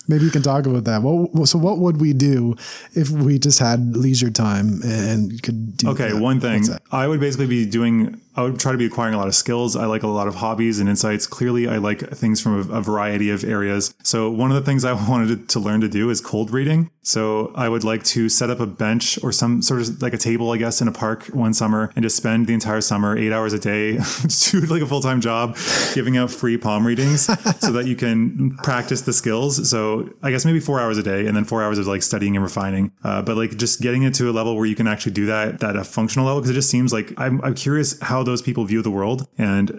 Maybe 0.08 0.26
you 0.26 0.32
can 0.32 0.42
talk 0.42 0.66
about 0.66 0.84
that. 0.86 1.04
Well, 1.04 1.46
so 1.46 1.60
what 1.60 1.78
would 1.78 2.02
we 2.02 2.12
do 2.12 2.56
if 2.94 3.12
we 3.12 3.38
just 3.38 3.60
had 3.60 3.96
leisure 3.96 4.32
time 4.32 4.82
and 4.84 5.42
could 5.44 5.78
do? 5.78 5.90
Okay, 5.92 6.12
that? 6.12 6.20
one 6.22 6.40
thing. 6.42 6.64
I 6.92 7.08
would 7.08 7.20
basically 7.20 7.46
be 7.46 7.66
doing, 7.68 8.20
I 8.36 8.44
would 8.44 8.60
try 8.60 8.72
to 8.72 8.78
be 8.78 8.86
acquiring 8.86 9.14
a 9.14 9.18
lot 9.18 9.28
of 9.28 9.36
skills. 9.36 9.76
I 9.76 9.86
like 9.86 10.04
a 10.04 10.08
lot 10.08 10.28
of 10.28 10.36
hobbies 10.36 10.80
and 10.80 10.88
insights. 10.88 11.28
Clearly, 11.28 11.68
I 11.68 11.78
like 11.78 12.00
things 12.12 12.40
from 12.40 12.72
a, 12.72 12.82
variety 12.82 13.30
of 13.30 13.44
areas. 13.44 13.94
So, 14.04 14.32
one 14.32 14.52
of 14.52 14.56
the 14.56 14.64
things 14.64 14.86
I 14.92 14.94
wanted 14.94 15.28
to, 15.28 15.48
to 15.48 15.60
learn 15.60 15.82
to 15.82 15.90
do 15.90 16.10
is 16.10 16.22
cold 16.22 16.52
reading. 16.52 16.90
So, 17.04 17.52
I 17.56 17.68
would 17.68 17.84
like 17.84 18.04
to 18.06 18.30
set 18.30 18.50
up 18.50 18.60
a 18.60 18.66
bench 18.66 19.22
or 19.24 19.32
some 19.32 19.62
sort 19.62 19.82
of 19.82 20.02
like 20.02 20.14
a 20.14 20.18
table, 20.18 20.52
I 20.52 20.58
guess, 20.58 20.82
in 20.82 20.88
a 20.88 20.92
park 20.92 21.26
one 21.28 21.54
summer 21.54 21.92
and 21.96 22.04
just 22.04 22.16
spend 22.16 22.48
the 22.48 22.54
entire 22.54 22.82
summer, 22.82 23.18
eight 23.18 23.34
hours 23.34 23.54
a 23.54 23.60
day, 23.60 23.94
do 24.52 24.62
like 24.62 24.82
a 24.82 24.88
full 24.88 25.02
time 25.02 25.20
job, 25.20 25.58
giving 25.94 26.16
out 26.18 26.32
free 26.32 26.58
palm 26.58 26.88
readings 26.88 27.24
so 27.60 27.72
that 27.74 27.86
you 27.86 27.96
can 27.96 28.56
practice 28.58 29.02
the 29.02 29.14
skills. 29.14 29.70
So, 29.70 30.10
I 30.24 30.32
guess 30.32 30.46
maybe 30.46 30.62
four 30.62 30.80
hours 30.80 30.98
a 30.98 31.04
day 31.04 31.28
and 31.28 31.36
then 31.36 31.44
four 31.44 31.62
hours 31.62 31.78
of 31.78 31.88
like 31.88 32.02
studying 32.02 32.36
and 32.38 32.44
refining. 32.44 32.92
Uh, 33.04 33.22
but 33.22 33.36
like 33.36 33.58
just 33.58 33.82
getting 33.82 34.04
it 34.04 34.14
to 34.16 34.30
a 34.30 34.32
level 34.32 34.56
where 34.56 34.66
you 34.66 34.76
can 34.76 34.88
actually 34.88 35.12
do 35.12 35.26
that 35.26 35.62
at 35.62 35.76
a 35.76 35.84
functional 35.84 36.26
level 36.26 36.40
because 36.42 36.52
it 36.52 36.56
just 36.56 36.70
seems 36.70 36.94
like 36.94 37.14
I'm, 37.18 37.42
I'm 37.44 37.56
curious 37.56 38.00
how 38.02 38.21
those 38.24 38.42
people 38.42 38.66
view 38.66 38.82
the 38.82 38.92
world 38.92 39.28
and 39.38 39.70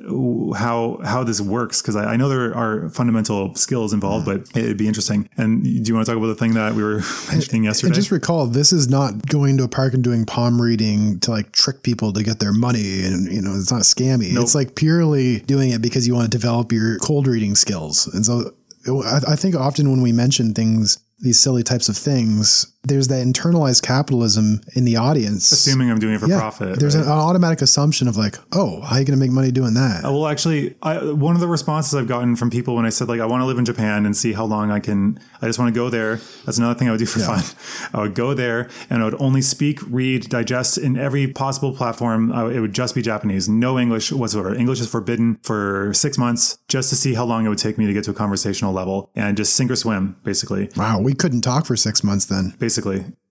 how 0.56 0.98
how 1.04 1.24
this 1.24 1.40
works 1.40 1.80
because 1.82 1.96
I, 1.96 2.12
I 2.12 2.16
know 2.16 2.28
there 2.28 2.54
are 2.54 2.88
fundamental 2.90 3.54
skills 3.54 3.92
involved, 3.92 4.26
mm. 4.26 4.50
but 4.52 4.56
it'd 4.56 4.76
be 4.76 4.86
interesting. 4.88 5.28
And 5.36 5.62
do 5.64 5.70
you 5.70 5.94
want 5.94 6.06
to 6.06 6.12
talk 6.12 6.18
about 6.18 6.28
the 6.28 6.34
thing 6.34 6.54
that 6.54 6.74
we 6.74 6.82
were 6.82 7.02
mentioning 7.30 7.64
yesterday? 7.64 7.88
And 7.88 7.94
just 7.94 8.10
recall, 8.10 8.46
this 8.46 8.72
is 8.72 8.88
not 8.88 9.26
going 9.26 9.56
to 9.58 9.64
a 9.64 9.68
park 9.68 9.94
and 9.94 10.02
doing 10.02 10.24
palm 10.24 10.60
reading 10.60 11.20
to 11.20 11.30
like 11.30 11.52
trick 11.52 11.82
people 11.82 12.12
to 12.12 12.22
get 12.22 12.38
their 12.38 12.52
money, 12.52 13.04
and 13.04 13.30
you 13.32 13.42
know, 13.42 13.54
it's 13.54 13.70
not 13.70 13.82
scammy. 13.82 14.40
It's 14.40 14.54
like 14.54 14.74
purely 14.74 15.40
doing 15.40 15.70
it 15.70 15.82
because 15.82 16.06
you 16.06 16.14
want 16.14 16.30
to 16.30 16.36
develop 16.36 16.72
your 16.72 16.98
cold 16.98 17.26
reading 17.26 17.54
skills. 17.54 18.06
And 18.08 18.24
so, 18.24 18.54
I, 18.88 19.32
I 19.32 19.36
think 19.36 19.54
often 19.54 19.90
when 19.90 20.02
we 20.02 20.12
mention 20.12 20.54
things, 20.54 20.98
these 21.20 21.38
silly 21.38 21.62
types 21.62 21.88
of 21.88 21.96
things, 21.96 22.71
there's 22.84 23.08
that 23.08 23.24
internalized 23.24 23.82
capitalism 23.82 24.60
in 24.74 24.84
the 24.84 24.96
audience. 24.96 25.52
assuming 25.52 25.90
I'm 25.90 26.00
doing 26.00 26.14
it 26.14 26.18
for 26.18 26.26
profit. 26.26 26.80
There's 26.80 26.96
right? 26.96 27.04
an 27.04 27.10
automatic 27.10 27.62
assumption 27.62 28.08
of 28.08 28.16
like, 28.16 28.36
oh, 28.52 28.80
how 28.80 28.96
are 28.96 28.98
you 28.98 29.04
going 29.04 29.18
to 29.18 29.24
make 29.24 29.30
money 29.30 29.52
doing 29.52 29.74
that? 29.74 30.04
Uh, 30.04 30.10
well, 30.10 30.26
actually, 30.26 30.74
I, 30.82 31.12
one 31.12 31.36
of 31.36 31.40
the 31.40 31.46
responses 31.46 31.94
I've 31.94 32.08
gotten 32.08 32.34
from 32.34 32.50
people 32.50 32.74
when 32.74 32.84
I 32.84 32.88
said 32.88 33.08
like 33.08 33.20
I 33.20 33.26
want 33.26 33.40
to 33.42 33.46
live 33.46 33.58
in 33.58 33.64
Japan 33.64 34.04
and 34.04 34.16
see 34.16 34.32
how 34.32 34.44
long 34.44 34.72
I 34.72 34.80
can, 34.80 35.20
I 35.40 35.46
just 35.46 35.60
want 35.60 35.72
to 35.72 35.78
go 35.78 35.90
there. 35.90 36.16
That's 36.44 36.58
another 36.58 36.76
thing 36.76 36.88
I 36.88 36.90
would 36.90 36.98
do 36.98 37.06
for 37.06 37.20
fun. 37.20 37.44
I 37.94 38.02
would 38.02 38.14
go 38.14 38.34
there 38.34 38.68
and 38.90 39.00
I 39.02 39.04
would 39.04 39.20
only 39.20 39.42
speak, 39.42 39.78
read, 39.88 40.28
digest 40.28 40.76
in 40.76 40.98
every 40.98 41.28
possible 41.28 41.72
platform. 41.72 42.32
I, 42.32 42.50
it 42.50 42.60
would 42.60 42.74
just 42.74 42.96
be 42.96 43.02
Japanese, 43.02 43.48
no 43.48 43.78
English 43.78 44.10
whatsoever. 44.10 44.54
English 44.54 44.80
is 44.80 44.88
forbidden 44.88 45.38
for 45.44 45.94
six 45.94 46.18
months 46.18 46.58
just 46.66 46.90
to 46.90 46.96
see 46.96 47.14
how 47.14 47.24
long 47.24 47.46
it 47.46 47.48
would 47.48 47.58
take 47.58 47.78
me 47.78 47.86
to 47.86 47.92
get 47.92 48.02
to 48.04 48.10
a 48.10 48.14
conversational 48.14 48.72
level 48.72 49.10
and 49.14 49.36
just 49.36 49.54
sink 49.54 49.70
or 49.70 49.76
swim, 49.76 50.16
basically. 50.24 50.68
Wow, 50.76 51.00
we 51.00 51.14
couldn't 51.14 51.42
talk 51.42 51.66
for 51.66 51.76
six 51.76 52.02
months 52.02 52.24
then. 52.24 52.54
Basically, 52.58 52.71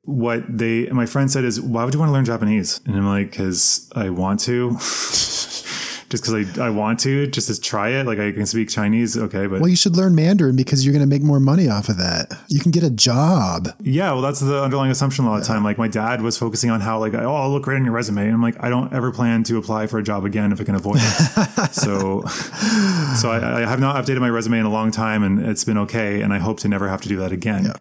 what 0.04 0.44
they 0.48 0.88
my 0.88 1.06
friend 1.06 1.32
said 1.32 1.44
is, 1.44 1.62
"Why 1.62 1.84
would 1.86 1.94
you 1.94 2.00
want 2.00 2.10
to 2.10 2.14
learn 2.14 2.26
Japanese?" 2.26 2.82
And 2.86 2.96
I'm 2.96 3.08
like, 3.08 3.32
"Cause 3.32 3.90
I 3.96 4.10
want 4.10 4.40
to." 4.42 4.78
just 6.12 6.26
because 6.26 6.60
I, 6.60 6.68
I 6.68 6.70
want 6.70 7.00
to, 7.02 7.26
just 7.28 7.48
to 7.48 7.60
try 7.60 7.90
it. 7.90 8.06
Like 8.06 8.20
I 8.20 8.32
can 8.34 8.46
speak 8.46 8.70
Chinese, 8.70 9.18
okay, 9.18 9.48
but 9.48 9.62
Well, 9.62 9.70
you 9.70 9.78
should 9.78 9.96
learn 9.96 10.14
Mandarin 10.14 10.56
because 10.58 10.86
you're 10.86 10.92
going 10.92 11.04
to 11.04 11.08
make 11.08 11.24
more 11.24 11.40
money 11.40 11.70
off 11.70 11.88
of 11.90 11.98
that. 11.98 12.34
You 12.50 12.60
can 12.60 12.72
get 12.72 12.84
a 12.84 12.90
job. 12.90 13.70
yeah, 13.82 14.12
well, 14.12 14.22
that's 14.22 14.42
the 14.42 14.62
underlying 14.62 14.92
assumption 14.92 15.26
a 15.26 15.30
lot 15.30 15.38
of 15.38 15.42
the 15.42 15.48
time. 15.48 15.64
Like 15.64 15.78
my 15.78 15.88
dad 15.88 16.22
was 16.22 16.38
focusing 16.38 16.70
on 16.70 16.82
how 16.82 17.00
like, 17.00 17.14
oh, 17.14 17.34
I'll 17.34 17.50
look 17.50 17.64
great 17.64 17.78
on 17.78 17.86
your 17.86 17.94
resume. 17.94 18.26
And 18.26 18.34
I'm 18.34 18.42
like, 18.42 18.62
I 18.62 18.70
don't 18.70 18.94
ever 18.94 19.12
plan 19.12 19.44
to 19.44 19.58
apply 19.58 19.88
for 19.88 19.98
a 19.98 20.04
job 20.04 20.26
again 20.26 20.52
if 20.52 20.60
I 20.60 20.66
can 20.66 20.76
avoid 20.76 20.98
it. 21.00 21.02
so, 21.72 22.24
so 23.16 23.32
I, 23.32 23.62
I 23.62 23.66
have 23.66 23.80
not 23.80 23.96
updated 23.96 24.20
my 24.20 24.30
resume 24.30 24.60
in 24.60 24.66
a 24.66 24.72
long 24.72 24.92
time, 24.92 25.24
and 25.24 25.40
it's 25.40 25.64
been 25.64 25.78
okay. 25.78 26.22
And 26.22 26.34
I 26.34 26.40
hope 26.40 26.60
to 26.60 26.68
never 26.68 26.90
have 26.90 27.02
to 27.02 27.10
do 27.10 27.18
that 27.18 27.32
again. 27.32 27.72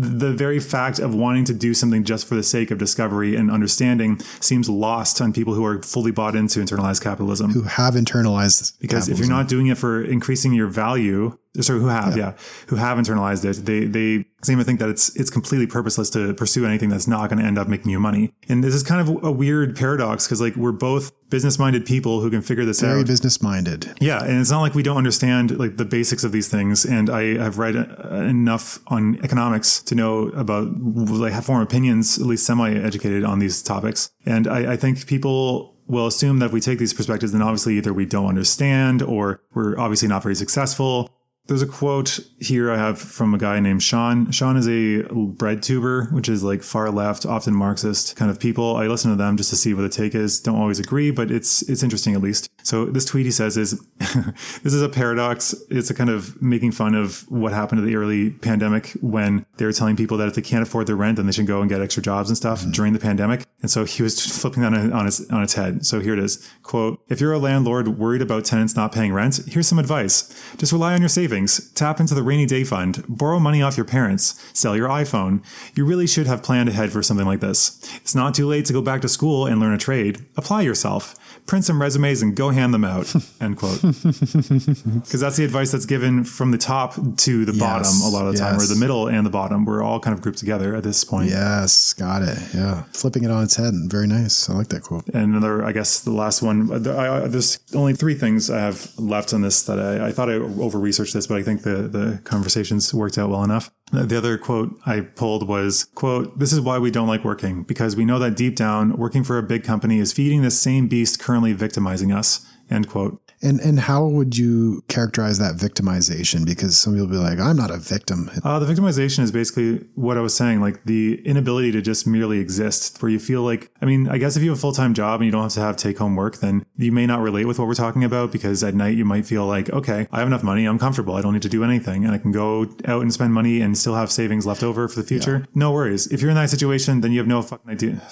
The 0.00 0.32
very 0.32 0.60
fact 0.60 0.98
of 0.98 1.14
wanting 1.14 1.44
to 1.44 1.54
do 1.54 1.74
something 1.74 2.04
just 2.04 2.26
for 2.26 2.34
the 2.34 2.42
sake 2.42 2.70
of 2.70 2.78
discovery 2.78 3.36
and 3.36 3.50
understanding 3.50 4.20
seems 4.40 4.68
lost 4.68 5.20
on 5.20 5.32
people 5.32 5.54
who 5.54 5.64
are 5.64 5.82
fully 5.82 6.10
bought 6.10 6.34
into 6.34 6.60
internalized 6.60 7.02
capitalism. 7.02 7.50
Who 7.50 7.62
have 7.62 7.94
internalized 7.94 8.78
Because 8.80 9.08
if 9.08 9.18
you're 9.18 9.28
not 9.28 9.48
doing 9.48 9.66
it 9.66 9.76
for 9.76 10.02
increasing 10.02 10.54
your 10.54 10.68
value, 10.68 11.36
sorry, 11.60 11.80
who 11.80 11.88
have, 11.88 12.16
yeah, 12.16 12.34
who 12.68 12.76
have 12.76 12.96
internalized 12.98 13.44
it, 13.44 13.64
they 13.64 13.86
they 13.86 14.24
seem 14.42 14.58
to 14.58 14.64
think 14.64 14.78
that 14.78 14.88
it's 14.88 15.14
it's 15.16 15.30
completely 15.30 15.66
purposeless 15.66 16.10
to 16.10 16.32
pursue 16.34 16.64
anything 16.64 16.88
that's 16.88 17.08
not 17.08 17.28
going 17.28 17.40
to 17.40 17.44
end 17.44 17.58
up 17.58 17.68
making 17.68 17.90
you 17.90 17.98
money. 17.98 18.32
And 18.48 18.62
this 18.62 18.74
is 18.74 18.82
kind 18.82 19.00
of 19.00 19.24
a 19.24 19.32
weird 19.32 19.76
paradox 19.76 20.26
because 20.26 20.40
like 20.40 20.54
we're 20.56 20.72
both 20.72 21.12
business 21.28 21.58
minded 21.58 21.86
people 21.86 22.20
who 22.20 22.30
can 22.30 22.42
figure 22.42 22.64
this 22.64 22.80
very 22.80 22.92
out. 22.92 22.94
Very 22.96 23.04
business 23.04 23.42
minded. 23.42 23.92
Yeah, 24.00 24.22
and 24.22 24.40
it's 24.40 24.50
not 24.50 24.60
like 24.60 24.74
we 24.74 24.82
don't 24.82 24.96
understand 24.96 25.58
like 25.58 25.76
the 25.76 25.84
basics 25.84 26.24
of 26.24 26.32
these 26.32 26.48
things. 26.48 26.84
And 26.84 27.10
I 27.10 27.38
have 27.38 27.58
read 27.58 27.76
uh, 27.76 28.14
enough 28.14 28.78
on 28.86 29.18
economics 29.24 29.82
to 29.84 29.94
know 29.94 30.28
about 30.28 30.68
like 30.80 31.32
have 31.32 31.46
form 31.46 31.62
opinions, 31.62 32.18
at 32.18 32.26
least 32.26 32.46
semi 32.46 32.74
educated 32.74 33.24
on 33.24 33.40
these 33.40 33.62
topics. 33.62 34.10
And 34.24 34.46
I, 34.46 34.72
I 34.72 34.76
think 34.76 35.06
people 35.06 35.76
will 35.90 36.06
assume 36.06 36.38
that 36.38 36.46
if 36.46 36.52
we 36.52 36.60
take 36.60 36.78
these 36.78 36.94
perspectives, 36.94 37.32
then 37.32 37.42
obviously 37.42 37.76
either 37.76 37.92
we 37.92 38.06
don't 38.06 38.26
understand 38.26 39.02
or 39.02 39.42
we're 39.52 39.78
obviously 39.78 40.06
not 40.08 40.22
very 40.22 40.36
successful. 40.36 41.10
There's 41.50 41.62
a 41.62 41.66
quote 41.66 42.20
here 42.38 42.70
I 42.70 42.76
have 42.76 42.96
from 42.96 43.34
a 43.34 43.38
guy 43.38 43.58
named 43.58 43.82
Sean. 43.82 44.30
Sean 44.30 44.56
is 44.56 44.68
a 44.68 45.02
bread 45.12 45.64
tuber, 45.64 46.04
which 46.12 46.28
is 46.28 46.44
like 46.44 46.62
far 46.62 46.92
left, 46.92 47.26
often 47.26 47.56
Marxist 47.56 48.14
kind 48.14 48.30
of 48.30 48.38
people. 48.38 48.76
I 48.76 48.86
listen 48.86 49.10
to 49.10 49.16
them 49.16 49.36
just 49.36 49.50
to 49.50 49.56
see 49.56 49.74
what 49.74 49.82
the 49.82 49.88
take 49.88 50.14
is. 50.14 50.38
Don't 50.38 50.54
always 50.54 50.78
agree, 50.78 51.10
but 51.10 51.28
it's 51.32 51.62
it's 51.62 51.82
interesting 51.82 52.14
at 52.14 52.20
least. 52.22 52.48
So 52.62 52.84
this 52.84 53.04
tweet 53.04 53.26
he 53.26 53.32
says 53.32 53.56
is 53.56 53.84
this 53.98 54.72
is 54.72 54.80
a 54.80 54.88
paradox. 54.88 55.52
It's 55.70 55.90
a 55.90 55.94
kind 55.94 56.08
of 56.08 56.40
making 56.40 56.70
fun 56.70 56.94
of 56.94 57.28
what 57.28 57.52
happened 57.52 57.80
to 57.80 57.84
the 57.84 57.96
early 57.96 58.30
pandemic 58.30 58.92
when 59.00 59.44
they 59.56 59.64
were 59.64 59.72
telling 59.72 59.96
people 59.96 60.18
that 60.18 60.28
if 60.28 60.34
they 60.34 60.42
can't 60.42 60.62
afford 60.62 60.86
their 60.86 60.94
rent, 60.94 61.16
then 61.16 61.26
they 61.26 61.32
should 61.32 61.48
go 61.48 61.62
and 61.62 61.68
get 61.68 61.80
extra 61.80 62.00
jobs 62.00 62.30
and 62.30 62.36
stuff 62.36 62.60
mm-hmm. 62.60 62.70
during 62.70 62.92
the 62.92 63.00
pandemic. 63.00 63.44
And 63.60 63.72
so 63.72 63.84
he 63.84 64.04
was 64.04 64.24
flipping 64.24 64.62
that 64.62 64.72
on, 64.72 64.92
on 64.92 65.08
its 65.08 65.28
on 65.30 65.42
its 65.42 65.54
head. 65.54 65.84
So 65.84 65.98
here 65.98 66.12
it 66.12 66.20
is. 66.20 66.48
Quote, 66.62 67.00
if 67.08 67.20
you're 67.20 67.32
a 67.32 67.40
landlord 67.40 67.98
worried 67.98 68.22
about 68.22 68.44
tenants 68.44 68.76
not 68.76 68.92
paying 68.92 69.12
rent, 69.12 69.40
here's 69.48 69.66
some 69.66 69.80
advice. 69.80 70.32
Just 70.56 70.70
rely 70.70 70.94
on 70.94 71.00
your 71.00 71.08
savings. 71.08 71.39
Tap 71.46 72.00
into 72.00 72.14
the 72.14 72.22
rainy 72.22 72.46
day 72.46 72.64
fund. 72.64 73.04
Borrow 73.08 73.38
money 73.38 73.62
off 73.62 73.76
your 73.76 73.86
parents. 73.86 74.40
Sell 74.52 74.76
your 74.76 74.88
iPhone. 74.88 75.42
You 75.74 75.84
really 75.84 76.06
should 76.06 76.26
have 76.26 76.42
planned 76.42 76.68
ahead 76.68 76.92
for 76.92 77.02
something 77.02 77.26
like 77.26 77.40
this. 77.40 77.78
It's 77.96 78.14
not 78.14 78.34
too 78.34 78.46
late 78.46 78.64
to 78.66 78.72
go 78.72 78.82
back 78.82 79.00
to 79.02 79.08
school 79.08 79.46
and 79.46 79.60
learn 79.60 79.72
a 79.72 79.78
trade. 79.78 80.24
Apply 80.36 80.62
yourself. 80.62 81.16
Print 81.46 81.64
some 81.64 81.80
resumes 81.80 82.22
and 82.22 82.36
go 82.36 82.50
hand 82.50 82.72
them 82.72 82.84
out. 82.84 83.12
End 83.40 83.56
quote. 83.56 83.80
Because 83.82 85.20
that's 85.20 85.36
the 85.36 85.44
advice 85.44 85.72
that's 85.72 85.86
given 85.86 86.22
from 86.24 86.50
the 86.50 86.58
top 86.58 86.94
to 87.16 87.44
the 87.44 87.52
bottom 87.58 87.92
a 88.04 88.08
lot 88.08 88.26
of 88.26 88.32
the 88.32 88.38
time, 88.38 88.56
or 88.56 88.66
the 88.66 88.76
middle 88.76 89.08
and 89.08 89.26
the 89.26 89.30
bottom. 89.30 89.64
We're 89.64 89.82
all 89.82 89.98
kind 89.98 90.14
of 90.14 90.22
grouped 90.22 90.38
together 90.38 90.76
at 90.76 90.84
this 90.84 91.02
point. 91.02 91.30
Yes, 91.30 91.92
got 91.94 92.22
it. 92.22 92.38
Yeah. 92.54 92.82
Flipping 92.92 93.24
it 93.24 93.30
on 93.30 93.42
its 93.42 93.56
head. 93.56 93.74
Very 93.86 94.06
nice. 94.06 94.48
I 94.48 94.54
like 94.54 94.68
that 94.68 94.82
quote. 94.82 95.08
And 95.08 95.34
another, 95.34 95.64
I 95.64 95.72
guess, 95.72 96.00
the 96.00 96.12
last 96.12 96.42
one. 96.42 96.86
I, 96.86 97.24
I, 97.24 97.26
there's 97.26 97.58
only 97.74 97.94
three 97.94 98.14
things 98.14 98.50
I 98.50 98.60
have 98.60 98.96
left 98.98 99.32
on 99.34 99.42
this 99.42 99.62
that 99.64 99.80
I, 99.80 100.08
I 100.08 100.12
thought 100.12 100.30
I 100.30 100.34
over 100.34 100.78
researched 100.78 101.14
this, 101.20 101.26
but 101.26 101.38
I 101.38 101.42
think 101.42 101.62
the 101.62 101.88
the 101.88 102.20
conversations 102.24 102.92
worked 102.94 103.18
out 103.18 103.30
well 103.30 103.44
enough. 103.44 103.70
The 103.92 104.16
other 104.16 104.38
quote 104.38 104.78
I 104.86 105.00
pulled 105.00 105.46
was, 105.46 105.84
"quote 105.94 106.38
This 106.38 106.52
is 106.52 106.60
why 106.60 106.78
we 106.78 106.90
don't 106.90 107.08
like 107.08 107.24
working 107.24 107.62
because 107.62 107.96
we 107.96 108.04
know 108.04 108.18
that 108.18 108.36
deep 108.36 108.56
down, 108.56 108.96
working 108.96 109.24
for 109.24 109.36
a 109.38 109.42
big 109.42 109.62
company 109.64 109.98
is 109.98 110.12
feeding 110.12 110.42
the 110.42 110.50
same 110.50 110.88
beast 110.88 111.18
currently 111.18 111.52
victimizing 111.52 112.10
us." 112.12 112.46
End 112.70 112.88
quote. 112.88 113.29
And 113.42 113.58
and 113.60 113.80
how 113.80 114.04
would 114.06 114.36
you 114.36 114.84
characterize 114.88 115.38
that 115.38 115.54
victimization? 115.56 116.44
Because 116.44 116.76
some 116.76 116.92
people 116.94 117.08
be 117.08 117.16
like, 117.16 117.38
I'm 117.38 117.56
not 117.56 117.70
a 117.70 117.78
victim. 117.78 118.30
Uh, 118.44 118.58
the 118.58 118.66
victimization 118.66 119.20
is 119.20 119.32
basically 119.32 119.78
what 119.94 120.18
I 120.18 120.20
was 120.20 120.34
saying, 120.34 120.60
like 120.60 120.84
the 120.84 121.22
inability 121.24 121.72
to 121.72 121.80
just 121.80 122.06
merely 122.06 122.38
exist, 122.38 123.00
where 123.02 123.10
you 123.10 123.18
feel 123.18 123.42
like, 123.42 123.70
I 123.80 123.86
mean, 123.86 124.08
I 124.08 124.18
guess 124.18 124.36
if 124.36 124.42
you 124.42 124.50
have 124.50 124.58
a 124.58 124.60
full 124.60 124.72
time 124.72 124.92
job 124.92 125.20
and 125.20 125.26
you 125.26 125.32
don't 125.32 125.42
have 125.42 125.52
to 125.52 125.60
have 125.60 125.76
take 125.76 125.98
home 125.98 126.16
work, 126.16 126.36
then 126.38 126.66
you 126.76 126.92
may 126.92 127.06
not 127.06 127.20
relate 127.20 127.46
with 127.46 127.58
what 127.58 127.66
we're 127.66 127.74
talking 127.74 128.04
about 128.04 128.30
because 128.30 128.62
at 128.62 128.74
night 128.74 128.96
you 128.96 129.04
might 129.06 129.24
feel 129.24 129.46
like, 129.46 129.70
okay, 129.70 130.06
I 130.12 130.18
have 130.18 130.28
enough 130.28 130.42
money, 130.42 130.66
I'm 130.66 130.78
comfortable, 130.78 131.14
I 131.14 131.22
don't 131.22 131.32
need 131.32 131.42
to 131.42 131.48
do 131.48 131.64
anything, 131.64 132.04
and 132.04 132.12
I 132.12 132.18
can 132.18 132.32
go 132.32 132.66
out 132.86 133.02
and 133.02 133.12
spend 133.12 133.32
money 133.32 133.60
and 133.62 133.76
still 133.76 133.94
have 133.94 134.12
savings 134.12 134.46
left 134.46 134.62
over 134.62 134.86
for 134.86 135.00
the 135.00 135.06
future. 135.06 135.46
No 135.54 135.72
worries. 135.72 136.06
If 136.08 136.20
you're 136.20 136.30
in 136.30 136.36
that 136.36 136.50
situation, 136.50 137.00
then 137.00 137.12
you 137.12 137.18
have 137.18 137.26
no 137.26 137.40
fucking 137.40 137.70
idea. 137.70 138.02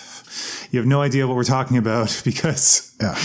You 0.71 0.79
have 0.81 0.87
no 0.87 1.03
idea 1.03 1.27
what 1.27 1.37
we're 1.37 1.45
talking 1.45 1.77
about 1.77 2.23
because 2.25 2.95
Yeah. 3.01 3.17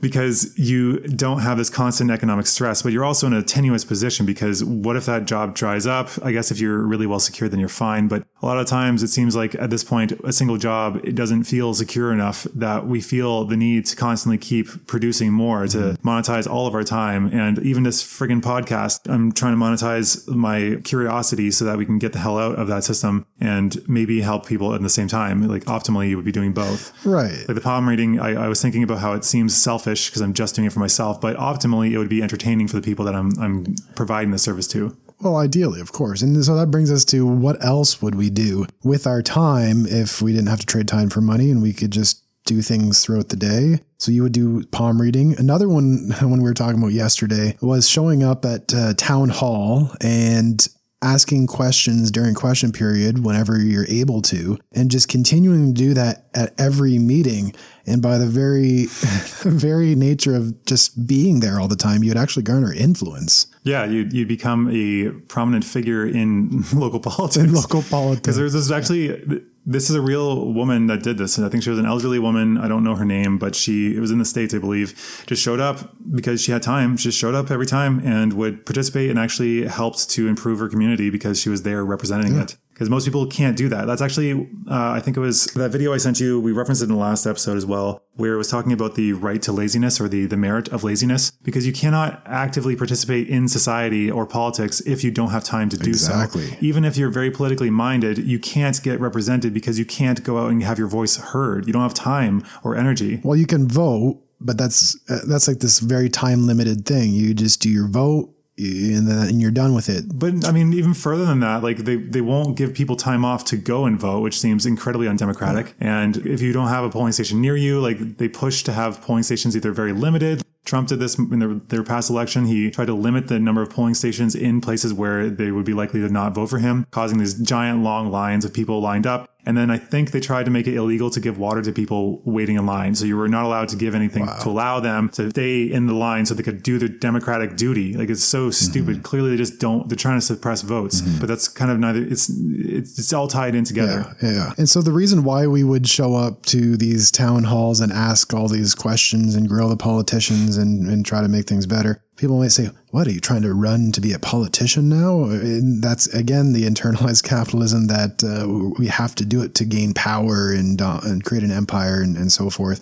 Because 0.00 0.58
you 0.58 1.00
don't 1.00 1.40
have 1.40 1.58
this 1.58 1.70
constant 1.70 2.10
economic 2.10 2.46
stress, 2.46 2.82
but 2.82 2.92
you're 2.92 3.04
also 3.04 3.26
in 3.26 3.32
a 3.32 3.42
tenuous 3.42 3.84
position 3.84 4.26
because 4.26 4.64
what 4.64 4.96
if 4.96 5.06
that 5.06 5.26
job 5.26 5.54
dries 5.54 5.86
up? 5.86 6.10
I 6.22 6.32
guess 6.32 6.50
if 6.50 6.58
you're 6.58 6.78
really 6.78 7.06
well 7.06 7.20
secured, 7.20 7.50
then 7.50 7.60
you're 7.60 7.68
fine. 7.68 8.08
But 8.08 8.24
a 8.42 8.46
lot 8.46 8.58
of 8.58 8.66
times 8.66 9.02
it 9.02 9.08
seems 9.08 9.36
like 9.36 9.54
at 9.56 9.70
this 9.70 9.84
point, 9.84 10.12
a 10.24 10.32
single 10.32 10.56
job, 10.56 11.00
it 11.04 11.14
doesn't 11.14 11.44
feel 11.44 11.74
secure 11.74 12.12
enough 12.12 12.46
that 12.54 12.86
we 12.86 13.00
feel 13.00 13.44
the 13.44 13.56
need 13.56 13.86
to 13.86 13.96
constantly 13.96 14.38
keep 14.38 14.86
producing 14.86 15.32
more 15.32 15.66
to 15.66 15.78
mm-hmm. 15.78 16.08
monetize 16.08 16.50
all 16.50 16.66
of 16.66 16.74
our 16.74 16.84
time. 16.84 17.26
And 17.26 17.58
even 17.60 17.82
this 17.82 18.02
friggin' 18.02 18.40
podcast, 18.40 19.10
I'm 19.10 19.32
trying 19.32 19.52
to 19.52 19.62
monetize 19.62 20.26
my 20.28 20.80
curiosity 20.82 21.50
so 21.50 21.64
that 21.66 21.76
we 21.76 21.84
can 21.84 21.98
get 21.98 22.12
the 22.12 22.18
hell 22.18 22.38
out 22.38 22.58
of 22.58 22.68
that 22.68 22.84
system 22.84 23.26
and 23.38 23.86
maybe 23.88 24.20
help 24.22 24.46
people 24.46 24.74
at 24.74 24.82
the 24.82 24.88
same 24.88 25.08
time. 25.08 25.46
Like 25.46 25.64
optimally, 25.64 26.08
you 26.08 26.16
would 26.16 26.24
be 26.24 26.32
doing 26.32 26.52
both. 26.52 26.92
Right. 27.04 27.44
Like 27.46 27.54
the 27.54 27.60
palm 27.60 27.88
reading, 27.88 28.18
I, 28.18 28.44
I 28.44 28.48
was 28.48 28.62
thinking 28.62 28.82
about 28.82 28.98
how 28.98 29.12
it 29.12 29.24
seems 29.24 29.56
selfish 29.56 29.89
because 29.94 30.22
I'm 30.22 30.34
just 30.34 30.54
doing 30.54 30.66
it 30.66 30.72
for 30.72 30.80
myself, 30.80 31.20
but 31.20 31.36
optimally 31.36 31.92
it 31.92 31.98
would 31.98 32.08
be 32.08 32.22
entertaining 32.22 32.68
for 32.68 32.76
the 32.76 32.82
people 32.82 33.04
that 33.04 33.14
I'm, 33.14 33.32
I'm 33.40 33.74
providing 33.94 34.30
the 34.30 34.38
service 34.38 34.66
to. 34.68 34.96
Well, 35.20 35.36
ideally, 35.36 35.80
of 35.80 35.92
course. 35.92 36.22
And 36.22 36.42
so 36.44 36.56
that 36.56 36.70
brings 36.70 36.90
us 36.90 37.04
to 37.06 37.26
what 37.26 37.62
else 37.64 38.00
would 38.00 38.14
we 38.14 38.30
do 38.30 38.66
with 38.82 39.06
our 39.06 39.22
time 39.22 39.86
if 39.86 40.22
we 40.22 40.32
didn't 40.32 40.48
have 40.48 40.60
to 40.60 40.66
trade 40.66 40.88
time 40.88 41.10
for 41.10 41.20
money 41.20 41.50
and 41.50 41.60
we 41.60 41.72
could 41.74 41.90
just 41.90 42.24
do 42.46 42.62
things 42.62 43.04
throughout 43.04 43.28
the 43.28 43.36
day? 43.36 43.80
So 43.98 44.10
you 44.10 44.22
would 44.22 44.32
do 44.32 44.64
palm 44.66 45.00
reading. 45.00 45.38
Another 45.38 45.68
one, 45.68 46.14
when 46.20 46.38
we 46.38 46.48
were 46.48 46.54
talking 46.54 46.78
about 46.78 46.92
yesterday, 46.92 47.56
was 47.60 47.88
showing 47.88 48.22
up 48.22 48.46
at 48.46 48.72
uh, 48.72 48.94
town 48.94 49.28
hall 49.28 49.90
and 50.00 50.66
asking 51.02 51.46
questions 51.46 52.10
during 52.10 52.34
question 52.34 52.72
period 52.72 53.24
whenever 53.24 53.58
you're 53.58 53.86
able 53.86 54.20
to 54.20 54.58
and 54.72 54.90
just 54.90 55.08
continuing 55.08 55.74
to 55.74 55.78
do 55.78 55.94
that 55.94 56.26
at 56.34 56.52
every 56.60 56.98
meeting. 56.98 57.54
And 57.86 58.02
by 58.02 58.18
the 58.18 58.26
very 58.26 58.84
very 59.42 59.94
nature 59.94 60.36
of 60.36 60.64
just 60.66 61.06
being 61.06 61.40
there 61.40 61.58
all 61.58 61.68
the 61.68 61.76
time 61.76 62.04
you'd 62.04 62.18
actually 62.18 62.42
garner 62.42 62.72
influence. 62.72 63.46
Yeah, 63.64 63.84
you 63.86 64.08
you 64.10 64.26
become 64.26 64.68
a 64.70 65.10
prominent 65.28 65.64
figure 65.64 66.06
in 66.06 66.64
local 66.74 67.00
politics. 67.00 67.44
in 67.44 67.54
local 67.54 67.82
politics. 67.82 68.20
Because 68.20 68.36
there's 68.36 68.52
this 68.52 68.70
actually, 68.70 69.42
this 69.70 69.88
is 69.88 69.94
a 69.94 70.00
real 70.00 70.52
woman 70.52 70.88
that 70.88 71.04
did 71.04 71.16
this, 71.16 71.38
and 71.38 71.46
I 71.46 71.48
think 71.48 71.62
she 71.62 71.70
was 71.70 71.78
an 71.78 71.86
elderly 71.86 72.18
woman. 72.18 72.58
I 72.58 72.66
don't 72.66 72.82
know 72.82 72.96
her 72.96 73.04
name, 73.04 73.38
but 73.38 73.54
she 73.54 73.96
it 73.96 74.00
was 74.00 74.10
in 74.10 74.18
the 74.18 74.24
states, 74.24 74.52
I 74.52 74.58
believe. 74.58 75.22
Just 75.28 75.42
showed 75.42 75.60
up 75.60 75.94
because 76.12 76.42
she 76.42 76.50
had 76.50 76.60
time. 76.60 76.96
She 76.96 77.04
just 77.04 77.18
showed 77.18 77.36
up 77.36 77.52
every 77.52 77.66
time 77.66 78.00
and 78.04 78.32
would 78.32 78.66
participate 78.66 79.10
and 79.10 79.18
actually 79.18 79.66
helped 79.68 80.10
to 80.10 80.26
improve 80.26 80.58
her 80.58 80.68
community 80.68 81.08
because 81.08 81.40
she 81.40 81.48
was 81.48 81.62
there 81.62 81.84
representing 81.84 82.36
it. 82.36 82.56
Because 82.80 82.88
most 82.88 83.04
people 83.04 83.26
can't 83.26 83.58
do 83.58 83.68
that. 83.68 83.86
That's 83.86 84.00
actually, 84.00 84.32
uh, 84.66 84.92
I 84.92 85.00
think 85.00 85.18
it 85.18 85.20
was 85.20 85.44
that 85.48 85.70
video 85.70 85.92
I 85.92 85.98
sent 85.98 86.18
you. 86.18 86.40
We 86.40 86.50
referenced 86.52 86.80
it 86.80 86.86
in 86.86 86.92
the 86.92 86.96
last 86.96 87.26
episode 87.26 87.58
as 87.58 87.66
well, 87.66 88.02
where 88.14 88.32
it 88.32 88.38
was 88.38 88.48
talking 88.48 88.72
about 88.72 88.94
the 88.94 89.12
right 89.12 89.42
to 89.42 89.52
laziness 89.52 90.00
or 90.00 90.08
the 90.08 90.24
the 90.24 90.38
merit 90.38 90.68
of 90.68 90.82
laziness. 90.82 91.30
Because 91.42 91.66
you 91.66 91.74
cannot 91.74 92.22
actively 92.24 92.74
participate 92.76 93.28
in 93.28 93.48
society 93.48 94.10
or 94.10 94.24
politics 94.24 94.80
if 94.86 95.04
you 95.04 95.10
don't 95.10 95.28
have 95.28 95.44
time 95.44 95.68
to 95.68 95.76
do 95.76 95.92
so 95.92 96.10
Exactly. 96.10 96.56
even 96.62 96.86
if 96.86 96.96
you're 96.96 97.10
very 97.10 97.30
politically 97.30 97.68
minded, 97.68 98.16
you 98.16 98.38
can't 98.38 98.82
get 98.82 98.98
represented 98.98 99.52
because 99.52 99.78
you 99.78 99.84
can't 99.84 100.24
go 100.24 100.38
out 100.38 100.50
and 100.50 100.62
have 100.62 100.78
your 100.78 100.88
voice 100.88 101.18
heard. 101.18 101.66
You 101.66 101.74
don't 101.74 101.82
have 101.82 101.92
time 101.92 102.42
or 102.64 102.76
energy. 102.76 103.20
Well, 103.22 103.36
you 103.36 103.46
can 103.46 103.68
vote, 103.68 104.22
but 104.40 104.56
that's 104.56 104.96
uh, 105.10 105.18
that's 105.28 105.46
like 105.48 105.58
this 105.58 105.80
very 105.80 106.08
time 106.08 106.46
limited 106.46 106.86
thing. 106.86 107.12
You 107.12 107.34
just 107.34 107.60
do 107.60 107.68
your 107.68 107.88
vote, 107.88 108.34
and 108.60 109.08
then 109.08 109.28
and 109.28 109.40
you're 109.40 109.50
done 109.50 109.74
with 109.74 109.88
it. 109.88 110.04
But 110.18 110.46
I 110.46 110.52
mean, 110.52 110.72
even 110.72 110.94
further 110.94 111.24
than 111.24 111.40
that, 111.40 111.62
like 111.62 111.78
they, 111.78 111.96
they 111.96 112.20
won't 112.20 112.56
give 112.56 112.74
people 112.74 112.96
time 112.96 113.24
off 113.24 113.44
to 113.46 113.56
go 113.56 113.86
and 113.86 113.98
vote, 113.98 114.20
which 114.20 114.38
seems 114.38 114.66
incredibly 114.66 115.08
undemocratic. 115.08 115.74
And 115.80 116.16
if 116.26 116.40
you 116.40 116.52
don't 116.52 116.68
have 116.68 116.84
a 116.84 116.90
polling 116.90 117.12
station 117.12 117.40
near 117.40 117.56
you, 117.56 117.80
like 117.80 118.18
they 118.18 118.28
push 118.28 118.62
to 118.64 118.72
have 118.72 119.00
polling 119.02 119.22
stations 119.22 119.56
either 119.56 119.72
very 119.72 119.92
limited. 119.92 120.42
Trump 120.64 120.88
did 120.88 120.98
this 120.98 121.18
in 121.18 121.38
their, 121.38 121.54
their 121.54 121.82
past 121.82 122.10
election. 122.10 122.46
He 122.46 122.70
tried 122.70 122.86
to 122.86 122.94
limit 122.94 123.28
the 123.28 123.38
number 123.38 123.62
of 123.62 123.70
polling 123.70 123.94
stations 123.94 124.34
in 124.34 124.60
places 124.60 124.92
where 124.92 125.30
they 125.30 125.50
would 125.50 125.64
be 125.64 125.74
likely 125.74 126.00
to 126.00 126.08
not 126.08 126.34
vote 126.34 126.50
for 126.50 126.58
him, 126.58 126.86
causing 126.90 127.18
these 127.18 127.34
giant 127.34 127.82
long 127.82 128.10
lines 128.10 128.44
of 128.44 128.52
people 128.52 128.80
lined 128.80 129.06
up. 129.06 129.28
And 129.46 129.56
then 129.56 129.70
I 129.70 129.78
think 129.78 130.10
they 130.10 130.20
tried 130.20 130.44
to 130.44 130.50
make 130.50 130.66
it 130.66 130.74
illegal 130.74 131.08
to 131.08 131.18
give 131.18 131.38
water 131.38 131.62
to 131.62 131.72
people 131.72 132.20
waiting 132.26 132.56
in 132.56 132.66
line. 132.66 132.94
So 132.94 133.06
you 133.06 133.16
were 133.16 133.26
not 133.26 133.46
allowed 133.46 133.70
to 133.70 133.76
give 133.76 133.94
anything 133.94 134.26
to 134.26 134.48
allow 134.50 134.80
them 134.80 135.08
to 135.14 135.30
stay 135.30 135.62
in 135.62 135.86
the 135.86 135.94
line 135.94 136.26
so 136.26 136.34
they 136.34 136.42
could 136.42 136.62
do 136.62 136.78
their 136.78 136.90
democratic 136.90 137.56
duty. 137.56 137.94
Like 137.94 138.10
it's 138.10 138.22
so 138.22 138.48
mm-hmm. 138.48 138.70
stupid. 138.70 139.02
Clearly 139.02 139.30
they 139.30 139.38
just 139.38 139.58
don't, 139.58 139.88
they're 139.88 139.96
trying 139.96 140.18
to 140.18 140.24
suppress 140.24 140.60
votes, 140.60 141.00
mm-hmm. 141.00 141.20
but 141.20 141.26
that's 141.26 141.48
kind 141.48 141.70
of 141.70 141.78
neither, 141.78 142.02
it's, 142.02 142.28
it's, 142.28 142.98
it's 142.98 143.14
all 143.14 143.28
tied 143.28 143.54
in 143.54 143.64
together. 143.64 144.14
Yeah, 144.22 144.30
yeah. 144.30 144.52
And 144.58 144.68
so 144.68 144.82
the 144.82 144.92
reason 144.92 145.24
why 145.24 145.46
we 145.46 145.64
would 145.64 145.88
show 145.88 146.16
up 146.16 146.44
to 146.46 146.76
these 146.76 147.10
town 147.10 147.44
halls 147.44 147.80
and 147.80 147.90
ask 147.90 148.34
all 148.34 148.46
these 148.46 148.74
questions 148.74 149.34
and 149.34 149.48
grill 149.48 149.70
the 149.70 149.76
politicians 149.76 150.49
and, 150.56 150.88
and 150.88 151.04
try 151.04 151.22
to 151.22 151.28
make 151.28 151.46
things 151.46 151.66
better, 151.66 152.02
people 152.16 152.38
might 152.38 152.52
say, 152.52 152.70
What 152.90 153.06
are 153.06 153.12
you 153.12 153.20
trying 153.20 153.42
to 153.42 153.52
run 153.52 153.92
to 153.92 154.00
be 154.00 154.12
a 154.12 154.18
politician 154.18 154.88
now? 154.88 155.24
And 155.24 155.82
that's 155.82 156.06
again 156.08 156.52
the 156.52 156.64
internalized 156.64 157.22
capitalism 157.28 157.86
that 157.86 158.22
uh, 158.24 158.74
we 158.78 158.86
have 158.88 159.14
to 159.16 159.24
do 159.24 159.42
it 159.42 159.54
to 159.56 159.64
gain 159.64 159.94
power 159.94 160.52
and, 160.52 160.80
uh, 160.80 161.00
and 161.02 161.24
create 161.24 161.44
an 161.44 161.50
empire 161.50 162.00
and, 162.00 162.16
and 162.16 162.30
so 162.30 162.50
forth. 162.50 162.80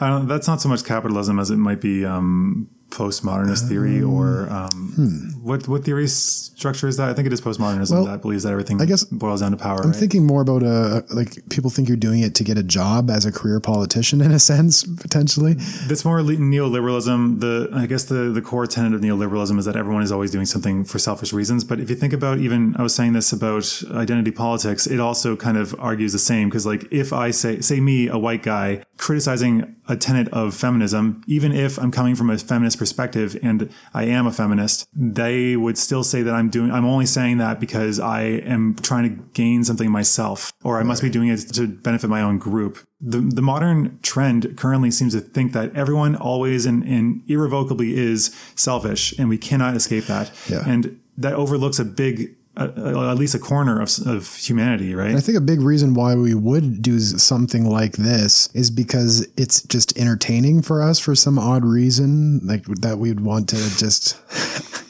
That's 0.00 0.48
not 0.48 0.60
so 0.60 0.68
much 0.68 0.84
capitalism 0.84 1.38
as 1.38 1.50
it 1.50 1.56
might 1.56 1.80
be 1.80 2.04
um, 2.04 2.68
postmodernist 2.90 3.68
theory 3.68 4.02
or 4.02 4.48
um, 4.50 5.32
what 5.42 5.68
what 5.68 5.84
theory 5.84 6.06
structure 6.08 6.88
is 6.88 6.96
that? 6.96 7.08
I 7.08 7.14
think 7.14 7.26
it 7.26 7.32
is 7.32 7.40
postmodernism 7.40 7.92
Well, 7.92 8.04
that 8.06 8.22
believes 8.22 8.42
that 8.44 8.52
everything 8.52 8.80
I 8.80 8.86
guess 8.86 9.04
boils 9.04 9.40
down 9.40 9.52
to 9.52 9.56
power. 9.56 9.80
I'm 9.82 9.90
right? 9.90 9.96
thinking 9.96 10.26
more 10.26 10.42
about 10.42 10.62
a 10.62 11.04
like 11.10 11.48
people 11.50 11.70
think 11.70 11.88
you're 11.88 11.96
doing 11.96 12.20
it 12.20 12.34
to 12.36 12.44
get 12.44 12.56
a 12.58 12.62
job 12.62 13.10
as 13.10 13.24
a 13.24 13.32
career 13.32 13.60
politician 13.60 14.20
in 14.20 14.30
a 14.32 14.38
sense 14.52 14.84
potentially. 14.84 15.54
That's 15.86 16.04
more 16.04 16.20
neoliberalism. 16.20 17.40
The 17.40 17.70
I 17.74 17.86
guess 17.86 18.04
the 18.04 18.30
the 18.30 18.42
core 18.42 18.66
tenet 18.66 18.94
of 18.94 19.00
neoliberalism 19.00 19.58
is 19.58 19.64
that 19.66 19.76
everyone 19.76 20.02
is 20.02 20.12
always 20.12 20.30
doing 20.30 20.46
something 20.46 20.84
for 20.84 20.98
selfish 20.98 21.32
reasons. 21.32 21.64
But 21.64 21.80
if 21.80 21.90
you 21.90 21.96
think 21.96 22.12
about 22.12 22.38
even 22.38 22.74
I 22.76 22.82
was 22.82 22.94
saying 22.94 23.12
this 23.12 23.32
about 23.32 23.82
identity 23.92 24.30
politics, 24.30 24.86
it 24.86 25.00
also 25.00 25.36
kind 25.36 25.56
of 25.56 25.74
argues 25.78 26.12
the 26.12 26.18
same 26.18 26.48
because 26.48 26.66
like 26.66 26.90
if 26.90 27.12
I 27.12 27.30
say 27.30 27.60
say 27.60 27.80
me 27.80 28.08
a 28.08 28.18
white 28.18 28.42
guy 28.42 28.82
criticizing 28.96 29.76
a 29.88 29.96
tenet 29.96 30.28
of 30.28 30.54
feminism, 30.54 31.22
even 31.26 31.52
if 31.52 31.78
I'm 31.78 31.90
coming 31.90 32.14
from 32.14 32.30
a 32.30 32.38
feminist 32.38 32.77
perspective 32.78 33.38
and 33.42 33.70
I 33.92 34.04
am 34.04 34.26
a 34.26 34.32
feminist, 34.32 34.88
they 34.94 35.56
would 35.56 35.76
still 35.76 36.04
say 36.04 36.22
that 36.22 36.34
I'm 36.34 36.48
doing 36.48 36.70
I'm 36.70 36.84
only 36.84 37.06
saying 37.06 37.38
that 37.38 37.60
because 37.60 38.00
I 38.00 38.22
am 38.22 38.74
trying 38.76 39.04
to 39.04 39.22
gain 39.32 39.64
something 39.64 39.90
myself 39.90 40.52
or 40.62 40.78
I 40.78 40.82
must 40.82 41.02
be 41.02 41.10
doing 41.10 41.28
it 41.28 41.38
to 41.54 41.66
benefit 41.66 42.08
my 42.08 42.22
own 42.22 42.38
group. 42.38 42.78
The, 43.00 43.18
the 43.18 43.42
modern 43.42 43.98
trend 44.02 44.56
currently 44.56 44.90
seems 44.90 45.14
to 45.14 45.20
think 45.20 45.52
that 45.52 45.74
everyone 45.74 46.16
always 46.16 46.66
and, 46.66 46.82
and 46.84 47.22
irrevocably 47.28 47.96
is 47.96 48.34
selfish 48.54 49.16
and 49.18 49.28
we 49.28 49.38
cannot 49.38 49.76
escape 49.76 50.06
that. 50.06 50.32
Yeah. 50.48 50.62
And 50.66 51.00
that 51.16 51.34
overlooks 51.34 51.78
a 51.78 51.84
big, 51.84 52.34
at 52.58 53.16
least 53.16 53.34
a 53.34 53.38
corner 53.38 53.80
of, 53.80 53.90
of 54.06 54.34
humanity, 54.36 54.94
right? 54.94 55.14
I 55.14 55.20
think 55.20 55.38
a 55.38 55.42
big 55.42 55.60
reason 55.60 55.94
why 55.94 56.14
we 56.14 56.34
would 56.34 56.82
do 56.82 56.98
something 56.98 57.64
like 57.64 57.92
this 57.92 58.48
is 58.54 58.70
because 58.70 59.28
it's 59.36 59.62
just 59.62 59.96
entertaining 59.96 60.62
for 60.62 60.82
us 60.82 60.98
for 60.98 61.14
some 61.14 61.38
odd 61.38 61.64
reason, 61.64 62.40
like 62.44 62.64
that 62.64 62.98
we'd 62.98 63.20
want 63.20 63.48
to 63.50 63.56
just. 63.78 64.18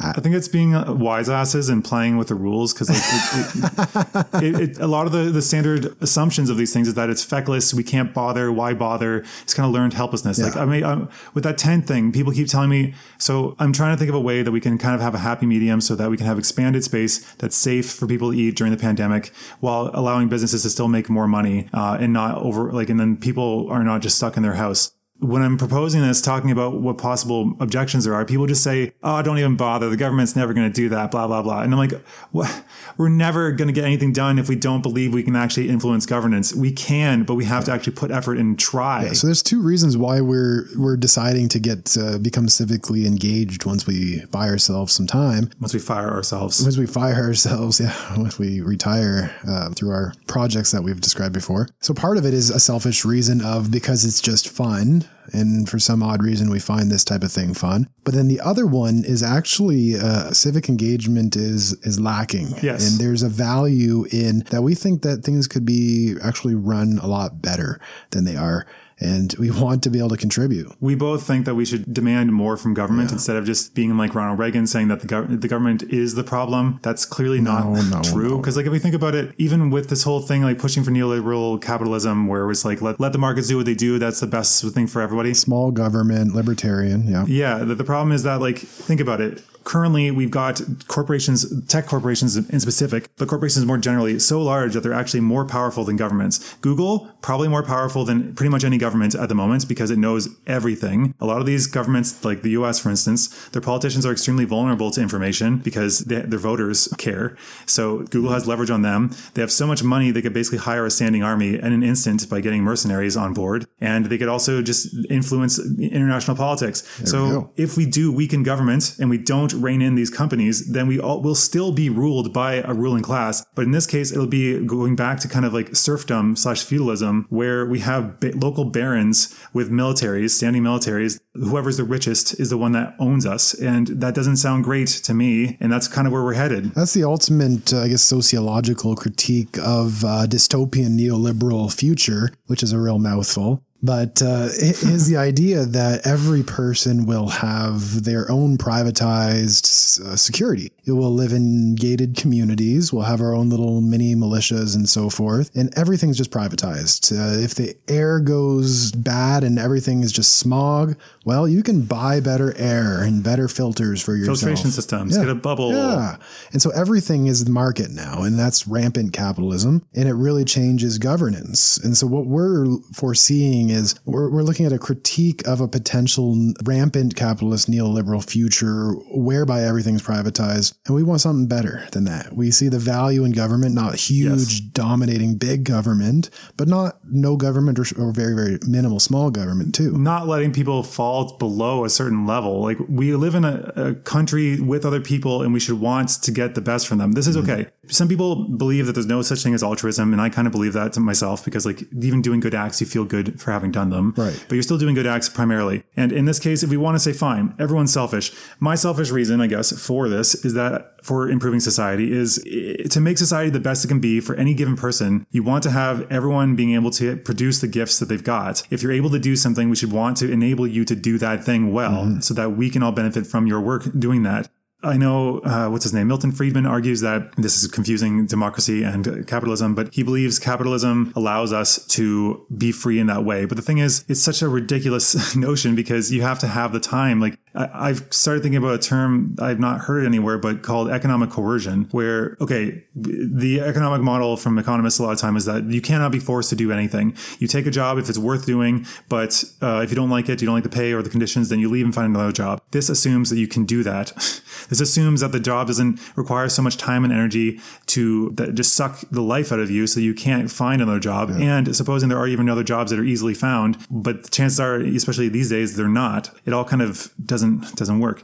I 0.00 0.20
think 0.20 0.34
it's 0.34 0.48
being 0.48 0.74
uh, 0.74 0.92
wise 0.92 1.28
asses 1.28 1.68
and 1.68 1.84
playing 1.84 2.16
with 2.16 2.28
the 2.28 2.34
rules 2.34 2.72
because 2.72 2.88
like, 2.90 4.42
it, 4.42 4.54
it, 4.60 4.70
it, 4.70 4.78
a 4.78 4.86
lot 4.86 5.06
of 5.06 5.12
the, 5.12 5.24
the 5.24 5.42
standard 5.42 5.96
assumptions 6.00 6.50
of 6.50 6.56
these 6.56 6.72
things 6.72 6.88
is 6.88 6.94
that 6.94 7.10
it's 7.10 7.24
feckless, 7.24 7.74
we 7.74 7.84
can't 7.84 8.14
bother, 8.14 8.50
why 8.50 8.74
bother? 8.74 9.24
It's 9.42 9.54
kind 9.54 9.66
of 9.66 9.72
learned 9.72 9.94
helplessness. 9.94 10.38
Like 10.38 10.56
I 10.56 10.64
mean, 10.64 10.84
I'm, 10.84 11.08
with 11.34 11.44
that 11.44 11.58
tent 11.58 11.86
thing, 11.86 12.12
people 12.12 12.32
keep 12.32 12.48
telling 12.48 12.70
me. 12.70 12.94
So 13.18 13.56
I'm 13.58 13.72
trying 13.72 13.94
to 13.94 13.98
think 13.98 14.08
of 14.08 14.14
a 14.14 14.20
way 14.20 14.42
that 14.42 14.52
we 14.52 14.60
can 14.60 14.78
kind 14.78 14.94
of 14.94 15.00
have 15.00 15.14
a 15.14 15.18
happy 15.18 15.46
medium 15.46 15.80
so 15.80 15.94
that 15.96 16.10
we 16.10 16.16
can 16.16 16.26
have 16.26 16.38
expanded 16.38 16.84
space 16.84 17.18
that's 17.34 17.56
safe 17.56 17.90
for 17.90 18.06
people 18.06 18.32
to 18.32 18.38
eat 18.38 18.56
during 18.56 18.72
the 18.72 18.78
pandemic 18.78 19.32
while 19.60 19.90
allowing 19.94 20.28
businesses 20.28 20.62
to 20.62 20.70
still 20.70 20.88
make 20.88 21.08
more 21.08 21.26
money 21.26 21.68
uh, 21.72 21.96
and 22.00 22.12
not 22.12 22.38
over 22.38 22.72
like, 22.72 22.88
and 22.88 22.98
then 22.98 23.16
people 23.16 23.68
are 23.70 23.84
not 23.84 24.00
just 24.00 24.16
stuck 24.16 24.36
in 24.36 24.42
their 24.42 24.54
house 24.54 24.92
when 25.20 25.42
I'm 25.42 25.58
proposing 25.58 26.00
this, 26.00 26.20
talking 26.22 26.50
about 26.50 26.80
what 26.80 26.96
possible 26.98 27.54
objections 27.60 28.04
there 28.04 28.14
are, 28.14 28.24
people 28.24 28.46
just 28.46 28.62
say, 28.62 28.92
"Oh, 29.02 29.20
don't 29.22 29.38
even 29.38 29.56
bother. 29.56 29.88
The 29.88 29.96
government's 29.96 30.34
never 30.34 30.54
going 30.54 30.70
to 30.70 30.72
do 30.72 30.88
that." 30.88 31.10
Blah 31.10 31.26
blah 31.26 31.42
blah. 31.42 31.60
And 31.60 31.72
I'm 31.72 31.78
like, 31.78 31.92
"What? 32.32 32.64
We're 32.96 33.10
never 33.10 33.52
going 33.52 33.68
to 33.68 33.72
get 33.72 33.84
anything 33.84 34.12
done 34.12 34.38
if 34.38 34.48
we 34.48 34.56
don't 34.56 34.82
believe 34.82 35.12
we 35.12 35.22
can 35.22 35.36
actually 35.36 35.68
influence 35.68 36.06
governance. 36.06 36.54
We 36.54 36.72
can, 36.72 37.24
but 37.24 37.34
we 37.34 37.44
have 37.44 37.64
to 37.64 37.72
actually 37.72 37.94
put 37.94 38.10
effort 38.10 38.38
and 38.38 38.58
try." 38.58 39.12
So 39.12 39.26
there's 39.26 39.42
two 39.42 39.60
reasons 39.60 39.96
why 39.96 40.20
we're 40.20 40.64
we're 40.76 40.96
deciding 40.96 41.48
to 41.50 41.58
get 41.58 41.96
uh, 41.98 42.18
become 42.18 42.46
civically 42.46 43.04
engaged 43.06 43.66
once 43.66 43.86
we 43.86 44.24
buy 44.26 44.48
ourselves 44.48 44.94
some 44.94 45.06
time. 45.06 45.50
Once 45.60 45.74
we 45.74 45.80
fire 45.80 46.10
ourselves, 46.10 46.62
Once 46.62 46.78
we 46.78 46.86
fire 46.86 47.14
ourselves, 47.14 47.78
yeah, 47.78 47.94
once 48.16 48.38
we 48.38 48.60
retire 48.62 49.34
uh, 49.46 49.70
through 49.70 49.90
our 49.90 50.14
projects 50.26 50.70
that 50.72 50.82
we've 50.82 51.00
described 51.00 51.34
before. 51.34 51.68
So 51.80 51.92
part 51.92 52.16
of 52.16 52.24
it 52.24 52.32
is 52.32 52.50
a 52.50 52.60
selfish 52.60 53.04
reason 53.04 53.42
of 53.42 53.70
because 53.70 54.04
it's 54.04 54.20
just 54.20 54.48
fun. 54.48 55.04
And 55.32 55.68
for 55.68 55.78
some 55.78 56.02
odd 56.02 56.22
reason, 56.22 56.50
we 56.50 56.58
find 56.58 56.90
this 56.90 57.04
type 57.04 57.22
of 57.22 57.30
thing 57.30 57.54
fun. 57.54 57.88
But 58.04 58.14
then 58.14 58.28
the 58.28 58.40
other 58.40 58.66
one 58.66 59.04
is 59.04 59.22
actually 59.22 59.96
uh, 59.96 60.32
civic 60.32 60.68
engagement 60.68 61.36
is 61.36 61.72
is 61.84 62.00
lacking. 62.00 62.48
Yes. 62.62 62.90
And 62.90 63.00
there's 63.00 63.22
a 63.22 63.28
value 63.28 64.06
in 64.10 64.40
that 64.50 64.62
we 64.62 64.74
think 64.74 65.02
that 65.02 65.18
things 65.18 65.46
could 65.46 65.64
be 65.64 66.16
actually 66.22 66.54
run 66.54 66.98
a 67.00 67.06
lot 67.06 67.40
better 67.40 67.80
than 68.10 68.24
they 68.24 68.36
are. 68.36 68.66
And 69.00 69.34
we 69.38 69.50
want 69.62 69.82
to 69.84 69.90
be 69.90 69.98
able 69.98 70.10
to 70.10 70.16
contribute. 70.16 70.72
we 70.80 70.94
both 70.94 71.26
think 71.26 71.46
that 71.46 71.54
we 71.54 71.64
should 71.64 71.92
demand 71.92 72.32
more 72.32 72.56
from 72.56 72.74
government 72.74 73.12
instead 73.12 73.36
of 73.36 73.44
just 73.44 73.74
being 73.74 73.96
like 73.96 74.14
Ronald 74.14 74.38
Reagan 74.38 74.66
saying 74.66 74.88
that 74.88 75.00
the, 75.00 75.06
gov- 75.06 75.40
the 75.40 75.48
government 75.48 75.82
is 75.84 76.14
the 76.14 76.24
problem. 76.24 76.78
That's 76.82 77.04
clearly 77.04 77.40
not 77.40 77.64
no, 77.64 78.02
true. 78.02 78.36
Because 78.36 78.56
like 78.56 78.66
if 78.66 78.72
we 78.72 78.78
think 78.78 78.94
about 78.94 79.14
it, 79.14 79.34
even 79.38 79.70
with 79.70 79.88
this 79.88 80.02
whole 80.02 80.20
thing 80.20 80.42
like 80.42 80.58
pushing 80.58 80.84
for 80.84 80.90
neoliberal 80.90 81.60
capitalism, 81.60 82.26
where 82.26 82.42
it 82.42 82.46
was 82.46 82.64
like 82.64 82.82
let, 82.82 83.00
let 83.00 83.12
the 83.12 83.18
markets 83.18 83.48
do 83.48 83.56
what 83.56 83.66
they 83.66 83.74
do, 83.74 83.98
that's 83.98 84.20
the 84.20 84.26
best 84.26 84.64
thing 84.74 84.86
for 84.86 85.00
everybody. 85.00 85.34
Small 85.34 85.70
government, 85.70 86.34
libertarian, 86.34 87.08
yeah. 87.08 87.24
Yeah, 87.26 87.58
the, 87.58 87.74
the 87.74 87.84
problem 87.84 88.12
is 88.12 88.22
that 88.24 88.40
like 88.40 88.58
think 88.58 89.00
about 89.00 89.20
it. 89.20 89.42
Currently, 89.64 90.10
we've 90.10 90.30
got 90.30 90.60
corporations, 90.88 91.46
tech 91.66 91.86
corporations 91.86 92.36
in 92.36 92.60
specific, 92.60 93.08
but 93.16 93.28
corporations 93.28 93.64
more 93.66 93.78
generally, 93.78 94.18
so 94.18 94.42
large 94.42 94.74
that 94.74 94.82
they're 94.82 94.92
actually 94.92 95.20
more 95.20 95.44
powerful 95.44 95.84
than 95.84 95.96
governments. 95.96 96.54
Google, 96.56 97.10
probably 97.20 97.48
more 97.48 97.62
powerful 97.62 98.04
than 98.04 98.34
pretty 98.34 98.50
much 98.50 98.64
any 98.64 98.78
government 98.78 99.14
at 99.14 99.28
the 99.28 99.34
moment 99.34 99.68
because 99.68 99.90
it 99.90 99.98
knows 99.98 100.28
everything. 100.46 101.14
A 101.20 101.26
lot 101.26 101.40
of 101.40 101.46
these 101.46 101.66
governments, 101.66 102.24
like 102.24 102.42
the 102.42 102.50
US, 102.50 102.78
for 102.78 102.90
instance, 102.90 103.28
their 103.50 103.62
politicians 103.62 104.06
are 104.06 104.12
extremely 104.12 104.44
vulnerable 104.44 104.90
to 104.90 105.00
information 105.00 105.58
because 105.58 106.00
they, 106.00 106.20
their 106.22 106.38
voters 106.38 106.88
care. 106.98 107.36
So 107.66 108.04
Google 108.04 108.32
has 108.32 108.46
leverage 108.46 108.70
on 108.70 108.82
them. 108.82 109.10
They 109.34 109.42
have 109.42 109.52
so 109.52 109.66
much 109.66 109.82
money, 109.82 110.10
they 110.10 110.22
could 110.22 110.34
basically 110.34 110.58
hire 110.58 110.86
a 110.86 110.90
standing 110.90 111.22
army 111.22 111.54
in 111.54 111.72
an 111.72 111.82
instant 111.82 112.28
by 112.28 112.40
getting 112.40 112.62
mercenaries 112.62 113.16
on 113.16 113.34
board. 113.34 113.66
And 113.80 114.06
they 114.06 114.18
could 114.18 114.28
also 114.28 114.62
just 114.62 114.94
influence 115.10 115.58
international 115.78 116.36
politics. 116.36 116.82
we 117.00 117.06
so 117.06 117.52
if 117.56 117.76
we 117.76 117.86
do 117.86 118.12
weaken 118.12 118.42
government 118.42 118.96
and 118.98 119.10
we 119.10 119.18
don't 119.18 119.49
rein 119.54 119.82
in 119.82 119.94
these 119.94 120.10
companies, 120.10 120.72
then 120.72 120.86
we 120.86 120.98
all 120.98 121.20
will 121.20 121.34
still 121.34 121.72
be 121.72 121.90
ruled 121.90 122.32
by 122.32 122.54
a 122.54 122.72
ruling 122.72 123.02
class. 123.02 123.44
But 123.54 123.64
in 123.64 123.72
this 123.72 123.86
case, 123.86 124.12
it'll 124.12 124.26
be 124.26 124.64
going 124.64 124.96
back 124.96 125.20
to 125.20 125.28
kind 125.28 125.44
of 125.44 125.52
like 125.52 125.74
serfdom 125.74 126.36
slash 126.36 126.64
feudalism, 126.64 127.26
where 127.28 127.66
we 127.66 127.80
have 127.80 128.16
local 128.34 128.64
barons 128.64 129.34
with 129.52 129.70
militaries, 129.70 130.30
standing 130.30 130.62
militaries. 130.62 131.20
Whoever's 131.34 131.76
the 131.76 131.84
richest 131.84 132.38
is 132.40 132.50
the 132.50 132.58
one 132.58 132.72
that 132.72 132.94
owns 132.98 133.26
us, 133.26 133.54
and 133.54 133.86
that 133.88 134.14
doesn't 134.14 134.36
sound 134.36 134.64
great 134.64 134.88
to 134.88 135.14
me. 135.14 135.56
And 135.60 135.72
that's 135.72 135.88
kind 135.88 136.06
of 136.06 136.12
where 136.12 136.22
we're 136.22 136.34
headed. 136.34 136.72
That's 136.74 136.94
the 136.94 137.04
ultimate, 137.04 137.72
uh, 137.72 137.82
I 137.82 137.88
guess, 137.88 138.02
sociological 138.02 138.96
critique 138.96 139.56
of 139.58 140.04
uh, 140.04 140.26
dystopian 140.26 140.98
neoliberal 140.98 141.72
future, 141.72 142.32
which 142.46 142.62
is 142.62 142.72
a 142.72 142.78
real 142.78 142.98
mouthful. 142.98 143.62
But 143.82 144.20
uh, 144.20 144.48
is 144.52 145.08
the 145.08 145.16
idea 145.16 145.64
that 145.64 146.06
every 146.06 146.42
person 146.42 147.06
will 147.06 147.28
have 147.28 148.04
their 148.04 148.30
own 148.30 148.58
privatized 148.58 150.00
uh, 150.00 150.16
security. 150.16 150.70
It 150.86 150.92
will 150.92 151.12
live 151.12 151.32
in 151.32 151.74
gated 151.74 152.16
communities. 152.16 152.92
We'll 152.92 153.04
have 153.04 153.20
our 153.20 153.34
own 153.34 153.50
little 153.50 153.80
mini 153.80 154.14
militias 154.14 154.74
and 154.74 154.88
so 154.88 155.10
forth, 155.10 155.50
and 155.54 155.72
everything's 155.76 156.16
just 156.18 156.30
privatized. 156.30 157.12
Uh, 157.12 157.42
if 157.42 157.54
the 157.54 157.76
air 157.88 158.20
goes 158.20 158.92
bad 158.92 159.44
and 159.44 159.58
everything 159.58 160.02
is 160.02 160.12
just 160.12 160.36
smog, 160.36 160.96
well, 161.24 161.46
you 161.48 161.62
can 161.62 161.82
buy 161.82 162.20
better 162.20 162.54
air 162.56 163.02
and 163.02 163.22
better 163.22 163.48
filters 163.48 164.02
for 164.02 164.14
yourself. 164.16 164.38
Filtration 164.40 164.70
systems, 164.70 165.14
Yeah. 165.16 165.22
get 165.24 165.30
a 165.30 165.34
bubble. 165.34 165.72
Yeah. 165.72 166.16
And 166.52 166.60
so 166.62 166.70
everything 166.70 167.26
is 167.26 167.44
the 167.44 167.50
market 167.50 167.90
now, 167.90 168.22
and 168.22 168.38
that's 168.38 168.66
rampant 168.66 169.12
capitalism, 169.12 169.82
and 169.94 170.08
it 170.08 170.14
really 170.14 170.44
changes 170.44 170.98
governance. 170.98 171.78
And 171.78 171.96
so 171.96 172.06
what 172.06 172.26
we're 172.26 172.66
foreseeing 172.92 173.70
is 173.70 173.94
we're, 174.04 174.30
we're 174.30 174.42
looking 174.42 174.66
at 174.66 174.72
a 174.72 174.78
critique 174.78 175.46
of 175.46 175.60
a 175.60 175.68
potential 175.68 176.52
rampant 176.64 177.16
capitalist 177.16 177.70
neoliberal 177.70 178.24
future 178.24 178.92
whereby 179.12 179.62
everything's 179.62 180.02
privatized, 180.02 180.69
and 180.86 180.94
we 180.94 181.02
want 181.02 181.20
something 181.20 181.46
better 181.46 181.86
than 181.92 182.04
that. 182.04 182.34
We 182.34 182.50
see 182.50 182.68
the 182.68 182.78
value 182.78 183.24
in 183.24 183.32
government, 183.32 183.74
not 183.74 183.94
huge, 183.96 184.72
dominating 184.72 185.36
big 185.36 185.64
government, 185.64 186.30
but 186.56 186.68
not 186.68 186.98
no 187.04 187.36
government 187.36 187.78
or, 187.78 187.84
or 187.98 188.12
very, 188.12 188.34
very 188.34 188.58
minimal 188.66 189.00
small 189.00 189.30
government 189.30 189.74
too. 189.74 189.96
not 189.96 190.26
letting 190.26 190.52
people 190.52 190.82
fall 190.82 191.36
below 191.38 191.84
a 191.84 191.90
certain 191.90 192.26
level. 192.26 192.60
Like 192.62 192.78
we 192.88 193.14
live 193.14 193.34
in 193.34 193.44
a, 193.44 193.72
a 193.76 193.94
country 193.94 194.60
with 194.60 194.84
other 194.84 195.00
people 195.00 195.42
and 195.42 195.52
we 195.52 195.60
should 195.60 195.80
want 195.80 196.08
to 196.22 196.30
get 196.30 196.54
the 196.54 196.60
best 196.60 196.86
from 196.86 196.98
them. 196.98 197.12
This 197.12 197.26
is 197.26 197.36
mm-hmm. 197.36 197.50
okay. 197.50 197.70
Some 197.90 198.08
people 198.08 198.48
believe 198.48 198.86
that 198.86 198.92
there's 198.92 199.06
no 199.06 199.22
such 199.22 199.42
thing 199.42 199.54
as 199.54 199.62
altruism, 199.62 200.12
and 200.12 200.20
I 200.20 200.28
kind 200.28 200.46
of 200.46 200.52
believe 200.52 200.72
that 200.72 200.92
to 200.94 201.00
myself 201.00 201.44
because 201.44 201.66
like 201.66 201.82
even 202.00 202.22
doing 202.22 202.40
good 202.40 202.54
acts, 202.54 202.80
you 202.80 202.86
feel 202.86 203.04
good 203.04 203.40
for 203.40 203.52
having 203.52 203.70
done 203.70 203.90
them. 203.90 204.14
Right. 204.16 204.44
But 204.48 204.54
you're 204.54 204.62
still 204.62 204.78
doing 204.78 204.94
good 204.94 205.06
acts 205.06 205.28
primarily. 205.28 205.84
And 205.96 206.12
in 206.12 206.24
this 206.24 206.38
case, 206.38 206.62
if 206.62 206.70
we 206.70 206.76
want 206.76 206.94
to 206.94 207.00
say 207.00 207.12
fine, 207.12 207.54
everyone's 207.58 207.92
selfish. 207.92 208.32
My 208.58 208.74
selfish 208.74 209.10
reason, 209.10 209.40
I 209.40 209.46
guess, 209.46 209.72
for 209.78 210.08
this 210.08 210.34
is 210.44 210.54
that 210.54 211.04
for 211.04 211.28
improving 211.28 211.60
society 211.60 212.12
is 212.12 212.42
eh, 212.46 212.88
to 212.88 213.00
make 213.00 213.18
society 213.18 213.50
the 213.50 213.60
best 213.60 213.84
it 213.84 213.88
can 213.88 214.00
be 214.00 214.20
for 214.20 214.34
any 214.36 214.54
given 214.54 214.76
person. 214.76 215.26
You 215.30 215.42
want 215.42 215.62
to 215.64 215.70
have 215.70 216.10
everyone 216.10 216.56
being 216.56 216.74
able 216.74 216.90
to 216.92 217.16
produce 217.16 217.60
the 217.60 217.68
gifts 217.68 217.98
that 217.98 218.06
they've 218.06 218.22
got. 218.22 218.62
If 218.70 218.82
you're 218.82 218.92
able 218.92 219.10
to 219.10 219.18
do 219.18 219.36
something, 219.36 219.70
we 219.70 219.76
should 219.76 219.92
want 219.92 220.16
to 220.18 220.30
enable 220.30 220.66
you 220.66 220.84
to 220.84 220.94
do 220.94 221.18
that 221.18 221.44
thing 221.44 221.72
well 221.72 222.20
so 222.20 222.34
that 222.34 222.50
we 222.50 222.70
can 222.70 222.82
all 222.82 222.92
benefit 222.92 223.26
from 223.26 223.46
your 223.46 223.60
work 223.60 223.84
doing 223.98 224.22
that. 224.24 224.48
I 224.82 224.96
know 224.96 225.40
uh, 225.40 225.68
what's 225.68 225.84
his 225.84 225.92
name. 225.92 226.08
Milton 226.08 226.32
Friedman 226.32 226.64
argues 226.64 227.00
that 227.02 227.32
this 227.36 227.62
is 227.62 227.68
confusing 227.68 228.24
democracy 228.26 228.82
and 228.82 229.26
capitalism, 229.26 229.74
but 229.74 229.92
he 229.92 230.02
believes 230.02 230.38
capitalism 230.38 231.12
allows 231.14 231.52
us 231.52 231.84
to 231.88 232.46
be 232.56 232.72
free 232.72 232.98
in 232.98 233.06
that 233.08 233.24
way. 233.24 233.44
But 233.44 233.56
the 233.56 233.62
thing 233.62 233.78
is, 233.78 234.04
it's 234.08 234.22
such 234.22 234.40
a 234.40 234.48
ridiculous 234.48 235.36
notion 235.36 235.74
because 235.74 236.10
you 236.10 236.22
have 236.22 236.38
to 236.38 236.46
have 236.46 236.72
the 236.72 236.80
time. 236.80 237.20
Like 237.20 237.38
I, 237.54 237.88
I've 237.88 238.06
started 238.10 238.42
thinking 238.42 238.58
about 238.58 238.74
a 238.74 238.78
term 238.78 239.36
I've 239.40 239.60
not 239.60 239.82
heard 239.82 240.06
anywhere, 240.06 240.38
but 240.38 240.62
called 240.62 240.90
economic 240.90 241.30
coercion, 241.30 241.88
where 241.90 242.36
okay, 242.40 242.84
the 242.94 243.60
economic 243.60 244.02
model 244.02 244.36
from 244.36 244.58
economists 244.58 244.98
a 244.98 245.02
lot 245.02 245.12
of 245.12 245.18
time 245.18 245.36
is 245.36 245.44
that 245.44 245.64
you 245.64 245.80
cannot 245.80 246.12
be 246.12 246.18
forced 246.18 246.50
to 246.50 246.56
do 246.56 246.72
anything. 246.72 247.16
You 247.38 247.46
take 247.46 247.66
a 247.66 247.70
job 247.70 247.98
if 247.98 248.08
it's 248.08 248.18
worth 248.18 248.46
doing, 248.46 248.86
but 249.08 249.44
uh, 249.62 249.80
if 249.82 249.90
you 249.90 249.96
don't 249.96 250.10
like 250.10 250.28
it, 250.28 250.40
you 250.40 250.46
don't 250.46 250.54
like 250.54 250.64
the 250.64 250.70
pay 250.70 250.92
or 250.92 251.02
the 251.02 251.10
conditions, 251.10 251.48
then 251.48 251.58
you 251.58 251.68
leave 251.68 251.84
and 251.84 251.94
find 251.94 252.14
another 252.14 252.32
job. 252.32 252.60
This 252.70 252.88
assumes 252.88 253.30
that 253.30 253.38
you 253.38 253.48
can 253.48 253.64
do 253.64 253.82
that. 253.82 254.12
This 254.68 254.80
assumes 254.80 255.20
that 255.20 255.32
the 255.32 255.40
job 255.40 255.66
doesn't 255.66 255.98
require 256.16 256.48
so 256.48 256.62
much 256.62 256.76
time 256.76 257.02
and 257.02 257.12
energy 257.12 257.58
to 257.86 258.30
that 258.34 258.54
just 258.54 258.74
suck 258.74 259.00
the 259.10 259.22
life 259.22 259.50
out 259.50 259.58
of 259.58 259.68
you, 259.68 259.86
so 259.86 259.98
you 259.98 260.14
can't 260.14 260.50
find 260.50 260.80
another 260.80 261.00
job. 261.00 261.30
And 261.30 261.74
supposing 261.74 262.08
there 262.08 262.18
are 262.18 262.28
even 262.28 262.48
other 262.48 262.62
jobs 262.62 262.90
that 262.90 263.00
are 263.00 263.04
easily 263.04 263.34
found, 263.34 263.84
but 263.90 264.30
chances 264.30 264.60
are, 264.60 264.76
especially 264.76 265.28
these 265.28 265.50
days, 265.50 265.76
they're 265.76 265.88
not. 265.88 266.30
It 266.46 266.52
all 266.52 266.64
kind 266.64 266.82
of 266.82 267.10
doesn't 267.40 267.76
doesn't 267.76 268.00
work. 268.00 268.22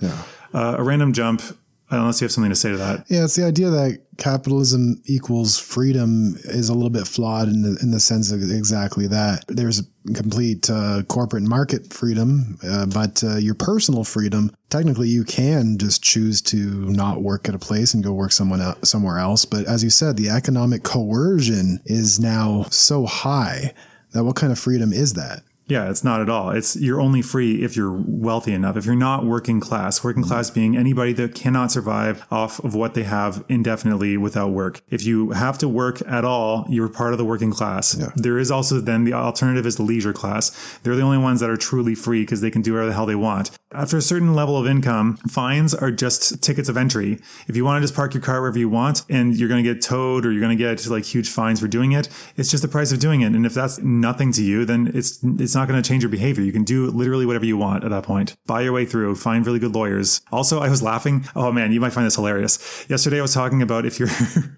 Uh, 0.55 0.77
a 0.79 0.83
random 0.83 1.13
jump. 1.13 1.43
Unless 1.89 2.21
you 2.21 2.25
have 2.25 2.33
something 2.33 2.51
to 2.51 2.57
say 2.57 2.71
to 2.73 2.77
that. 2.79 3.05
Yeah, 3.09 3.23
it's 3.23 3.37
the 3.37 3.47
idea 3.47 3.71
that 3.71 4.01
capitalism 4.19 5.01
equals 5.05 5.57
freedom 5.57 6.37
is 6.43 6.69
a 6.69 6.75
little 6.75 6.91
bit 6.91 7.07
flawed 7.07 7.47
in 7.47 7.63
the, 7.63 7.79
in 7.81 7.93
the 7.93 8.01
sense 8.01 8.33
of 8.33 8.43
exactly 8.43 9.07
that. 9.07 9.45
There's 9.47 9.85
complete 10.13 10.69
uh, 10.69 11.05
corporate 11.07 11.45
market 11.45 11.93
freedom, 11.93 12.59
uh, 12.69 12.87
but 12.87 13.23
uh, 13.23 13.37
your 13.37 13.55
personal 13.55 14.03
freedom, 14.03 14.51
technically, 14.69 15.09
you 15.09 15.23
can 15.23 15.79
just 15.79 16.03
choose 16.03 16.43
to 16.43 16.57
not 16.91 17.23
work 17.23 17.49
at 17.49 17.55
a 17.55 17.59
place 17.61 17.95
and 17.95 18.03
go 18.03 18.13
work 18.13 18.33
someone 18.33 18.61
el- 18.61 18.83
somewhere 18.83 19.21
else. 19.21 19.45
But 19.45 19.67
as 19.67 19.85
you 19.85 19.91
said, 19.91 20.17
the 20.17 20.31
economic 20.31 20.83
coercion 20.83 21.79
is 21.85 22.19
now 22.19 22.65
so 22.71 23.07
high 23.07 23.73
that 24.11 24.25
what 24.25 24.35
kind 24.35 24.51
of 24.51 24.59
freedom 24.59 24.93
is 24.93 25.15
that? 25.15 25.45
Yeah, 25.69 25.91
it's 25.91 26.05
not 26.05 26.21
at 26.21 26.29
all. 26.29 26.51
It's 26.51 26.77
you're 26.77 27.01
only 27.01 27.23
free 27.23 27.65
if 27.65 27.77
you're 27.77 27.93
wealthy 28.07 28.53
enough. 28.53 28.77
If 28.77 28.87
you're 28.87 28.95
not 28.95 29.25
working 29.25 29.59
class, 29.59 30.05
working 30.05 30.23
mm-hmm. 30.23 30.31
class 30.31 30.49
being 30.49 30.77
anybody 30.77 31.13
that 31.15 31.35
cannot 31.35 31.73
survive 31.73 32.25
off 32.31 32.61
of 32.61 32.75
what 32.75 32.95
they 32.95 33.03
have 33.03 33.45
indefinitely 33.49 34.17
without 34.17 34.51
work. 34.51 34.81
If 34.91 35.05
you 35.05 35.31
have 35.31 35.59
to 35.59 35.69
work 35.69 36.01
at 36.07 36.25
all, 36.25 36.67
you're 36.69 36.89
part 36.89 37.13
of 37.13 37.19
the 37.19 37.25
working 37.25 37.51
class. 37.51 37.93
There 38.15 38.39
is 38.39 38.51
also 38.51 38.79
then 38.81 39.05
the 39.05 39.13
alternative 39.13 39.67
is 39.67 39.77
the 39.77 39.83
leisure 39.83 40.13
class. 40.13 40.79
They're 40.85 40.95
the 40.95 41.03
only 41.03 41.19
ones 41.19 41.41
that 41.41 41.51
are 41.51 41.57
truly 41.57 41.97
free 41.97 42.23
because 42.23 42.43
they 42.43 42.51
can 42.51 42.63
do 42.63 42.75
whatever 42.75 42.91
the 42.91 42.95
hell 42.95 43.07
they 43.07 43.17
want. 43.17 43.51
After 43.73 43.97
a 43.97 44.03
certain 44.03 44.35
level 44.35 44.57
of 44.57 44.69
income, 44.69 45.17
fines 45.29 45.75
are 45.75 45.91
just 45.91 46.43
tickets 46.43 46.69
of 46.69 46.77
entry. 46.77 47.19
If 47.49 47.57
you 47.57 47.65
want 47.65 47.83
to 47.83 47.85
just 47.85 47.97
park 47.97 48.15
your 48.15 48.23
car 48.23 48.41
wherever 48.41 48.59
you 48.59 48.69
want 48.69 49.03
and 49.11 49.37
you're 49.37 49.49
going 49.49 49.63
to 49.63 49.75
get 49.75 49.83
towed 49.83 50.25
or 50.25 50.31
you're 50.31 50.41
going 50.41 50.57
to 50.57 50.63
get 50.63 50.87
like 50.87 51.05
huge 51.05 51.29
fines 51.29 51.59
for 51.59 51.67
doing 51.67 51.91
it, 51.91 52.09
it's 52.37 52.51
just 52.51 52.63
the 52.63 52.69
price 52.69 52.93
of 52.93 53.01
doing 53.01 53.23
it. 53.23 53.35
And 53.35 53.45
if 53.45 53.55
that's 53.55 53.79
nothing 53.81 54.31
to 54.33 54.45
you, 54.45 54.65
then 54.65 54.93
it's 54.95 55.19
it's 55.23 55.56
not 55.57 55.67
going 55.67 55.83
to 55.83 55.89
change 55.89 56.05
your 56.05 56.11
behavior. 56.11 56.45
You 56.45 56.53
can 56.53 56.63
do 56.63 56.87
literally 56.87 57.27
whatever 57.27 57.45
you 57.45 57.57
want 57.57 57.83
at 57.83 57.91
that 57.91 58.05
point. 58.05 58.37
Buy 58.47 58.61
your 58.61 58.73
way 58.73 58.85
through, 58.87 59.17
find 59.17 59.45
really 59.45 59.59
good 59.59 59.75
lawyers. 59.75 60.21
Also, 60.31 60.61
I 60.61 60.69
was 60.69 60.83
laughing. 60.83 61.25
Oh 61.35 61.51
man, 61.51 61.73
you 61.73 61.81
might 61.81 61.93
find 61.93 62.07
this 62.07 62.15
hilarious. 62.15 62.87
Yesterday 62.89 63.19
I 63.19 63.23
was 63.23 63.35
talking 63.35 63.63
about 63.63 63.85
if 63.85 63.99
you're 63.99 64.09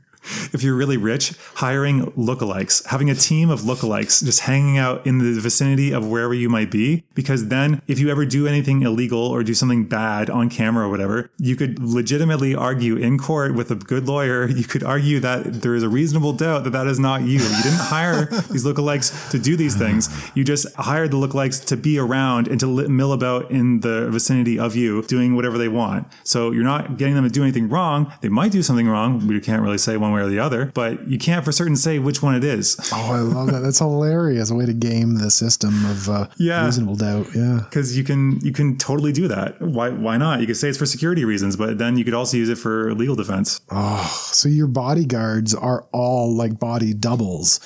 if 0.53 0.63
you're 0.63 0.75
really 0.75 0.97
rich, 0.97 1.35
hiring 1.55 2.07
lookalikes, 2.13 2.85
having 2.87 3.11
a 3.11 3.15
team 3.15 3.51
of 3.51 3.61
lookalikes 3.61 4.25
just 4.25 4.41
hanging 4.41 4.79
out 4.79 5.07
in 5.07 5.19
the 5.19 5.41
vicinity 5.41 5.93
of 5.93 6.07
wherever 6.07 6.35
you 6.35 6.49
might 6.49 6.71
be. 6.71 7.05
Because 7.15 7.49
then, 7.49 7.83
if 7.87 7.99
you 7.99 8.11
ever 8.11 8.25
do 8.25 8.47
anything 8.47 8.83
illegal 8.83 9.21
or 9.21 9.43
do 9.43 9.55
something 9.55 9.85
bad 9.85 10.31
on 10.31 10.49
camera 10.49 10.87
or 10.87 10.91
whatever, 10.91 11.31
you 11.39 11.57
could 11.57 11.79
legitimately 11.79 12.55
argue 12.55 12.97
in 12.97 13.19
court 13.19 13.55
with 13.55 13.71
a 13.71 13.75
good 13.75 14.07
lawyer. 14.07 14.49
You 14.49 14.65
could 14.65 14.83
argue 14.83 15.21
that 15.21 15.63
there 15.63 15.75
is 15.75 15.83
a 15.83 15.89
reasonable 15.89 16.33
doubt 16.33 16.65
that 16.65 16.71
that 16.71 16.87
is 16.87 16.99
not 16.99 17.23
you. 17.23 17.39
You 17.39 17.63
didn't 17.63 17.79
hire 17.79 18.25
these 18.51 18.65
lookalikes 18.65 19.31
to 19.31 19.39
do 19.39 19.57
these 19.57 19.77
things. 19.77 20.09
You 20.35 20.45
just 20.45 20.75
hired 20.75 21.11
the 21.11 21.17
lookalikes 21.17 21.65
to 21.67 21.77
be 21.77 21.99
around 21.99 22.49
and 22.49 22.59
to 22.61 22.89
mill 22.89 23.13
about 23.13 23.51
in 23.51 23.81
the 23.81 24.11
vicinity 24.11 24.59
of 24.59 24.77
you, 24.77 25.03
doing 25.03 25.37
whatever 25.37 25.59
they 25.59 25.69
want. 25.69 26.07
So 26.25 26.51
you're 26.51 26.65
not 26.65 26.97
getting 26.97 27.15
them 27.15 27.25
to 27.25 27.31
do 27.31 27.43
anything 27.43 27.69
wrong. 27.69 28.13
They 28.21 28.29
might 28.29 28.53
do 28.53 28.63
something 28.63 28.89
wrong. 28.89 29.27
We 29.27 29.41
can't 29.41 29.63
really 29.63 29.79
say 29.79 29.97
one 29.97 30.13
way 30.13 30.18
or 30.19 30.29
the 30.29 30.39
other, 30.39 30.67
but 30.75 31.09
you 31.09 31.19
can't 31.19 31.45
for 31.45 31.53
certain 31.53 31.77
say 31.77 31.99
which 31.99 32.23
one 32.23 32.35
it 32.35 32.45
is. 32.45 32.77
Oh, 32.93 33.13
I 33.13 33.19
love 33.21 33.51
that. 33.53 33.61
That's 33.61 33.79
hilarious. 33.79 34.51
A 34.51 34.55
way 34.55 34.67
to 34.67 34.73
game 34.73 35.17
the 35.17 35.31
system 35.31 35.85
of 35.87 36.09
uh, 36.09 36.27
Yeah. 36.39 36.65
reasonable 36.65 36.97
doubt. 36.97 37.27
Yeah. 37.35 37.61
Because 37.65 37.97
you 37.97 38.05
can 38.05 38.41
you 38.41 38.53
can 38.53 38.77
totally 38.79 39.13
do 39.13 39.29
that. 39.29 39.61
Why 39.61 39.89
why 39.91 40.17
not? 40.17 40.41
You 40.41 40.47
could 40.47 40.57
say 40.57 40.69
it's 40.69 40.79
for 40.79 40.87
security 40.87 41.25
reasons, 41.25 41.57
but 41.57 41.79
then 41.79 41.97
you 41.97 42.05
could 42.05 42.15
also 42.15 42.37
use 42.37 42.49
it 42.49 42.59
for 42.59 42.95
legal 42.95 43.17
defense. 43.17 43.61
Oh, 43.71 44.05
so 44.33 44.49
your 44.49 44.67
bodyguards 44.67 45.55
are 45.55 45.87
all 45.93 46.35
like 46.35 46.59
body 46.59 46.93
doubles. 46.95 47.61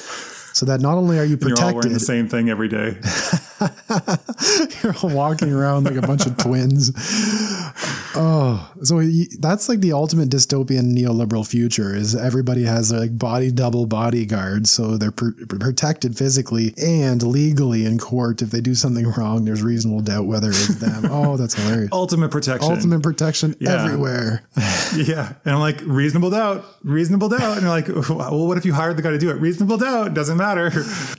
So 0.54 0.66
that 0.66 0.80
not 0.82 0.98
only 0.98 1.18
are 1.18 1.24
you 1.24 1.38
You're 1.40 1.52
all 1.58 1.64
wearing 1.64 1.76
protected, 1.80 1.92
the 1.94 2.00
same 2.04 2.28
thing 2.28 2.50
every 2.50 2.68
day. 2.68 2.98
you're 4.82 4.94
all 5.02 5.08
walking 5.16 5.50
around 5.50 5.84
like 5.84 5.96
a 5.96 6.02
bunch 6.06 6.26
of 6.26 6.36
twins. 6.36 6.90
Oh, 8.14 8.70
so 8.82 8.96
y- 8.96 9.26
that's 9.38 9.68
like 9.68 9.80
the 9.80 9.92
ultimate 9.92 10.28
dystopian 10.28 10.96
neoliberal 10.96 11.46
future 11.46 11.94
is 11.94 12.14
everybody 12.14 12.64
has 12.64 12.92
like 12.92 13.16
body 13.18 13.50
double 13.50 13.86
bodyguards. 13.86 14.70
So 14.70 14.96
they're 14.96 15.10
pr- 15.12 15.30
protected 15.48 16.16
physically 16.16 16.74
and 16.82 17.22
legally 17.22 17.84
in 17.84 17.98
court. 17.98 18.42
If 18.42 18.50
they 18.50 18.60
do 18.60 18.74
something 18.74 19.06
wrong, 19.16 19.44
there's 19.44 19.62
reasonable 19.62 20.02
doubt 20.02 20.26
whether 20.26 20.50
it's 20.50 20.76
them. 20.76 21.06
Oh, 21.12 21.36
that's 21.36 21.54
hilarious. 21.54 21.90
Ultimate 21.92 22.30
protection. 22.30 22.70
Ultimate 22.72 23.02
protection 23.02 23.54
Yeah. 23.60 23.84
everywhere. 23.84 24.42
Yeah. 24.94 25.32
And 25.46 25.54
I'm 25.54 25.60
like, 25.60 25.80
reasonable 25.84 26.28
doubt, 26.28 26.66
reasonable 26.82 27.30
doubt. 27.30 27.56
And 27.56 27.62
you're 27.62 27.70
like, 27.70 27.88
well, 27.88 28.46
what 28.46 28.58
if 28.58 28.66
you 28.66 28.74
hired 28.74 28.98
the 28.98 29.02
guy 29.02 29.08
to 29.10 29.18
do 29.18 29.30
it? 29.30 29.34
Reasonable 29.40 29.78
doubt 29.78 30.12
doesn't 30.12 30.36
matter. 30.36 30.70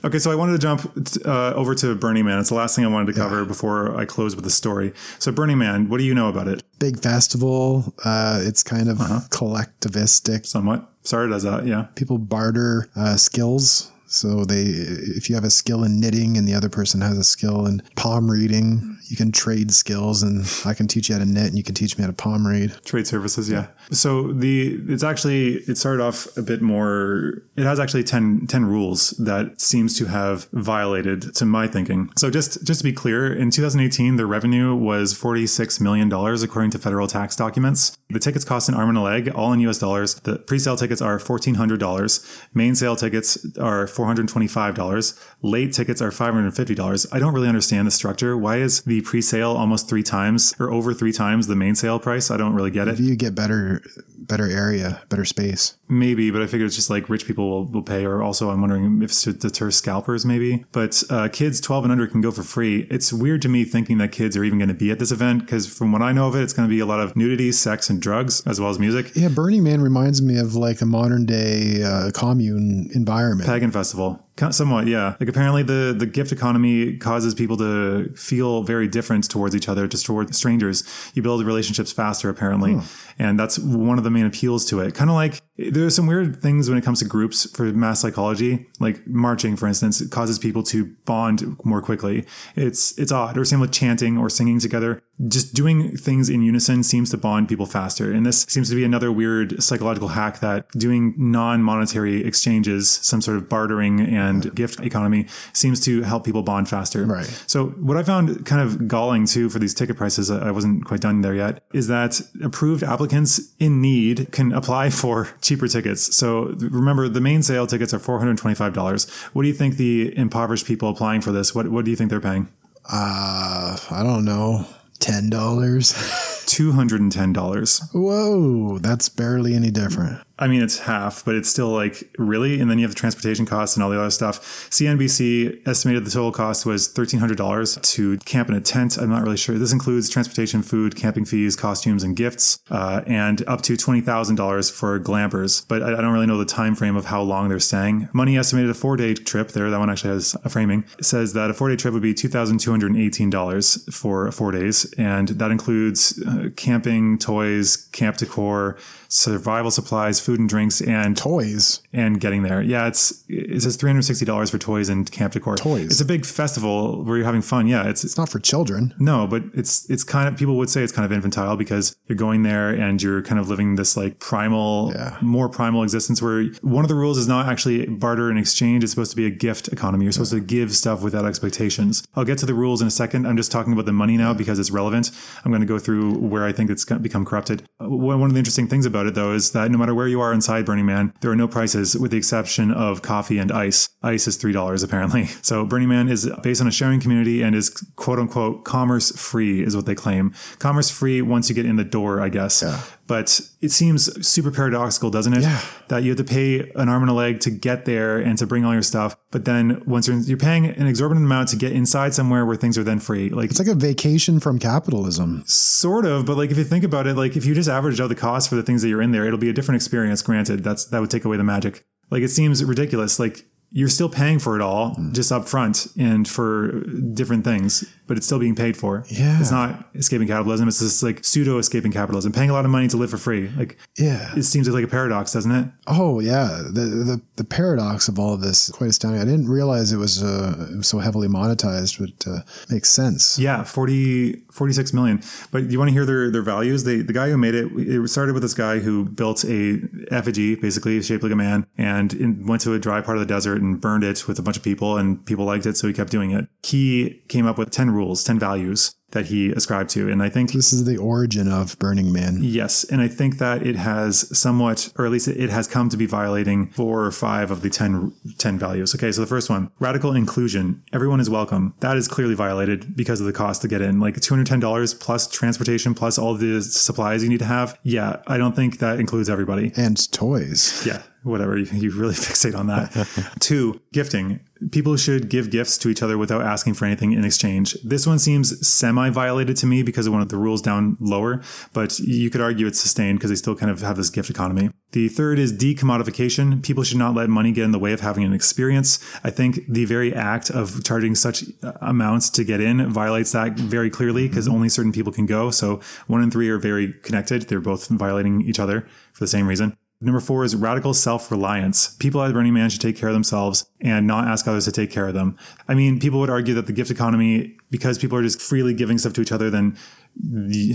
Okay. 0.04 0.20
So 0.20 0.30
I 0.30 0.36
wanted 0.36 0.52
to 0.52 0.58
jump 0.58 0.92
uh, 1.26 1.54
over 1.54 1.74
to 1.76 1.96
Burning 1.96 2.24
Man. 2.24 2.38
It's 2.38 2.50
the 2.50 2.54
last 2.54 2.76
thing 2.76 2.84
I 2.84 2.88
wanted 2.88 3.12
to 3.12 3.18
cover 3.20 3.44
before 3.44 3.96
I 3.96 4.04
close 4.04 4.36
with 4.36 4.44
the 4.44 4.50
story. 4.50 4.92
So 5.18 5.32
Burning 5.32 5.58
Man, 5.58 5.88
what 5.88 5.98
do 5.98 6.04
you 6.04 6.14
know 6.14 6.28
about 6.28 6.46
it? 6.46 6.62
Big 6.84 7.00
festival. 7.00 7.94
Uh, 8.04 8.40
it's 8.42 8.62
kind 8.62 8.90
of 8.90 9.00
Uh-huh. 9.00 9.20
collectivistic. 9.30 10.44
Somewhat. 10.44 10.86
Sorry, 11.02 11.30
does 11.30 11.42
that. 11.44 11.66
Yeah. 11.66 11.86
people 11.94 12.18
barter 12.18 12.88
uh, 12.94 13.16
skills. 13.16 13.90
So 14.14 14.44
they, 14.44 14.62
if 14.62 15.28
you 15.28 15.34
have 15.34 15.44
a 15.44 15.50
skill 15.50 15.84
in 15.84 16.00
knitting 16.00 16.36
and 16.36 16.46
the 16.46 16.54
other 16.54 16.68
person 16.68 17.00
has 17.00 17.18
a 17.18 17.24
skill 17.24 17.66
in 17.66 17.82
palm 17.96 18.30
reading, 18.30 18.94
you 19.08 19.16
can 19.16 19.32
trade 19.32 19.72
skills, 19.72 20.22
and 20.22 20.46
I 20.64 20.74
can 20.74 20.86
teach 20.86 21.08
you 21.08 21.14
how 21.14 21.18
to 21.18 21.26
knit, 21.26 21.48
and 21.48 21.56
you 21.56 21.62
can 21.62 21.74
teach 21.74 21.98
me 21.98 22.02
how 22.02 22.08
to 22.08 22.16
palm 22.16 22.46
read. 22.46 22.74
Trade 22.84 23.06
services, 23.06 23.50
yeah. 23.50 23.66
So 23.90 24.32
the 24.32 24.80
it's 24.88 25.02
actually 25.02 25.56
it 25.68 25.76
started 25.76 26.02
off 26.02 26.34
a 26.36 26.42
bit 26.42 26.62
more. 26.62 27.42
It 27.56 27.64
has 27.64 27.78
actually 27.78 28.04
10, 28.04 28.46
10 28.46 28.64
rules 28.64 29.10
that 29.10 29.60
seems 29.60 29.98
to 29.98 30.06
have 30.06 30.48
violated 30.52 31.34
to 31.34 31.44
my 31.44 31.66
thinking. 31.66 32.10
So 32.16 32.30
just 32.30 32.64
just 32.64 32.80
to 32.80 32.84
be 32.84 32.92
clear, 32.92 33.32
in 33.32 33.50
2018, 33.50 34.16
their 34.16 34.26
revenue 34.26 34.74
was 34.74 35.12
46 35.12 35.80
million 35.80 36.08
dollars 36.08 36.42
according 36.42 36.70
to 36.72 36.78
federal 36.78 37.06
tax 37.06 37.36
documents. 37.36 37.96
The 38.14 38.20
tickets 38.20 38.44
cost 38.44 38.68
an 38.68 38.76
arm 38.76 38.88
and 38.88 38.96
a 38.96 39.00
leg, 39.00 39.28
all 39.28 39.52
in 39.52 39.58
U.S. 39.60 39.78
dollars. 39.78 40.14
The 40.14 40.38
pre-sale 40.38 40.76
tickets 40.76 41.02
are 41.02 41.18
fourteen 41.18 41.56
hundred 41.56 41.80
dollars. 41.80 42.24
Main 42.54 42.76
sale 42.76 42.94
tickets 42.94 43.44
are 43.58 43.88
four 43.88 44.06
hundred 44.06 44.28
twenty-five 44.28 44.76
dollars. 44.76 45.18
Late 45.42 45.72
tickets 45.72 46.00
are 46.00 46.12
five 46.12 46.32
hundred 46.32 46.54
fifty 46.54 46.76
dollars. 46.76 47.06
I 47.12 47.18
don't 47.18 47.34
really 47.34 47.48
understand 47.48 47.88
the 47.88 47.90
structure. 47.90 48.38
Why 48.38 48.58
is 48.58 48.82
the 48.82 49.00
pre-sale 49.00 49.50
almost 49.50 49.88
three 49.88 50.04
times 50.04 50.54
or 50.60 50.70
over 50.72 50.94
three 50.94 51.12
times 51.12 51.48
the 51.48 51.56
main 51.56 51.74
sale 51.74 51.98
price? 51.98 52.30
I 52.30 52.36
don't 52.36 52.54
really 52.54 52.70
get 52.70 52.86
it. 52.86 53.00
You 53.00 53.16
get 53.16 53.34
better, 53.34 53.82
better 54.16 54.48
area, 54.48 55.02
better 55.08 55.24
space. 55.24 55.76
Maybe, 55.94 56.30
but 56.30 56.42
I 56.42 56.46
figure 56.46 56.66
it's 56.66 56.74
just 56.74 56.90
like 56.90 57.08
rich 57.08 57.26
people 57.26 57.48
will, 57.48 57.64
will 57.66 57.82
pay. 57.82 58.04
Or 58.04 58.22
also, 58.22 58.50
I'm 58.50 58.60
wondering 58.60 59.00
if 59.02 59.12
to 59.20 59.32
deter 59.32 59.70
scalpers, 59.70 60.26
maybe. 60.26 60.64
But 60.72 61.02
uh, 61.08 61.28
kids 61.28 61.60
12 61.60 61.84
and 61.84 61.92
under 61.92 62.06
can 62.06 62.20
go 62.20 62.32
for 62.32 62.42
free. 62.42 62.86
It's 62.90 63.12
weird 63.12 63.42
to 63.42 63.48
me 63.48 63.64
thinking 63.64 63.98
that 63.98 64.10
kids 64.10 64.36
are 64.36 64.42
even 64.42 64.58
going 64.58 64.68
to 64.68 64.74
be 64.74 64.90
at 64.90 64.98
this 64.98 65.12
event 65.12 65.42
because 65.42 65.72
from 65.72 65.92
what 65.92 66.02
I 66.02 66.12
know 66.12 66.26
of 66.26 66.34
it, 66.34 66.42
it's 66.42 66.52
going 66.52 66.68
to 66.68 66.74
be 66.74 66.80
a 66.80 66.86
lot 66.86 67.00
of 67.00 67.14
nudity, 67.14 67.52
sex, 67.52 67.88
and 67.88 68.02
drugs 68.02 68.42
as 68.46 68.60
well 68.60 68.70
as 68.70 68.78
music. 68.78 69.12
Yeah, 69.14 69.28
Burning 69.28 69.62
Man 69.62 69.80
reminds 69.80 70.20
me 70.20 70.38
of 70.38 70.56
like 70.56 70.80
a 70.80 70.86
modern 70.86 71.26
day 71.26 71.82
uh, 71.82 72.10
commune 72.12 72.90
environment. 72.94 73.48
Pagan 73.48 73.70
festival. 73.70 74.23
Somewhat, 74.50 74.88
yeah. 74.88 75.14
Like 75.20 75.28
apparently 75.28 75.62
the 75.62 75.94
the 75.96 76.06
gift 76.06 76.32
economy 76.32 76.96
causes 76.96 77.34
people 77.34 77.56
to 77.58 78.12
feel 78.16 78.64
very 78.64 78.88
different 78.88 79.30
towards 79.30 79.54
each 79.54 79.68
other, 79.68 79.86
just 79.86 80.04
towards 80.04 80.36
strangers. 80.36 80.82
You 81.14 81.22
build 81.22 81.44
relationships 81.44 81.92
faster, 81.92 82.28
apparently, 82.28 82.72
hmm. 82.72 82.80
and 83.16 83.38
that's 83.38 83.60
one 83.60 83.96
of 83.96 84.02
the 84.02 84.10
main 84.10 84.26
appeals 84.26 84.64
to 84.70 84.80
it. 84.80 84.94
Kind 84.96 85.08
of 85.08 85.14
like 85.14 85.40
there, 85.56 85.86
are 85.86 85.90
some 85.90 86.08
weird 86.08 86.42
things 86.42 86.68
when 86.68 86.76
it 86.76 86.84
comes 86.84 86.98
to 86.98 87.04
groups 87.04 87.48
for 87.56 87.66
mass 87.72 88.00
psychology, 88.00 88.66
like 88.80 89.06
marching, 89.06 89.54
for 89.54 89.68
instance, 89.68 90.00
it 90.00 90.10
causes 90.10 90.40
people 90.40 90.64
to 90.64 90.86
bond 91.04 91.56
more 91.64 91.80
quickly. 91.80 92.26
It's 92.56 92.98
it's 92.98 93.12
odd. 93.12 93.38
Or 93.38 93.44
same 93.44 93.60
with 93.60 93.70
chanting 93.70 94.18
or 94.18 94.28
singing 94.28 94.58
together 94.58 95.00
just 95.28 95.54
doing 95.54 95.96
things 95.96 96.28
in 96.28 96.42
unison 96.42 96.82
seems 96.82 97.10
to 97.10 97.16
bond 97.16 97.48
people 97.48 97.66
faster. 97.66 98.12
And 98.12 98.26
this 98.26 98.42
seems 98.48 98.68
to 98.70 98.74
be 98.74 98.84
another 98.84 99.12
weird 99.12 99.62
psychological 99.62 100.08
hack 100.08 100.40
that 100.40 100.68
doing 100.70 101.14
non 101.16 101.62
monetary 101.62 102.24
exchanges, 102.24 102.90
some 102.90 103.20
sort 103.20 103.36
of 103.36 103.48
bartering 103.48 104.00
and 104.00 104.23
gift 104.54 104.80
economy, 104.80 105.26
seems 105.52 105.80
to 105.80 106.02
help 106.02 106.24
people 106.24 106.42
bond 106.42 106.68
faster. 106.68 107.04
Right. 107.04 107.26
So, 107.46 107.66
what 107.66 107.96
I 107.96 108.02
found 108.02 108.46
kind 108.46 108.60
of 108.60 108.88
galling 108.88 109.26
too 109.26 109.48
for 109.48 109.58
these 109.58 109.74
ticket 109.74 109.96
prices, 109.96 110.30
I 110.30 110.50
wasn't 110.50 110.84
quite 110.84 111.00
done 111.00 111.20
there 111.22 111.34
yet, 111.34 111.62
is 111.72 111.88
that 111.88 112.20
approved 112.42 112.82
applicants 112.82 113.40
in 113.58 113.80
need 113.80 114.30
can 114.32 114.52
apply 114.52 114.90
for 115.00 115.28
cheaper 115.40 115.68
tickets. 115.68 116.16
So, 116.16 116.54
remember, 116.58 117.08
the 117.08 117.20
main 117.20 117.42
sale 117.42 117.66
tickets 117.66 117.92
are 117.94 117.98
$425. 117.98 119.10
What 119.34 119.42
do 119.42 119.48
you 119.48 119.54
think 119.54 119.76
the 119.76 120.16
impoverished 120.16 120.66
people 120.66 120.88
applying 120.88 121.20
for 121.20 121.32
this, 121.32 121.54
what, 121.54 121.68
what 121.68 121.84
do 121.84 121.90
you 121.90 121.96
think 121.96 122.10
they're 122.10 122.20
paying? 122.20 122.48
Uh, 122.90 123.76
I 123.90 124.02
don't 124.02 124.24
know. 124.24 124.66
Ten 124.98 125.30
dollars. 125.30 125.94
$210. 126.46 127.94
Whoa, 127.94 128.78
that's 128.78 129.08
barely 129.08 129.54
any 129.54 129.70
different. 129.70 130.20
I 130.36 130.48
mean, 130.48 130.62
it's 130.62 130.80
half, 130.80 131.24
but 131.24 131.36
it's 131.36 131.48
still 131.48 131.68
like 131.68 132.10
really. 132.18 132.60
And 132.60 132.68
then 132.68 132.78
you 132.78 132.84
have 132.84 132.94
the 132.94 132.98
transportation 132.98 133.46
costs 133.46 133.76
and 133.76 133.84
all 133.84 133.90
the 133.90 133.98
other 133.98 134.10
stuff. 134.10 134.68
CNBC 134.70 135.66
estimated 135.66 136.04
the 136.04 136.10
total 136.10 136.32
cost 136.32 136.66
was 136.66 136.92
$1,300 136.92 137.82
to 137.94 138.18
camp 138.18 138.48
in 138.48 138.56
a 138.56 138.60
tent. 138.60 138.98
I'm 138.98 139.10
not 139.10 139.22
really 139.22 139.36
sure. 139.36 139.56
This 139.58 139.72
includes 139.72 140.10
transportation, 140.10 140.62
food, 140.62 140.96
camping 140.96 141.24
fees, 141.24 141.54
costumes, 141.54 142.02
and 142.02 142.16
gifts, 142.16 142.58
uh, 142.70 143.02
and 143.06 143.46
up 143.46 143.62
to 143.62 143.74
$20,000 143.74 144.72
for 144.72 144.98
glampers. 144.98 145.64
But 145.68 145.82
I, 145.82 145.92
I, 145.92 146.00
don't 146.00 146.12
really 146.12 146.26
know 146.26 146.38
the 146.38 146.44
time 146.44 146.74
frame 146.74 146.96
of 146.96 147.06
how 147.06 147.22
long 147.22 147.48
they're 147.48 147.60
staying. 147.60 148.08
Money 148.12 148.36
estimated 148.36 148.70
a 148.70 148.74
four 148.74 148.96
day 148.96 149.14
trip 149.14 149.52
there. 149.52 149.70
That 149.70 149.78
one 149.78 149.88
actually 149.88 150.14
has 150.14 150.36
a 150.44 150.48
framing. 150.48 150.84
It 150.98 151.04
says 151.04 151.32
that 151.34 151.50
a 151.50 151.54
four 151.54 151.68
day 151.68 151.76
trip 151.76 151.94
would 151.94 152.02
be 152.02 152.12
$2,218 152.12 153.94
for 153.94 154.32
four 154.32 154.50
days. 154.50 154.92
And 154.98 155.28
that 155.28 155.52
includes 155.52 156.20
camping, 156.56 157.18
toys, 157.18 157.76
camp 157.92 158.16
decor, 158.16 158.76
survival 159.08 159.70
supplies, 159.70 160.20
food 160.20 160.40
and 160.40 160.48
drinks, 160.48 160.80
and 160.80 161.16
toys, 161.16 161.80
and 161.92 162.20
getting 162.20 162.42
there. 162.42 162.62
Yeah, 162.62 162.86
it's 162.86 163.24
it 163.28 163.62
says 163.62 163.76
three 163.76 163.90
hundred 163.90 164.02
sixty 164.02 164.24
dollars 164.24 164.50
for 164.50 164.58
toys 164.58 164.88
and 164.88 165.10
camp 165.10 165.32
decor. 165.32 165.56
Toys. 165.56 165.86
It's 165.86 166.00
a 166.00 166.04
big 166.04 166.24
festival 166.26 167.04
where 167.04 167.16
you're 167.16 167.26
having 167.26 167.42
fun. 167.42 167.66
Yeah, 167.66 167.88
it's 167.88 168.04
it's 168.04 168.16
not 168.16 168.28
for 168.28 168.38
children. 168.38 168.94
No, 168.98 169.26
but 169.26 169.44
it's 169.54 169.88
it's 169.90 170.04
kind 170.04 170.28
of 170.28 170.36
people 170.36 170.56
would 170.56 170.70
say 170.70 170.82
it's 170.82 170.92
kind 170.92 171.04
of 171.04 171.12
infantile 171.12 171.56
because 171.56 171.96
you're 172.06 172.16
going 172.16 172.42
there 172.42 172.70
and 172.70 173.02
you're 173.02 173.22
kind 173.22 173.38
of 173.38 173.48
living 173.48 173.76
this 173.76 173.96
like 173.96 174.18
primal, 174.18 174.92
yeah. 174.94 175.18
more 175.20 175.48
primal 175.48 175.82
existence 175.82 176.20
where 176.20 176.44
one 176.62 176.84
of 176.84 176.88
the 176.88 176.94
rules 176.94 177.18
is 177.18 177.28
not 177.28 177.46
actually 177.46 177.86
barter 177.86 178.30
and 178.30 178.38
exchange. 178.38 178.82
It's 178.84 178.92
supposed 178.92 179.10
to 179.12 179.16
be 179.16 179.26
a 179.26 179.30
gift 179.30 179.68
economy. 179.68 180.04
You're 180.04 180.12
supposed 180.12 180.32
yeah. 180.32 180.40
to 180.40 180.44
give 180.44 180.74
stuff 180.74 181.02
without 181.02 181.24
expectations. 181.24 182.02
I'll 182.14 182.24
get 182.24 182.38
to 182.38 182.46
the 182.46 182.54
rules 182.54 182.80
in 182.80 182.88
a 182.88 182.90
second. 182.90 183.26
I'm 183.26 183.36
just 183.36 183.52
talking 183.52 183.72
about 183.72 183.86
the 183.86 183.92
money 183.92 184.16
now 184.16 184.30
yeah. 184.30 184.38
because 184.38 184.58
it's 184.58 184.70
relevant. 184.70 185.10
I'm 185.44 185.50
going 185.50 185.60
to 185.60 185.66
go 185.66 185.78
through 185.78 186.18
where 186.18 186.44
I 186.44 186.52
think 186.52 186.70
it's 186.70 186.84
become 186.84 187.24
corrupted. 187.24 187.64
One 187.78 188.22
of 188.22 188.32
the 188.32 188.38
interesting 188.38 188.68
things 188.68 188.86
about 188.86 189.03
it 189.06 189.14
though 189.14 189.32
is 189.32 189.52
that 189.52 189.70
no 189.70 189.78
matter 189.78 189.94
where 189.94 190.08
you 190.08 190.20
are 190.20 190.32
inside 190.32 190.64
Burning 190.64 190.86
Man, 190.86 191.12
there 191.20 191.30
are 191.30 191.36
no 191.36 191.48
prices 191.48 191.96
with 191.96 192.10
the 192.10 192.16
exception 192.16 192.70
of 192.70 193.02
coffee 193.02 193.38
and 193.38 193.52
ice. 193.52 193.88
Ice 194.02 194.26
is 194.26 194.38
$3 194.38 194.84
apparently. 194.84 195.28
So 195.44 195.66
Burning 195.66 195.88
Man 195.88 196.08
is 196.08 196.30
based 196.42 196.60
on 196.62 196.66
a 196.66 196.72
sharing 196.72 197.00
community 197.00 197.42
and 197.42 197.54
is 197.54 197.68
quote 197.96 198.18
unquote 198.18 198.64
commerce 198.64 199.10
free 199.12 199.62
is 199.62 199.76
what 199.76 199.84
they 199.84 199.94
claim. 199.94 200.32
Commerce 200.58 200.90
free 200.90 201.20
once 201.20 201.48
you 201.48 201.54
get 201.54 201.66
in 201.66 201.76
the 201.76 201.84
door, 201.84 202.20
I 202.20 202.28
guess. 202.30 202.62
Yeah. 202.62 202.80
But 203.06 203.40
it 203.60 203.70
seems 203.70 204.26
super 204.26 204.50
paradoxical, 204.50 205.10
doesn't 205.10 205.34
it? 205.34 205.42
Yeah. 205.42 205.60
That 205.88 206.02
you 206.02 206.10
have 206.10 206.18
to 206.18 206.24
pay 206.24 206.70
an 206.74 206.88
arm 206.88 207.02
and 207.02 207.10
a 207.10 207.14
leg 207.14 207.40
to 207.40 207.50
get 207.50 207.84
there 207.84 208.18
and 208.18 208.38
to 208.38 208.46
bring 208.46 208.64
all 208.64 208.72
your 208.72 208.82
stuff. 208.82 209.16
But 209.30 209.44
then 209.44 209.82
once 209.86 210.08
you're, 210.08 210.18
you're 210.20 210.38
paying 210.38 210.66
an 210.66 210.86
exorbitant 210.86 211.26
amount 211.26 211.48
to 211.50 211.56
get 211.56 211.72
inside 211.72 212.14
somewhere 212.14 212.46
where 212.46 212.56
things 212.56 212.78
are 212.78 212.84
then 212.84 213.00
free. 213.00 213.28
Like 213.28 213.50
it's 213.50 213.58
like 213.58 213.68
a 213.68 213.74
vacation 213.74 214.40
from 214.40 214.58
capitalism. 214.58 215.42
Sort 215.46 216.06
of. 216.06 216.24
But 216.24 216.38
like 216.38 216.50
if 216.50 216.56
you 216.56 216.64
think 216.64 216.84
about 216.84 217.06
it, 217.06 217.14
like 217.14 217.36
if 217.36 217.44
you 217.44 217.54
just 217.54 217.68
average 217.68 218.00
out 218.00 218.08
the 218.08 218.14
cost 218.14 218.48
for 218.48 218.54
the 218.54 218.62
things 218.62 218.80
that 218.82 218.88
you're 218.88 219.02
in 219.02 219.12
there, 219.12 219.26
it'll 219.26 219.38
be 219.38 219.50
a 219.50 219.54
different 219.54 219.76
experience. 219.76 220.22
Granted, 220.22 220.64
that's 220.64 220.86
that 220.86 221.00
would 221.00 221.10
take 221.10 221.26
away 221.26 221.36
the 221.36 221.44
magic. 221.44 221.84
Like 222.10 222.22
it 222.22 222.28
seems 222.28 222.64
ridiculous. 222.64 223.18
Like 223.18 223.44
you're 223.70 223.88
still 223.88 224.08
paying 224.08 224.38
for 224.38 224.54
it 224.54 224.62
all 224.62 224.94
mm. 224.94 225.12
just 225.12 225.32
up 225.32 225.48
front 225.48 225.88
and 225.98 226.28
for 226.28 226.80
different 227.12 227.44
things, 227.44 227.84
but 228.06 228.16
it's 228.16 228.26
still 228.26 228.38
being 228.38 228.54
paid 228.54 228.76
for. 228.76 229.04
Yeah. 229.08 229.40
It's 229.40 229.50
not 229.50 229.88
escaping 229.94 230.28
capitalism. 230.28 230.68
It's 230.68 230.80
just 230.80 231.02
like 231.02 231.24
pseudo 231.24 231.58
escaping 231.58 231.92
capitalism, 231.92 232.32
paying 232.32 232.50
a 232.50 232.52
lot 232.52 232.64
of 232.64 232.70
money 232.70 232.88
to 232.88 232.96
live 232.96 233.10
for 233.10 233.16
free. 233.16 233.48
Like, 233.48 233.78
yeah, 233.96 234.32
it 234.36 234.42
seems 234.42 234.68
like 234.68 234.84
a 234.84 234.88
paradox, 234.88 235.32
doesn't 235.32 235.52
it? 235.52 235.68
Oh 235.86 236.20
yeah. 236.20 236.62
The, 236.64 236.80
the, 236.80 237.22
the 237.36 237.44
paradox 237.44 238.08
of 238.08 238.18
all 238.18 238.34
of 238.34 238.40
this 238.40 238.68
is 238.68 238.74
quite 238.74 238.90
astounding. 238.90 239.20
I 239.20 239.24
didn't 239.24 239.48
realize 239.48 239.92
it 239.92 239.96
was, 239.96 240.22
uh, 240.22 240.68
it 240.72 240.76
was 240.78 240.88
so 240.88 240.98
heavily 240.98 241.28
monetized, 241.28 241.98
but 241.98 242.30
uh, 242.30 242.40
makes 242.70 242.90
sense. 242.90 243.38
Yeah. 243.38 243.64
40, 243.64 244.44
46 244.52 244.92
million. 244.92 245.22
But 245.50 245.70
you 245.70 245.78
want 245.78 245.88
to 245.88 245.92
hear 245.92 246.04
their, 246.04 246.30
their 246.30 246.42
values? 246.42 246.84
They, 246.84 246.96
the 246.96 247.12
guy 247.12 247.30
who 247.30 247.38
made 247.38 247.54
it, 247.54 247.72
it 247.76 248.08
started 248.08 248.34
with 248.34 248.42
this 248.42 248.54
guy 248.54 248.80
who 248.80 249.04
built 249.04 249.44
a 249.44 249.80
effigy, 250.10 250.56
basically 250.56 251.00
shaped 251.02 251.22
like 251.22 251.32
a 251.32 251.36
man 251.36 251.66
and 251.78 252.12
in, 252.12 252.46
went 252.46 252.62
to 252.62 252.74
a 252.74 252.78
dry 252.78 253.00
part 253.00 253.16
of 253.16 253.20
the 253.20 253.32
desert 253.32 253.62
and 253.62 253.80
burned 253.80 254.04
it 254.04 254.28
with 254.28 254.38
a 254.38 254.42
bunch 254.42 254.56
of 254.56 254.62
people 254.62 254.96
and 254.96 255.24
people 255.26 255.44
liked 255.44 255.66
it. 255.66 255.76
So 255.76 255.86
he 255.86 255.94
kept 255.94 256.10
doing 256.10 256.30
it. 256.30 256.46
He 256.62 257.22
came 257.28 257.46
up 257.46 257.58
with 257.58 257.70
10 257.70 257.93
rules, 257.94 258.24
10 258.24 258.38
values 258.38 258.94
that 259.14 259.26
he 259.26 259.50
ascribed 259.52 259.90
to. 259.90 260.10
And 260.10 260.22
I 260.22 260.28
think 260.28 260.52
this 260.52 260.72
is 260.72 260.84
the 260.84 260.96
origin 260.98 261.48
of 261.48 261.78
Burning 261.78 262.12
Man. 262.12 262.38
Yes. 262.42 262.84
And 262.84 263.00
I 263.00 263.08
think 263.08 263.38
that 263.38 263.64
it 263.64 263.76
has 263.76 264.36
somewhat, 264.36 264.92
or 264.98 265.06
at 265.06 265.12
least 265.12 265.28
it 265.28 265.50
has 265.50 265.66
come 265.66 265.88
to 265.88 265.96
be 265.96 266.04
violating 266.04 266.66
four 266.70 267.04
or 267.04 267.10
five 267.12 267.50
of 267.50 267.62
the 267.62 267.70
10, 267.70 268.12
10 268.36 268.58
values. 268.58 268.94
Okay. 268.94 269.12
So 269.12 269.20
the 269.20 269.26
first 269.26 269.48
one, 269.48 269.70
radical 269.78 270.14
inclusion. 270.14 270.82
Everyone 270.92 271.20
is 271.20 271.30
welcome. 271.30 271.74
That 271.80 271.96
is 271.96 272.08
clearly 272.08 272.34
violated 272.34 272.96
because 272.96 273.20
of 273.20 273.26
the 273.26 273.32
cost 273.32 273.62
to 273.62 273.68
get 273.68 273.80
in. 273.80 274.00
Like 274.00 274.16
$210 274.16 275.00
plus 275.00 275.28
transportation 275.28 275.94
plus 275.94 276.18
all 276.18 276.34
the 276.34 276.60
supplies 276.60 277.22
you 277.22 277.28
need 277.28 277.38
to 277.38 277.44
have. 277.44 277.78
Yeah. 277.84 278.16
I 278.26 278.36
don't 278.36 278.56
think 278.56 278.80
that 278.80 278.98
includes 278.98 279.30
everybody. 279.30 279.72
And 279.76 280.10
toys. 280.12 280.84
Yeah 280.84 281.02
whatever 281.24 281.58
you, 281.58 281.66
you 281.72 281.90
really 281.90 282.14
fixate 282.14 282.56
on 282.56 282.68
that. 282.68 283.32
Two, 283.40 283.80
gifting. 283.92 284.40
People 284.70 284.96
should 284.96 285.28
give 285.28 285.50
gifts 285.50 285.76
to 285.78 285.88
each 285.88 286.02
other 286.02 286.16
without 286.16 286.42
asking 286.42 286.74
for 286.74 286.84
anything 286.84 287.12
in 287.12 287.24
exchange. 287.24 287.76
This 287.82 288.06
one 288.06 288.18
seems 288.18 288.66
semi 288.66 289.10
violated 289.10 289.56
to 289.58 289.66
me 289.66 289.82
because 289.82 290.06
of 290.06 290.12
one 290.12 290.22
of 290.22 290.28
the 290.28 290.36
rules 290.36 290.62
down 290.62 290.96
lower, 291.00 291.42
but 291.72 291.98
you 291.98 292.30
could 292.30 292.40
argue 292.40 292.66
it's 292.66 292.80
sustained 292.80 293.18
because 293.18 293.30
they 293.30 293.36
still 293.36 293.56
kind 293.56 293.70
of 293.70 293.80
have 293.80 293.96
this 293.96 294.10
gift 294.10 294.30
economy. 294.30 294.70
The 294.92 295.08
third 295.08 295.38
is 295.38 295.52
decommodification. 295.52 296.62
People 296.62 296.84
should 296.84 296.98
not 296.98 297.14
let 297.14 297.28
money 297.28 297.50
get 297.50 297.64
in 297.64 297.72
the 297.72 297.80
way 297.80 297.92
of 297.92 298.00
having 298.00 298.22
an 298.22 298.32
experience. 298.32 299.00
I 299.24 299.30
think 299.30 299.60
the 299.68 299.84
very 299.86 300.14
act 300.14 300.50
of 300.50 300.84
charging 300.84 301.14
such 301.14 301.44
uh, 301.62 301.72
amounts 301.80 302.30
to 302.30 302.44
get 302.44 302.60
in 302.60 302.88
violates 302.90 303.32
that 303.32 303.58
very 303.58 303.90
clearly 303.90 304.28
because 304.28 304.46
mm-hmm. 304.46 304.54
only 304.54 304.68
certain 304.68 304.92
people 304.92 305.12
can 305.12 305.26
go. 305.26 305.50
So 305.50 305.80
one 306.06 306.22
and 306.22 306.32
three 306.32 306.48
are 306.48 306.58
very 306.58 306.92
connected. 307.02 307.42
They're 307.42 307.60
both 307.60 307.88
violating 307.88 308.42
each 308.42 308.60
other 308.60 308.86
for 309.12 309.24
the 309.24 309.28
same 309.28 309.48
reason. 309.48 309.76
Number 310.04 310.20
four 310.20 310.44
is 310.44 310.54
radical 310.54 310.92
self 310.92 311.30
reliance. 311.30 311.94
People 311.96 312.22
at 312.22 312.32
Burning 312.34 312.52
Man 312.52 312.68
should 312.68 312.82
take 312.82 312.96
care 312.96 313.08
of 313.08 313.14
themselves 313.14 313.66
and 313.80 314.06
not 314.06 314.28
ask 314.28 314.46
others 314.46 314.66
to 314.66 314.72
take 314.72 314.90
care 314.90 315.08
of 315.08 315.14
them. 315.14 315.38
I 315.66 315.74
mean, 315.74 315.98
people 315.98 316.20
would 316.20 316.28
argue 316.28 316.52
that 316.54 316.66
the 316.66 316.74
gift 316.74 316.90
economy, 316.90 317.56
because 317.70 317.98
people 317.98 318.18
are 318.18 318.22
just 318.22 318.42
freely 318.42 318.74
giving 318.74 318.98
stuff 318.98 319.14
to 319.14 319.22
each 319.22 319.32
other, 319.32 319.48
then 319.48 319.78
the, 320.14 320.74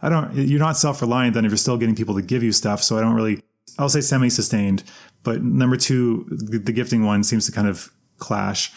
I 0.00 0.08
don't, 0.08 0.34
you're 0.34 0.58
not 0.58 0.78
self 0.78 1.02
reliant 1.02 1.34
then 1.34 1.44
if 1.44 1.50
you're 1.50 1.58
still 1.58 1.76
getting 1.76 1.94
people 1.94 2.14
to 2.14 2.22
give 2.22 2.42
you 2.42 2.50
stuff. 2.50 2.82
So 2.82 2.96
I 2.96 3.02
don't 3.02 3.14
really, 3.14 3.42
I'll 3.78 3.90
say 3.90 4.00
semi 4.00 4.30
sustained. 4.30 4.84
But 5.22 5.42
number 5.42 5.76
two, 5.76 6.26
the, 6.30 6.58
the 6.58 6.72
gifting 6.72 7.04
one 7.04 7.24
seems 7.24 7.44
to 7.46 7.52
kind 7.52 7.68
of 7.68 7.92
clash. 8.16 8.72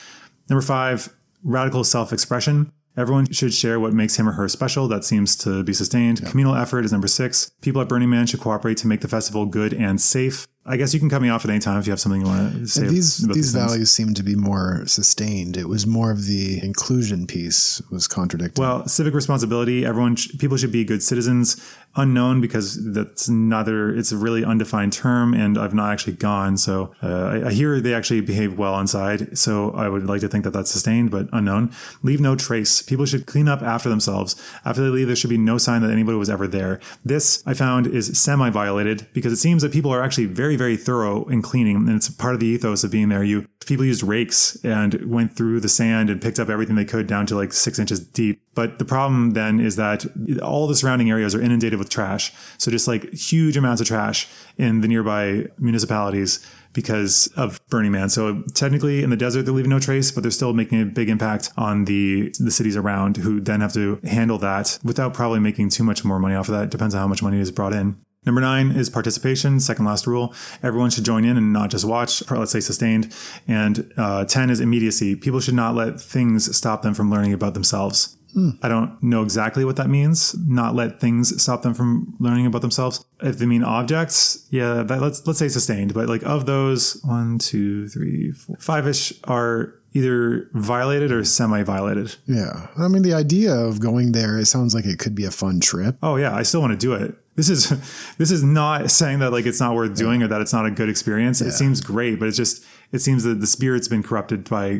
Number 0.49 0.61
five, 0.61 1.13
radical 1.41 1.85
self 1.85 2.11
expression. 2.11 2.73
Everyone 2.97 3.31
should 3.31 3.53
share 3.53 3.79
what 3.79 3.93
makes 3.93 4.17
him 4.17 4.27
or 4.29 4.33
her 4.33 4.47
special. 4.47 4.87
That 4.87 5.03
seems 5.03 5.35
to 5.37 5.63
be 5.63 5.73
sustained. 5.73 6.21
Yeah. 6.21 6.29
Communal 6.29 6.55
effort 6.55 6.85
is 6.85 6.91
number 6.91 7.07
six. 7.07 7.51
People 7.61 7.81
at 7.81 7.89
Burning 7.89 8.09
Man 8.09 8.25
should 8.25 8.39
cooperate 8.39 8.77
to 8.77 8.87
make 8.87 9.01
the 9.01 9.07
festival 9.07 9.45
good 9.45 9.73
and 9.73 9.99
safe. 9.99 10.47
I 10.67 10.77
guess 10.77 10.95
you 10.95 10.99
can 10.99 11.11
cut 11.11 11.21
me 11.21 11.29
off 11.29 11.45
at 11.45 11.51
any 11.51 11.59
time 11.59 11.77
if 11.79 11.85
you 11.85 11.91
have 11.91 11.99
something 11.99 12.21
you 12.21 12.27
want 12.27 12.53
to 12.53 12.67
say. 12.67 12.87
These 12.87 13.17
these 13.27 13.53
values 13.53 13.91
seem 13.91 14.15
to 14.15 14.23
be 14.23 14.35
more 14.35 14.83
sustained. 14.87 15.57
It 15.57 15.69
was 15.69 15.85
more 15.85 16.09
of 16.09 16.25
the 16.25 16.59
inclusion 16.63 17.27
piece 17.27 17.83
was 17.91 18.07
contradicting. 18.07 18.63
Well, 18.63 18.87
civic 18.87 19.13
responsibility. 19.13 19.85
Everyone, 19.85 20.15
sh- 20.15 20.31
people 20.39 20.57
should 20.57 20.71
be 20.71 20.83
good 20.83 21.03
citizens. 21.03 21.61
Unknown 21.97 22.41
because 22.41 22.93
that's 22.93 23.27
another 23.27 23.95
it's 23.95 24.11
a 24.11 24.17
really 24.17 24.43
undefined 24.43 24.93
term, 24.93 25.33
and 25.33 25.57
I've 25.57 25.73
not 25.73 25.91
actually 25.91 26.13
gone. 26.13 26.57
So 26.57 26.93
uh, 27.01 27.07
I, 27.07 27.47
I, 27.47 27.51
hear 27.53 27.79
they 27.79 27.93
actually 27.93 28.21
behave 28.21 28.57
well 28.57 28.77
inside. 28.79 29.37
So 29.37 29.71
I 29.71 29.87
would 29.87 30.05
like 30.05 30.21
to 30.21 30.27
think 30.27 30.43
that 30.43 30.51
that's 30.51 30.71
sustained, 30.71 31.11
but 31.11 31.29
unknown. 31.31 31.71
Leave 32.03 32.19
no 32.19 32.35
trace. 32.35 32.81
People 32.81 33.05
should 33.05 33.25
clean 33.25 33.47
up 33.47 33.61
after 33.61 33.89
themselves. 33.89 34.35
After 34.65 34.81
they 34.81 34.89
leave, 34.89 35.07
there 35.07 35.15
should 35.15 35.29
be 35.29 35.37
no 35.37 35.57
sign 35.57 35.81
that 35.81 35.91
anybody 35.91 36.17
was 36.17 36.29
ever 36.29 36.47
there. 36.47 36.79
This 37.03 37.41
I 37.45 37.53
found 37.53 37.87
is 37.87 38.19
semi 38.19 38.49
violated 38.49 39.07
because 39.13 39.31
it 39.31 39.37
seems 39.37 39.61
that 39.61 39.71
people 39.71 39.91
are 39.91 40.03
actually 40.03 40.25
very, 40.25 40.55
very 40.55 40.77
thorough 40.77 41.25
in 41.25 41.41
cleaning. 41.41 41.75
And 41.77 41.89
it's 41.89 42.09
part 42.09 42.33
of 42.33 42.39
the 42.39 42.47
ethos 42.47 42.83
of 42.83 42.91
being 42.91 43.09
there. 43.09 43.23
You 43.23 43.47
people 43.65 43.85
used 43.85 44.03
rakes 44.03 44.57
and 44.63 45.09
went 45.09 45.35
through 45.35 45.59
the 45.59 45.69
sand 45.69 46.09
and 46.09 46.21
picked 46.21 46.39
up 46.39 46.49
everything 46.49 46.75
they 46.75 46.85
could 46.85 47.07
down 47.07 47.25
to 47.27 47.35
like 47.35 47.53
six 47.53 47.79
inches 47.79 47.99
deep. 47.99 48.41
But 48.55 48.79
the 48.79 48.85
problem 48.85 49.31
then 49.31 49.59
is 49.59 49.75
that 49.75 50.05
all 50.41 50.65
the 50.65 50.75
surrounding 50.75 51.11
areas 51.11 51.35
are 51.35 51.41
inundated 51.41 51.77
with 51.77 51.89
trash. 51.89 52.33
So 52.57 52.71
just 52.71 52.87
like 52.87 53.13
huge 53.13 53.57
amounts 53.57 53.81
of 53.81 53.87
trash 53.87 54.27
in 54.57 54.81
the 54.81 54.87
nearby 54.87 55.47
municipalities 55.59 56.45
because 56.73 57.27
of 57.37 57.59
Burning 57.69 57.91
Man. 57.91 58.09
So 58.09 58.43
technically 58.53 59.03
in 59.03 59.09
the 59.09 59.17
desert, 59.17 59.43
they're 59.43 59.53
leaving 59.53 59.69
no 59.69 59.79
trace, 59.79 60.11
but 60.11 60.23
they're 60.23 60.31
still 60.31 60.53
making 60.53 60.81
a 60.81 60.85
big 60.85 61.09
impact 61.09 61.51
on 61.57 61.85
the, 61.85 62.33
the 62.39 62.51
cities 62.51 62.75
around 62.75 63.17
who 63.17 63.39
then 63.39 63.61
have 63.61 63.73
to 63.73 63.99
handle 64.03 64.37
that 64.39 64.79
without 64.83 65.13
probably 65.13 65.39
making 65.39 65.69
too 65.69 65.83
much 65.83 66.03
more 66.05 66.19
money 66.19 66.35
off 66.35 66.49
of 66.49 66.55
that. 66.55 66.69
Depends 66.69 66.95
on 66.95 67.01
how 67.01 67.07
much 67.07 67.21
money 67.21 67.39
is 67.39 67.51
brought 67.51 67.73
in. 67.73 67.97
Number 68.25 68.41
nine 68.41 68.71
is 68.71 68.89
participation. 68.89 69.59
Second 69.59 69.85
last 69.85 70.07
rule. 70.07 70.33
Everyone 70.63 70.89
should 70.89 71.05
join 71.05 71.25
in 71.25 71.37
and 71.37 71.53
not 71.53 71.69
just 71.69 71.85
watch, 71.85 72.29
let's 72.31 72.51
say 72.51 72.59
sustained. 72.59 73.13
And 73.47 73.93
uh, 73.97 74.25
10 74.25 74.49
is 74.49 74.59
immediacy. 74.59 75.15
People 75.15 75.39
should 75.39 75.53
not 75.53 75.75
let 75.75 76.01
things 76.01 76.55
stop 76.55 76.81
them 76.81 76.93
from 76.93 77.11
learning 77.11 77.33
about 77.33 77.53
themselves. 77.53 78.17
Hmm. 78.35 78.49
I 78.61 78.67
don't 78.67 79.01
know 79.01 79.23
exactly 79.23 79.63
what 79.63 79.77
that 79.77 79.89
means. 79.89 80.35
Not 80.45 80.75
let 80.75 80.99
things 80.99 81.41
stop 81.41 81.61
them 81.61 81.73
from 81.73 82.15
learning 82.19 82.45
about 82.45 82.61
themselves. 82.61 83.03
If 83.21 83.37
they 83.37 83.45
mean 83.45 83.63
objects, 83.63 84.45
yeah, 84.51 84.83
that, 84.83 85.01
let's 85.01 85.25
let's 85.25 85.39
say 85.39 85.47
sustained. 85.47 85.93
But 85.93 86.09
like 86.09 86.21
of 86.23 86.45
those, 86.45 87.01
one, 87.05 87.39
two, 87.39 87.87
three, 87.87 88.31
four, 88.33 88.57
five-ish 88.57 89.13
are 89.23 89.75
either 89.93 90.49
violated 90.53 91.13
or 91.13 91.23
semi-violated. 91.23 92.13
Yeah, 92.25 92.67
I 92.77 92.89
mean 92.89 93.03
the 93.03 93.13
idea 93.13 93.55
of 93.55 93.79
going 93.79 94.11
there, 94.11 94.37
it 94.37 94.47
sounds 94.47 94.75
like 94.75 94.85
it 94.85 94.99
could 94.99 95.15
be 95.15 95.23
a 95.23 95.31
fun 95.31 95.61
trip. 95.61 95.97
Oh 96.03 96.17
yeah, 96.17 96.35
I 96.35 96.43
still 96.43 96.59
want 96.59 96.73
to 96.73 96.77
do 96.77 96.93
it. 96.93 97.15
This 97.35 97.49
is 97.49 97.69
this 98.17 98.31
is 98.31 98.43
not 98.43 98.91
saying 98.91 99.19
that 99.19 99.31
like 99.31 99.45
it's 99.45 99.61
not 99.61 99.75
worth 99.75 99.95
doing 99.95 100.21
or 100.21 100.27
that 100.27 100.41
it's 100.41 100.53
not 100.53 100.65
a 100.65 100.71
good 100.71 100.89
experience. 100.89 101.39
Yeah. 101.39 101.47
It 101.47 101.51
seems 101.51 101.79
great, 101.79 102.19
but 102.19 102.27
it's 102.27 102.37
just 102.37 102.65
it 102.91 102.99
seems 102.99 103.23
that 103.23 103.41
the 103.41 103.47
spirit's 103.47 103.87
been 103.87 104.03
corrupted 104.03 104.49
by 104.49 104.79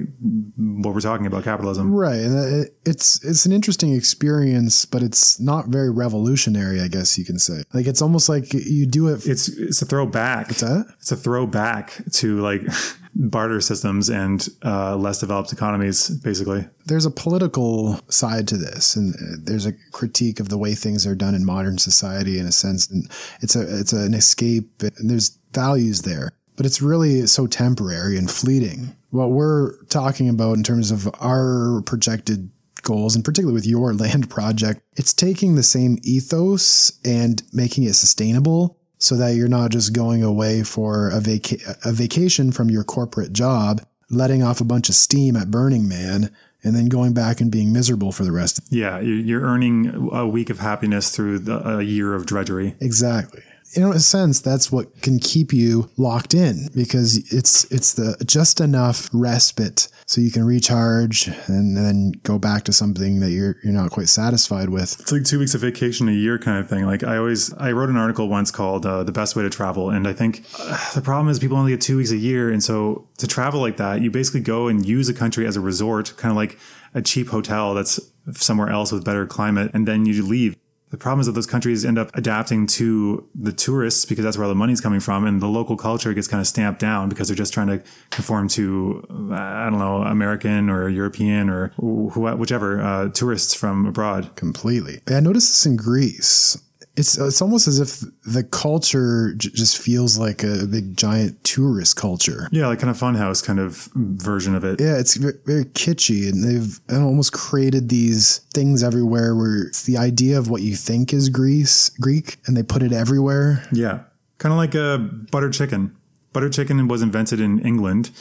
what 0.58 0.94
we're 0.94 1.02
talking 1.02 1.26
about 1.26 1.44
capitalism. 1.44 1.94
Right, 1.94 2.20
and 2.20 2.70
it's 2.86 3.24
it's 3.24 3.46
an 3.46 3.52
interesting 3.52 3.94
experience, 3.94 4.86
but 4.86 5.04
it's 5.04 5.40
not 5.40 5.68
very 5.68 5.90
revolutionary, 5.90 6.82
I 6.82 6.88
guess 6.88 7.18
you 7.18 7.26
can 7.26 7.40
say. 7.40 7.64
Like 7.74 7.88
it's 7.88 8.02
almost 8.02 8.30
like 8.30 8.54
you 8.54 8.86
do 8.86 9.08
it. 9.08 9.26
It's 9.26 9.48
it's 9.50 9.82
a 9.82 9.86
throwback. 9.86 10.48
What's 10.48 10.62
that? 10.62 10.86
It's 11.00 11.12
a 11.12 11.18
throwback 11.18 12.02
to 12.14 12.40
like 12.40 12.62
barter 13.16 13.62
systems 13.62 14.10
and 14.10 14.48
uh, 14.64 14.96
less 14.96 15.20
developed 15.20 15.54
economies, 15.54 16.10
basically. 16.10 16.68
There's 16.86 17.06
a 17.06 17.12
political 17.12 18.00
side 18.10 18.48
to 18.50 18.58
this, 18.58 18.96
and 18.96 19.16
uh, 19.16 19.38
there's 19.44 19.66
a 19.66 19.74
critique 19.92 20.40
of 20.40 20.50
the 20.50 20.58
way 20.58 20.76
things 20.76 21.08
are 21.08 21.16
done 21.16 21.34
in 21.34 21.46
modern 21.46 21.78
society, 21.78 22.38
in 22.38 22.46
a 22.46 22.52
sense, 22.52 22.90
and 22.90 23.10
it's 23.42 23.56
a 23.56 23.80
it's 23.80 23.94
an 23.94 24.14
escape, 24.14 24.82
and 24.82 25.10
there's 25.10 25.38
values 25.54 26.02
there, 26.02 26.34
but 26.56 26.66
it's 26.66 26.82
really 26.82 27.28
so 27.28 27.48
temporary 27.48 28.18
and 28.18 28.30
fleeting. 28.30 28.96
What 29.10 29.32
we're 29.32 29.78
talking 29.86 30.30
about 30.30 30.58
in 30.58 30.64
terms 30.64 30.92
of 30.92 31.10
our 31.20 31.82
projected 31.86 32.50
goals, 32.82 33.16
and 33.16 33.26
particularly 33.26 33.56
with 33.56 33.66
your 33.66 33.94
land 33.94 34.30
project, 34.30 34.82
it's 34.96 35.14
taking 35.14 35.56
the 35.56 35.64
same 35.64 35.98
ethos 36.04 37.00
and 37.04 37.44
making 37.54 37.84
it 37.84 37.96
sustainable 37.96 38.78
so 38.98 39.16
that 39.18 39.36
you're 39.36 39.50
not 39.50 39.72
just 39.72 39.94
going 39.94 40.24
away 40.24 40.64
for 40.64 41.10
a, 41.10 41.20
vaca- 41.20 41.78
a 41.84 41.92
vacation 41.92 42.52
from 42.52 42.70
your 42.70 42.84
corporate 42.84 43.34
job, 43.34 43.86
letting 44.10 44.42
off 44.42 44.62
a 44.62 44.66
bunch 44.66 44.88
of 44.88 44.96
steam 44.96 45.36
at 45.36 45.52
Burning 45.52 45.88
Man, 45.88 46.34
and 46.64 46.76
then 46.76 46.88
going 46.88 47.14
back 47.14 47.42
and 47.42 47.52
being 47.52 47.72
miserable 47.72 48.12
for 48.12 48.24
the 48.24 48.32
rest. 48.32 48.60
Yeah, 48.72 49.00
you're 49.00 49.42
earning 49.42 50.10
a 50.12 50.26
week 50.26 50.50
of 50.50 50.60
happiness 50.60 51.16
through 51.16 51.40
the, 51.40 51.78
a 51.78 51.84
year 51.84 52.16
of 52.16 52.26
drudgery. 52.26 52.76
Exactly 52.80 53.44
in 53.76 53.84
a 53.84 54.00
sense, 54.00 54.40
that's 54.40 54.72
what 54.72 55.02
can 55.02 55.20
keep 55.20 55.52
you 55.52 55.90
locked 55.98 56.34
in 56.34 56.70
because 56.74 57.18
it's 57.32 57.70
it's 57.72 57.94
the 57.94 58.16
just 58.26 58.62
enough 58.62 59.10
respite. 59.14 59.90
So 60.08 60.22
you 60.22 60.32
can 60.32 60.44
recharge 60.44 61.28
and 61.48 61.76
then 61.76 62.14
go 62.24 62.38
back 62.38 62.64
to 62.66 62.74
something 62.74 63.20
that 63.20 63.32
you're 63.32 63.58
you're 63.64 63.74
not 63.74 63.92
quite 63.92 64.08
satisfied 64.08 64.70
with. 64.70 65.00
It's 65.00 65.12
like 65.12 65.26
two 65.26 65.40
weeks 65.40 65.56
of 65.56 65.62
vacation 65.62 66.08
a 66.08 66.14
year 66.14 66.38
kind 66.38 66.60
of 66.60 66.70
thing. 66.70 66.86
Like 66.86 67.04
I 67.04 67.18
always 67.18 67.54
I 67.56 67.72
wrote 67.72 67.90
an 67.90 67.98
article 67.98 68.30
once 68.30 68.52
called 68.52 68.86
uh, 68.86 69.04
"The 69.04 69.12
Best 69.12 69.36
Way 69.36 69.44
to 69.44 69.50
Travel," 69.50 69.90
and 69.90 70.08
I 70.08 70.14
think 70.14 70.46
uh, 70.60 70.94
the 70.94 71.02
problem 71.02 71.30
is 71.30 71.40
people 71.40 71.58
only 71.58 71.72
get 71.72 71.82
two 71.82 71.98
weeks 71.98 72.12
a 72.12 72.18
year, 72.18 72.52
and 72.52 72.64
so 72.64 73.08
to 73.18 73.28
travel 73.28 73.60
like 73.60 73.78
that, 73.78 74.02
you 74.02 74.10
basically 74.10 74.42
go 74.42 74.68
and 74.68 74.86
use 74.86 75.10
a 75.10 75.14
country 75.14 75.46
as 75.46 75.58
a 75.58 75.62
resort, 75.62 76.14
kind 76.18 76.32
of 76.32 76.38
like 76.38 76.58
a 76.94 77.02
cheap 77.02 77.30
hotel 77.30 77.74
that's 77.74 78.00
somewhere 78.32 78.70
else 78.70 78.92
with 78.92 79.04
better 79.04 79.26
climate, 79.26 79.72
and 79.74 79.88
then 79.88 80.06
you 80.06 80.26
leave 80.26 80.56
the 80.96 81.02
problem 81.04 81.20
is 81.20 81.26
that 81.26 81.34
those 81.34 81.46
countries 81.46 81.84
end 81.84 82.00
up 82.00 82.10
adapting 82.14 82.66
to 82.66 83.28
the 83.36 83.52
tourists 83.52 84.06
because 84.06 84.24
that's 84.24 84.38
where 84.38 84.46
all 84.46 84.50
the 84.50 84.56
money's 84.56 84.80
coming 84.80 85.02
from, 85.02 85.26
and 85.26 85.42
the 85.42 85.48
local 85.48 85.76
culture 85.76 86.14
gets 86.14 86.26
kind 86.26 86.40
of 86.40 86.48
stamped 86.48 86.80
down 86.80 87.10
because 87.10 87.28
they're 87.28 87.36
just 87.36 87.52
trying 87.54 87.68
to 87.68 87.84
conform 88.12 88.48
to 88.48 89.06
I 89.34 89.70
don't 89.70 89.80
know 89.80 90.04
American 90.04 90.70
or 90.70 90.88
European 90.88 91.50
or 91.50 91.68
wh- 91.76 92.40
whichever 92.40 92.82
uh, 92.82 93.10
tourists 93.10 93.54
from 93.54 93.86
abroad. 93.86 94.34
Completely. 94.38 95.02
I 95.10 95.20
noticed 95.20 95.50
this 95.50 95.66
in 95.66 95.76
Greece 95.76 96.58
it's 96.98 97.18
it's 97.18 97.42
almost 97.42 97.68
as 97.68 97.80
if 97.80 98.04
the 98.26 98.44
culture 98.44 99.34
j- 99.36 99.50
just 99.54 99.78
feels 99.78 100.18
like 100.18 100.44
a 100.44 100.66
big 100.66 100.96
giant 100.98 101.44
tourist 101.44 101.96
culture. 101.96 102.48
Yeah, 102.52 102.68
like 102.68 102.80
kind 102.80 102.90
of 102.90 102.98
funhouse 102.98 103.44
kind 103.44 103.60
of 103.60 103.90
version 103.96 104.56
of 104.56 104.64
it. 104.64 104.80
Yeah, 104.80 104.98
it's 104.98 105.16
very, 105.16 105.34
very 105.46 105.66
kitschy, 105.66 106.30
and 106.30 106.44
they've 106.44 106.80
almost 106.92 107.34
created 107.34 107.90
these 107.90 108.40
things 108.54 108.84
everywhere 108.84 109.36
where 109.36 109.64
it's 109.64 109.84
the 109.84 109.98
idea 109.98 110.38
of 110.38 110.50
what 110.50 110.62
you 110.62 110.76
think 110.76 111.14
is 111.14 111.30
Greece 111.30 111.90
Greek, 112.00 112.38
and 112.46 112.56
they 112.56 112.64
put 112.64 112.82
it 112.84 112.94
everywhere. 112.94 113.64
Yeah, 113.72 114.04
kind 114.38 114.54
of 114.54 114.58
like 114.58 114.76
a 114.76 114.98
butter 115.32 115.50
chicken. 115.50 115.96
Butter 116.36 116.50
chicken 116.50 116.88
was 116.90 117.02
invented 117.02 117.40
in 117.40 117.60
England 117.60 118.12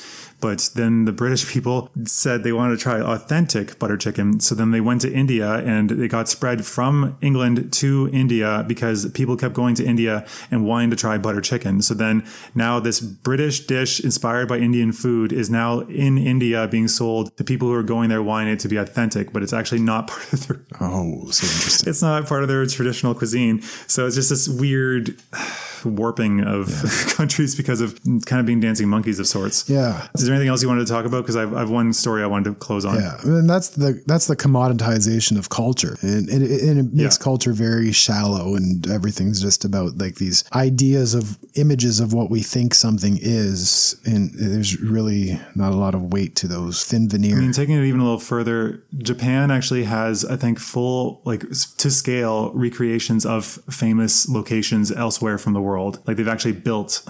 but 0.45 0.69
then 0.75 1.07
the 1.07 1.13
British 1.13 1.51
people 1.51 1.91
said 2.05 2.43
they 2.43 2.53
wanted 2.53 2.77
to 2.77 2.83
try 2.83 3.01
authentic 3.01 3.79
butter 3.79 3.97
chicken. 3.97 4.41
So 4.41 4.55
then 4.55 4.73
they 4.73 4.81
went 4.83 5.01
to 5.01 5.11
India 5.11 5.55
and 5.55 5.91
it 5.91 6.09
got 6.09 6.29
spread 6.29 6.67
from 6.67 7.17
England 7.23 7.73
to 7.81 8.11
India 8.13 8.63
because 8.69 9.11
people 9.13 9.39
kept 9.39 9.55
going 9.55 9.75
to 9.77 9.85
India 9.87 10.27
and 10.51 10.67
wanting 10.67 10.91
to 10.91 10.97
try 10.97 11.17
butter 11.17 11.41
chicken. 11.41 11.81
So 11.81 11.95
then 11.95 12.27
now 12.55 12.79
this 12.79 13.01
British 13.01 13.61
dish 13.67 14.01
inspired 14.01 14.49
by 14.49 14.59
Indian 14.59 14.93
food 14.93 15.33
is 15.33 15.49
now 15.49 15.81
in 15.81 16.19
India 16.19 16.69
being 16.69 16.89
sold 16.89 17.35
to 17.39 17.43
people 17.43 17.69
who 17.69 17.75
are 17.75 17.83
going 17.83 18.11
there 18.11 18.23
wanting 18.23 18.53
it 18.53 18.61
to 18.61 18.69
be 18.69 18.77
authentic, 18.77 19.33
but 19.33 19.43
it's 19.43 19.55
actually 19.55 19.81
not 19.81 20.09
part 20.09 20.31
of 20.31 20.47
their. 20.47 20.61
Oh, 20.79 21.31
so 21.31 21.47
interesting. 21.47 21.89
It's 21.89 22.03
not 22.03 22.27
part 22.27 22.43
of 22.43 22.51
their 22.51 22.67
traditional 22.67 23.15
cuisine. 23.15 23.63
So 23.87 24.07
it's 24.07 24.17
just 24.17 24.29
this 24.29 24.47
weird 24.47 25.17
warping 25.85 26.43
of 26.43 26.69
yeah. 26.69 26.91
countries 27.15 27.55
because 27.55 27.81
of 27.81 28.04
kind 28.27 28.41
of 28.41 28.47
being 28.47 28.61
dancing 28.61 28.89
monkeys 28.89 29.19
of 29.19 29.27
sorts. 29.27 29.69
Yeah. 29.69 30.09
Is 30.15 30.27
there 30.27 30.35
anything 30.35 30.49
else 30.49 30.63
you 30.63 30.69
wanted 30.69 30.87
to 30.87 30.93
talk 30.93 31.07
about? 31.07 31.23
Because 31.23 31.37
I've, 31.37 31.55
I've 31.55 31.71
one 31.71 31.93
story 31.93 32.23
I 32.23 32.27
wanted 32.27 32.51
to 32.51 32.55
close 32.57 32.85
on. 32.85 32.97
Yeah, 32.97 33.17
and 33.25 33.49
that's 33.49 33.71
the 33.71 34.03
that's 34.07 34.27
the 34.27 34.37
commoditization 34.37 35.39
of 35.39 35.49
culture, 35.49 35.97
and, 36.03 36.29
and, 36.29 36.43
it, 36.43 36.63
and 36.63 36.79
it 36.79 36.93
makes 36.93 37.19
yeah. 37.19 37.25
culture 37.25 37.53
very 37.53 37.93
shallow, 37.93 38.55
and 38.55 38.87
everything's 38.89 39.41
just 39.41 39.65
about 39.65 39.99
like 39.99 40.17
these 40.17 40.45
ideas 40.53 41.15
of 41.15 41.39
images 41.55 42.01
of 42.01 42.13
what 42.13 42.31
we 42.31 42.41
think 42.41 42.75
something 42.75 43.19
is, 43.21 44.01
and 44.05 44.31
there's 44.35 44.81
really 44.81 45.41
not 45.55 45.73
a 45.73 45.77
lot 45.77 45.95
of 45.95 46.13
weight 46.13 46.37
to 46.37 46.49
those 46.49 46.85
thin 46.85 47.09
veneer. 47.09 47.37
I 47.37 47.41
mean, 47.41 47.53
taking 47.53 47.77
it 47.77 47.85
even 47.85 48.01
a 48.01 48.05
little 48.05 48.19
further, 48.19 48.85
Japan 48.99 49.51
actually 49.51 49.85
has, 49.85 50.25
I 50.25 50.37
think, 50.37 50.59
full 50.59 51.23
like 51.25 51.41
to 51.79 51.91
scale 51.91 52.53
recreations 52.53 53.25
of 53.25 53.45
famous 53.71 54.29
locations 54.29 54.93
elsewhere 54.93 55.39
from 55.39 55.55
the 55.55 55.63
world. 55.63 56.01
Like 56.07 56.17
they've 56.17 56.29
actually 56.29 56.53
built. 56.53 57.03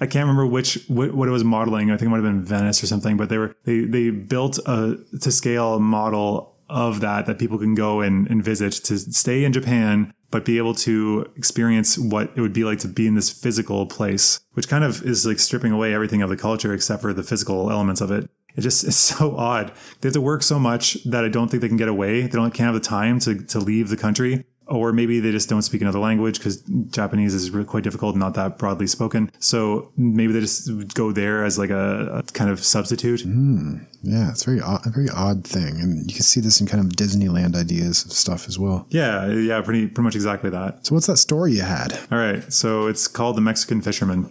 I 0.00 0.06
can't 0.06 0.26
remember 0.26 0.46
which 0.46 0.84
what, 0.88 1.08
it 1.08 1.30
was 1.30 1.44
modeling. 1.44 1.90
I 1.90 1.96
think 1.96 2.08
it 2.08 2.10
might 2.10 2.22
have 2.22 2.24
been 2.24 2.44
Venice 2.44 2.82
or 2.82 2.86
something, 2.86 3.16
but 3.16 3.28
they 3.28 3.38
were 3.38 3.56
they 3.64 3.80
they 3.80 4.10
built 4.10 4.58
a 4.66 4.98
to 5.20 5.32
scale 5.32 5.80
model 5.80 6.56
of 6.68 7.00
that 7.00 7.26
that 7.26 7.38
people 7.38 7.58
can 7.58 7.74
go 7.74 8.00
and, 8.00 8.28
and 8.28 8.44
visit 8.44 8.72
to 8.72 8.98
stay 8.98 9.44
in 9.44 9.52
Japan, 9.52 10.12
but 10.30 10.44
be 10.44 10.58
able 10.58 10.74
to 10.74 11.30
experience 11.36 11.98
what 11.98 12.30
it 12.36 12.40
would 12.40 12.52
be 12.52 12.64
like 12.64 12.78
to 12.80 12.88
be 12.88 13.06
in 13.06 13.14
this 13.14 13.30
physical 13.30 13.86
place, 13.86 14.40
which 14.52 14.68
kind 14.68 14.84
of 14.84 15.02
is 15.02 15.24
like 15.24 15.38
stripping 15.38 15.72
away 15.72 15.94
everything 15.94 16.20
of 16.20 16.28
the 16.28 16.36
culture 16.36 16.74
except 16.74 17.00
for 17.00 17.14
the 17.14 17.22
physical 17.22 17.70
elements 17.70 18.00
of 18.00 18.10
it. 18.10 18.30
It 18.54 18.60
just 18.60 18.84
is 18.88 18.96
so 18.96 19.36
odd. 19.36 19.72
They 20.00 20.08
have 20.08 20.14
to 20.14 20.20
work 20.20 20.42
so 20.42 20.58
much 20.58 21.02
that 21.04 21.24
I 21.24 21.28
don't 21.28 21.48
think 21.50 21.62
they 21.62 21.68
can 21.68 21.76
get 21.78 21.88
away. 21.88 22.22
They 22.22 22.28
don't 22.28 22.52
can't 22.52 22.66
have 22.66 22.74
the 22.74 22.80
time 22.80 23.18
to 23.20 23.42
to 23.46 23.58
leave 23.58 23.88
the 23.88 23.96
country 23.96 24.44
or 24.68 24.92
maybe 24.92 25.20
they 25.20 25.32
just 25.32 25.48
don't 25.48 25.62
speak 25.62 25.80
another 25.80 25.98
language 25.98 26.38
because 26.38 26.62
Japanese 26.90 27.34
is 27.34 27.50
really 27.50 27.66
quite 27.66 27.84
difficult, 27.84 28.16
not 28.16 28.34
that 28.34 28.58
broadly 28.58 28.86
spoken. 28.86 29.30
So 29.38 29.90
maybe 29.96 30.32
they 30.32 30.40
just 30.40 30.94
go 30.94 31.12
there 31.12 31.44
as 31.44 31.58
like 31.58 31.70
a, 31.70 32.18
a 32.18 32.22
kind 32.32 32.50
of 32.50 32.62
substitute. 32.62 33.20
Mm, 33.20 33.86
yeah, 34.02 34.30
it's 34.30 34.44
very 34.44 34.60
odd, 34.60 34.86
a 34.86 34.90
very 34.90 35.08
odd 35.08 35.44
thing, 35.44 35.80
and 35.80 36.10
you 36.10 36.14
can 36.14 36.24
see 36.24 36.40
this 36.40 36.60
in 36.60 36.66
kind 36.66 36.84
of 36.84 36.92
Disneyland 36.92 37.56
ideas 37.56 38.04
of 38.04 38.12
stuff 38.12 38.46
as 38.46 38.58
well. 38.58 38.86
Yeah, 38.90 39.26
yeah, 39.32 39.60
pretty 39.62 39.86
pretty 39.86 40.02
much 40.02 40.14
exactly 40.14 40.50
that. 40.50 40.86
So 40.86 40.94
what's 40.94 41.06
that 41.06 41.16
story 41.16 41.52
you 41.52 41.62
had? 41.62 41.98
All 42.12 42.18
right, 42.18 42.52
so 42.52 42.86
it's 42.86 43.08
called 43.08 43.36
the 43.36 43.40
Mexican 43.40 43.80
Fisherman. 43.82 44.30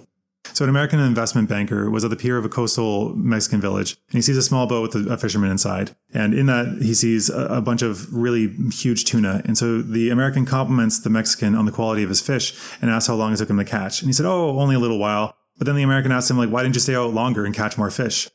So 0.57 0.63
an 0.63 0.71
American 0.71 0.99
investment 0.99 1.47
banker 1.47 1.87
was 1.91 2.03
at 2.03 2.09
the 2.09 2.15
pier 2.15 2.35
of 2.35 2.43
a 2.43 2.49
coastal 2.49 3.13
Mexican 3.15 3.61
village, 3.61 3.95
and 4.07 4.15
he 4.15 4.23
sees 4.23 4.37
a 4.37 4.41
small 4.41 4.65
boat 4.65 4.91
with 4.91 5.07
a, 5.07 5.15
fisherman 5.15 5.51
inside. 5.51 5.95
And 6.15 6.33
in 6.33 6.47
that, 6.47 6.79
he 6.81 6.95
sees 6.95 7.29
a, 7.29 7.61
bunch 7.61 7.83
of 7.83 8.11
really 8.11 8.47
huge 8.71 9.05
tuna. 9.05 9.43
And 9.45 9.55
so 9.55 9.83
the 9.83 10.09
American 10.09 10.47
compliments 10.47 10.99
the 10.99 11.11
Mexican 11.11 11.53
on 11.53 11.67
the 11.67 11.71
quality 11.71 12.01
of 12.01 12.09
his 12.09 12.21
fish 12.21 12.59
and 12.81 12.89
asks 12.89 13.05
how 13.05 13.13
long 13.13 13.33
it 13.33 13.37
took 13.37 13.51
him 13.51 13.59
to 13.59 13.65
catch. 13.65 14.01
And 14.01 14.09
he 14.09 14.13
said, 14.13 14.25
"Oh, 14.25 14.57
only 14.57 14.73
a 14.73 14.79
little 14.79 14.97
while." 14.97 15.35
But 15.59 15.67
then 15.67 15.75
the 15.75 15.83
American 15.83 16.11
asked 16.11 16.31
him, 16.31 16.39
like, 16.39 16.49
"Why 16.49 16.63
didn't 16.63 16.73
you 16.73 16.81
stay 16.81 16.95
out 16.95 17.13
longer 17.13 17.45
and 17.45 17.53
catch 17.53 17.77
more 17.77 17.91
fish?" 17.91 18.27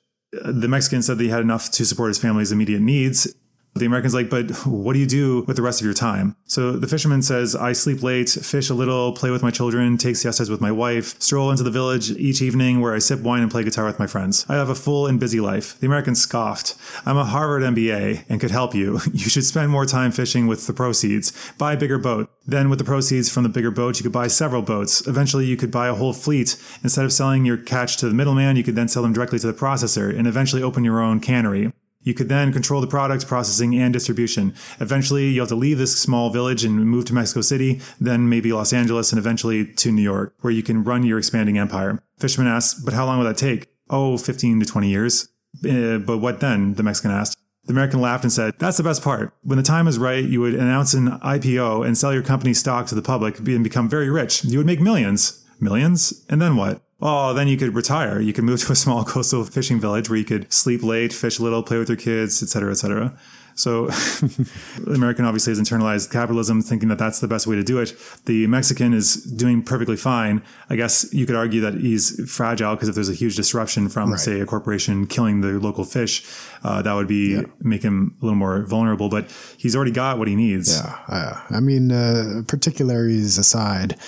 Uh, 0.44 0.52
the 0.52 0.68
Mexican 0.68 1.02
said 1.02 1.18
that 1.18 1.24
he 1.24 1.30
had 1.30 1.40
enough 1.40 1.72
to 1.72 1.84
support 1.84 2.10
his 2.10 2.18
family's 2.18 2.52
immediate 2.52 2.82
needs, 2.82 3.34
The 3.74 3.86
American's 3.86 4.12
like, 4.12 4.28
but 4.28 4.50
what 4.66 4.92
do 4.92 4.98
you 4.98 5.06
do 5.06 5.44
with 5.46 5.56
the 5.56 5.62
rest 5.62 5.80
of 5.80 5.84
your 5.86 5.94
time? 5.94 6.36
So 6.44 6.72
the 6.72 6.86
fisherman 6.86 7.22
says, 7.22 7.56
I 7.56 7.72
sleep 7.72 8.02
late, 8.02 8.28
fish 8.28 8.68
a 8.68 8.74
little, 8.74 9.12
play 9.12 9.30
with 9.30 9.42
my 9.42 9.50
children, 9.50 9.96
take 9.96 10.16
siestas 10.16 10.50
with 10.50 10.60
my 10.60 10.70
wife, 10.70 11.20
stroll 11.22 11.50
into 11.50 11.62
the 11.62 11.70
village 11.70 12.10
each 12.10 12.42
evening 12.42 12.82
where 12.82 12.94
I 12.94 12.98
sip 12.98 13.20
wine 13.20 13.40
and 13.40 13.50
play 13.50 13.64
guitar 13.64 13.86
with 13.86 13.98
my 13.98 14.06
friends. 14.06 14.44
I 14.46 14.56
have 14.56 14.68
a 14.68 14.74
full 14.74 15.06
and 15.06 15.18
busy 15.18 15.40
life. 15.40 15.78
The 15.80 15.86
American 15.86 16.14
scoffed. 16.14 16.74
I'm 17.06 17.16
a 17.16 17.24
Harvard 17.24 17.62
MBA 17.62 18.24
and 18.28 18.40
could 18.40 18.50
help 18.50 18.74
you. 18.74 19.00
You 19.12 19.28
should 19.28 19.44
spend 19.44 19.70
more 19.70 19.86
time 19.86 20.10
fishing 20.10 20.46
with 20.48 20.66
the 20.66 20.72
proceeds. 20.72 21.32
Buy 21.56 21.74
a 21.74 21.76
bigger 21.76 21.98
boat. 21.98 22.28
Then 22.46 22.70
with 22.70 22.78
the 22.78 22.84
proceeds 22.84 23.28
from 23.28 23.44
the 23.44 23.48
bigger 23.48 23.70
boat, 23.70 23.98
you 23.98 24.02
could 24.02 24.12
buy 24.12 24.26
several 24.26 24.62
boats. 24.62 25.06
Eventually 25.06 25.44
you 25.46 25.56
could 25.56 25.70
buy 25.70 25.86
a 25.86 25.94
whole 25.94 26.12
fleet. 26.12 26.56
Instead 26.82 27.04
of 27.04 27.12
selling 27.12 27.44
your 27.44 27.56
catch 27.56 27.98
to 27.98 28.08
the 28.08 28.14
middleman, 28.14 28.56
you 28.56 28.64
could 28.64 28.74
then 28.74 28.88
sell 28.88 29.02
them 29.02 29.12
directly 29.12 29.38
to 29.38 29.46
the 29.46 29.52
processor 29.52 30.16
and 30.16 30.26
eventually 30.26 30.62
open 30.62 30.82
your 30.82 31.00
own 31.00 31.20
cannery. 31.20 31.72
You 32.02 32.14
could 32.14 32.28
then 32.28 32.52
control 32.52 32.80
the 32.80 32.86
product 32.86 33.26
processing 33.26 33.78
and 33.78 33.92
distribution. 33.92 34.54
Eventually, 34.80 35.28
you'll 35.28 35.44
have 35.44 35.50
to 35.50 35.54
leave 35.54 35.78
this 35.78 35.98
small 35.98 36.30
village 36.30 36.64
and 36.64 36.86
move 36.86 37.04
to 37.06 37.14
Mexico 37.14 37.40
City, 37.40 37.80
then 38.00 38.28
maybe 38.28 38.52
Los 38.52 38.72
Angeles, 38.72 39.12
and 39.12 39.18
eventually 39.18 39.66
to 39.74 39.92
New 39.92 40.02
York, 40.02 40.34
where 40.40 40.52
you 40.52 40.62
can 40.62 40.84
run 40.84 41.04
your 41.04 41.18
expanding 41.18 41.58
empire. 41.58 42.02
Fisherman 42.18 42.50
asks, 42.50 42.80
but 42.80 42.94
how 42.94 43.06
long 43.06 43.18
will 43.18 43.26
that 43.26 43.36
take? 43.36 43.68
Oh, 43.88 44.16
15 44.16 44.60
to 44.60 44.66
20 44.66 44.88
years. 44.88 45.28
Uh, 45.68 45.98
but 45.98 46.18
what 46.18 46.40
then? 46.40 46.74
The 46.74 46.82
Mexican 46.82 47.10
asked. 47.10 47.36
The 47.64 47.72
American 47.72 48.00
laughed 48.00 48.24
and 48.24 48.32
said, 48.32 48.54
That's 48.58 48.76
the 48.76 48.82
best 48.82 49.02
part. 49.02 49.34
When 49.42 49.56
the 49.56 49.62
time 49.62 49.86
is 49.86 49.98
right, 49.98 50.24
you 50.24 50.40
would 50.40 50.54
announce 50.54 50.94
an 50.94 51.10
IPO 51.20 51.86
and 51.86 51.96
sell 51.96 52.12
your 52.12 52.22
company's 52.22 52.58
stock 52.58 52.86
to 52.88 52.94
the 52.94 53.02
public 53.02 53.38
and 53.38 53.62
become 53.62 53.88
very 53.88 54.10
rich. 54.10 54.44
You 54.44 54.58
would 54.58 54.66
make 54.66 54.80
millions. 54.80 55.44
Millions? 55.60 56.24
And 56.28 56.42
then 56.42 56.56
what? 56.56 56.82
Oh, 57.04 57.34
then 57.34 57.48
you 57.48 57.56
could 57.56 57.74
retire. 57.74 58.20
You 58.20 58.32
could 58.32 58.44
move 58.44 58.60
to 58.64 58.72
a 58.72 58.76
small 58.76 59.04
coastal 59.12 59.42
fishing 59.44 59.80
village 59.80 60.08
where 60.08 60.18
you 60.18 60.24
could 60.24 60.50
sleep 60.52 60.84
late, 60.84 61.12
fish 61.12 61.40
a 61.40 61.42
little, 61.42 61.62
play 61.62 61.78
with 61.78 61.88
your 61.88 61.96
kids, 61.96 62.40
etc., 62.42 62.70
etc. 62.70 63.18
So, 63.54 63.88
the 63.88 64.92
American 64.94 65.24
obviously 65.24 65.50
has 65.50 65.60
internalized 65.60 66.10
capitalism, 66.10 66.62
thinking 66.62 66.88
that 66.88 66.98
that's 66.98 67.20
the 67.20 67.28
best 67.28 67.46
way 67.46 67.56
to 67.56 67.62
do 67.62 67.80
it. 67.80 67.92
The 68.24 68.46
Mexican 68.46 68.94
is 68.94 69.16
doing 69.16 69.62
perfectly 69.62 69.96
fine. 69.96 70.42
I 70.70 70.76
guess 70.76 71.12
you 71.12 71.26
could 71.26 71.36
argue 71.36 71.60
that 71.60 71.74
he's 71.74 72.32
fragile 72.32 72.74
because 72.76 72.88
if 72.88 72.94
there's 72.94 73.10
a 73.10 73.14
huge 73.14 73.36
disruption 73.36 73.88
from, 73.88 74.12
right. 74.12 74.20
say, 74.20 74.40
a 74.40 74.46
corporation 74.46 75.06
killing 75.06 75.40
the 75.40 75.58
local 75.58 75.84
fish, 75.84 76.24
uh, 76.64 76.82
that 76.82 76.94
would 76.94 77.08
be 77.08 77.34
yeah. 77.34 77.42
make 77.60 77.82
him 77.82 78.16
a 78.22 78.24
little 78.24 78.38
more 78.38 78.62
vulnerable. 78.62 79.08
But 79.08 79.30
he's 79.58 79.76
already 79.76 79.92
got 79.92 80.18
what 80.18 80.28
he 80.28 80.36
needs. 80.36 80.80
Yeah, 80.80 80.98
uh, 81.08 81.40
I 81.50 81.60
mean, 81.60 81.92
uh, 81.92 82.42
particularities 82.46 83.38
aside 83.38 83.98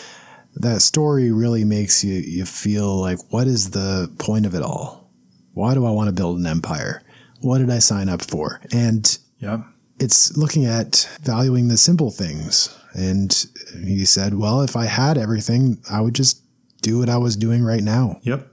that 0.56 0.82
story 0.82 1.32
really 1.32 1.64
makes 1.64 2.04
you 2.04 2.14
you 2.14 2.44
feel 2.44 2.96
like 2.96 3.18
what 3.32 3.46
is 3.46 3.70
the 3.70 4.12
point 4.18 4.46
of 4.46 4.54
it 4.54 4.62
all? 4.62 5.10
Why 5.52 5.74
do 5.74 5.86
I 5.86 5.90
want 5.90 6.08
to 6.08 6.12
build 6.12 6.38
an 6.38 6.46
empire? 6.46 7.02
What 7.40 7.58
did 7.58 7.70
I 7.70 7.78
sign 7.78 8.08
up 8.08 8.22
for? 8.22 8.60
And 8.72 9.16
yeah. 9.38 9.62
It's 10.00 10.36
looking 10.36 10.66
at 10.66 11.08
valuing 11.22 11.68
the 11.68 11.76
simple 11.76 12.10
things. 12.10 12.76
And 12.94 13.46
he 13.84 14.04
said, 14.04 14.34
well, 14.34 14.60
if 14.62 14.76
I 14.76 14.86
had 14.86 15.16
everything, 15.16 15.78
I 15.88 16.00
would 16.00 16.14
just 16.14 16.42
do 16.82 16.98
what 16.98 17.08
I 17.08 17.16
was 17.16 17.36
doing 17.36 17.62
right 17.62 17.82
now. 17.82 18.18
Yep. 18.22 18.48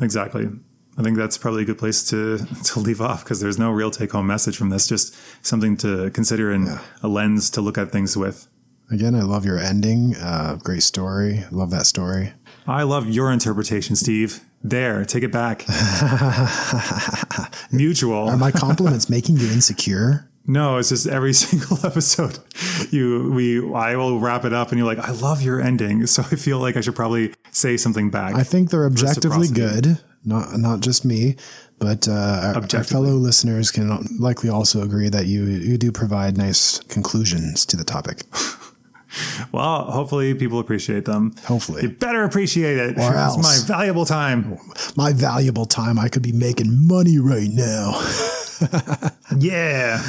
Exactly. 0.00 0.48
I 0.96 1.02
think 1.02 1.16
that's 1.16 1.36
probably 1.36 1.62
a 1.62 1.64
good 1.64 1.78
place 1.78 2.08
to 2.10 2.38
to 2.64 2.78
leave 2.80 3.00
off 3.00 3.24
because 3.24 3.40
there's 3.40 3.58
no 3.58 3.70
real 3.70 3.90
take 3.90 4.12
home 4.12 4.26
message 4.26 4.56
from 4.56 4.70
this. 4.70 4.86
Just 4.86 5.16
something 5.44 5.76
to 5.78 6.10
consider 6.10 6.52
and 6.52 6.66
yeah. 6.66 6.80
a 7.02 7.08
lens 7.08 7.50
to 7.50 7.60
look 7.60 7.76
at 7.76 7.90
things 7.90 8.16
with. 8.16 8.46
Again, 8.90 9.14
I 9.14 9.22
love 9.22 9.44
your 9.44 9.58
ending. 9.58 10.14
Uh, 10.16 10.56
great 10.62 10.82
story. 10.82 11.44
Love 11.50 11.70
that 11.70 11.86
story. 11.86 12.32
I 12.66 12.82
love 12.82 13.08
your 13.08 13.32
interpretation, 13.32 13.96
Steve. 13.96 14.40
There, 14.62 15.04
take 15.04 15.22
it 15.22 15.32
back. 15.32 15.66
Mutual. 17.72 18.28
Are 18.28 18.38
my 18.38 18.50
compliments 18.50 19.10
making 19.10 19.36
you 19.36 19.50
insecure? 19.50 20.30
No, 20.46 20.78
it's 20.78 20.90
just 20.90 21.06
every 21.06 21.32
single 21.34 21.78
episode. 21.84 22.38
You, 22.90 23.30
we, 23.32 23.74
I 23.74 23.96
will 23.96 24.20
wrap 24.20 24.44
it 24.44 24.52
up, 24.52 24.70
and 24.70 24.78
you're 24.78 24.86
like, 24.86 24.98
"I 24.98 25.12
love 25.12 25.42
your 25.42 25.60
ending," 25.60 26.06
so 26.06 26.22
I 26.22 26.36
feel 26.36 26.58
like 26.58 26.76
I 26.76 26.80
should 26.80 26.96
probably 26.96 27.34
say 27.50 27.76
something 27.76 28.10
back. 28.10 28.34
I 28.34 28.42
think 28.42 28.70
they're 28.70 28.86
objectively 28.86 29.48
good, 29.48 29.98
not 30.24 30.58
not 30.58 30.80
just 30.80 31.04
me, 31.04 31.36
but 31.78 32.08
uh, 32.08 32.54
our, 32.54 32.56
our, 32.56 32.84
fellow 32.84 33.12
listeners 33.12 33.70
can 33.70 34.06
likely 34.18 34.48
also 34.48 34.82
agree 34.82 35.08
that 35.08 35.26
you 35.26 35.44
you 35.44 35.76
do 35.76 35.92
provide 35.92 36.38
nice 36.38 36.78
conclusions 36.84 37.66
to 37.66 37.76
the 37.76 37.84
topic. 37.84 38.22
Well, 39.52 39.90
hopefully 39.90 40.34
people 40.34 40.58
appreciate 40.58 41.04
them. 41.04 41.34
Hopefully. 41.44 41.82
You 41.82 41.90
better 41.90 42.24
appreciate 42.24 42.78
it. 42.78 42.98
Or 42.98 43.14
else. 43.14 43.36
It's 43.44 43.68
my 43.68 43.76
valuable 43.76 44.04
time. 44.04 44.58
My 44.96 45.12
valuable 45.12 45.66
time. 45.66 45.98
I 45.98 46.08
could 46.08 46.22
be 46.22 46.32
making 46.32 46.86
money 46.86 47.18
right 47.18 47.50
now. 47.50 48.00
yeah. 49.38 50.02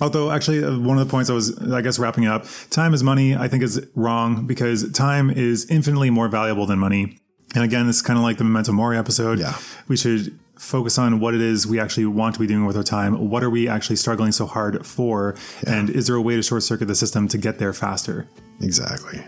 Although, 0.00 0.30
actually, 0.30 0.64
uh, 0.64 0.78
one 0.78 0.98
of 0.98 1.06
the 1.06 1.10
points 1.10 1.30
I 1.30 1.32
was, 1.32 1.56
I 1.72 1.80
guess, 1.80 1.98
wrapping 1.98 2.26
up 2.26 2.46
time 2.70 2.92
is 2.92 3.02
money, 3.02 3.36
I 3.36 3.48
think 3.48 3.62
is 3.62 3.86
wrong 3.94 4.46
because 4.46 4.90
time 4.92 5.30
is 5.30 5.70
infinitely 5.70 6.10
more 6.10 6.28
valuable 6.28 6.66
than 6.66 6.78
money. 6.78 7.18
And 7.54 7.64
again, 7.64 7.86
this 7.86 7.96
is 7.96 8.02
kind 8.02 8.18
of 8.18 8.22
like 8.22 8.36
the 8.38 8.44
Memento 8.44 8.72
Mori 8.72 8.98
episode. 8.98 9.38
Yeah. 9.38 9.56
We 9.88 9.96
should 9.96 10.38
focus 10.58 10.98
on 10.98 11.20
what 11.20 11.34
it 11.34 11.40
is 11.40 11.66
we 11.66 11.78
actually 11.78 12.06
want 12.06 12.34
to 12.34 12.40
be 12.40 12.46
doing 12.46 12.66
with 12.66 12.76
our 12.76 12.82
time. 12.82 13.30
What 13.30 13.44
are 13.44 13.50
we 13.50 13.68
actually 13.68 13.96
struggling 13.96 14.32
so 14.32 14.46
hard 14.46 14.86
for? 14.86 15.34
Yeah. 15.64 15.74
And 15.74 15.90
is 15.90 16.06
there 16.06 16.16
a 16.16 16.22
way 16.22 16.36
to 16.36 16.42
short 16.42 16.62
circuit 16.62 16.86
the 16.86 16.94
system 16.94 17.28
to 17.28 17.38
get 17.38 17.58
there 17.58 17.72
faster? 17.72 18.28
Exactly. 18.60 19.22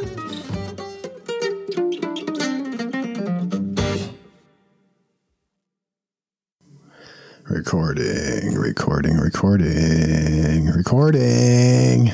Recording, 7.51 8.55
recording, 8.55 9.18
recording, 9.18 10.68
recording. 10.68 12.12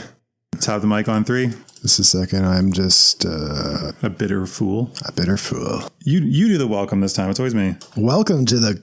Let's 0.57 0.65
have 0.65 0.81
the 0.81 0.87
mic 0.87 1.07
on 1.07 1.23
three. 1.23 1.53
Just 1.83 1.99
a 1.99 2.03
second. 2.03 2.43
I'm 2.43 2.73
just 2.73 3.27
uh, 3.27 3.91
a 4.01 4.09
bitter 4.09 4.47
fool. 4.47 4.91
A 5.05 5.11
bitter 5.11 5.37
fool. 5.37 5.83
You 6.03 6.21
you 6.21 6.47
do 6.47 6.57
the 6.57 6.65
welcome 6.65 6.99
this 6.99 7.13
time. 7.13 7.29
It's 7.29 7.39
always 7.39 7.53
me. 7.53 7.75
Welcome 7.95 8.43
to 8.47 8.57
the. 8.57 8.81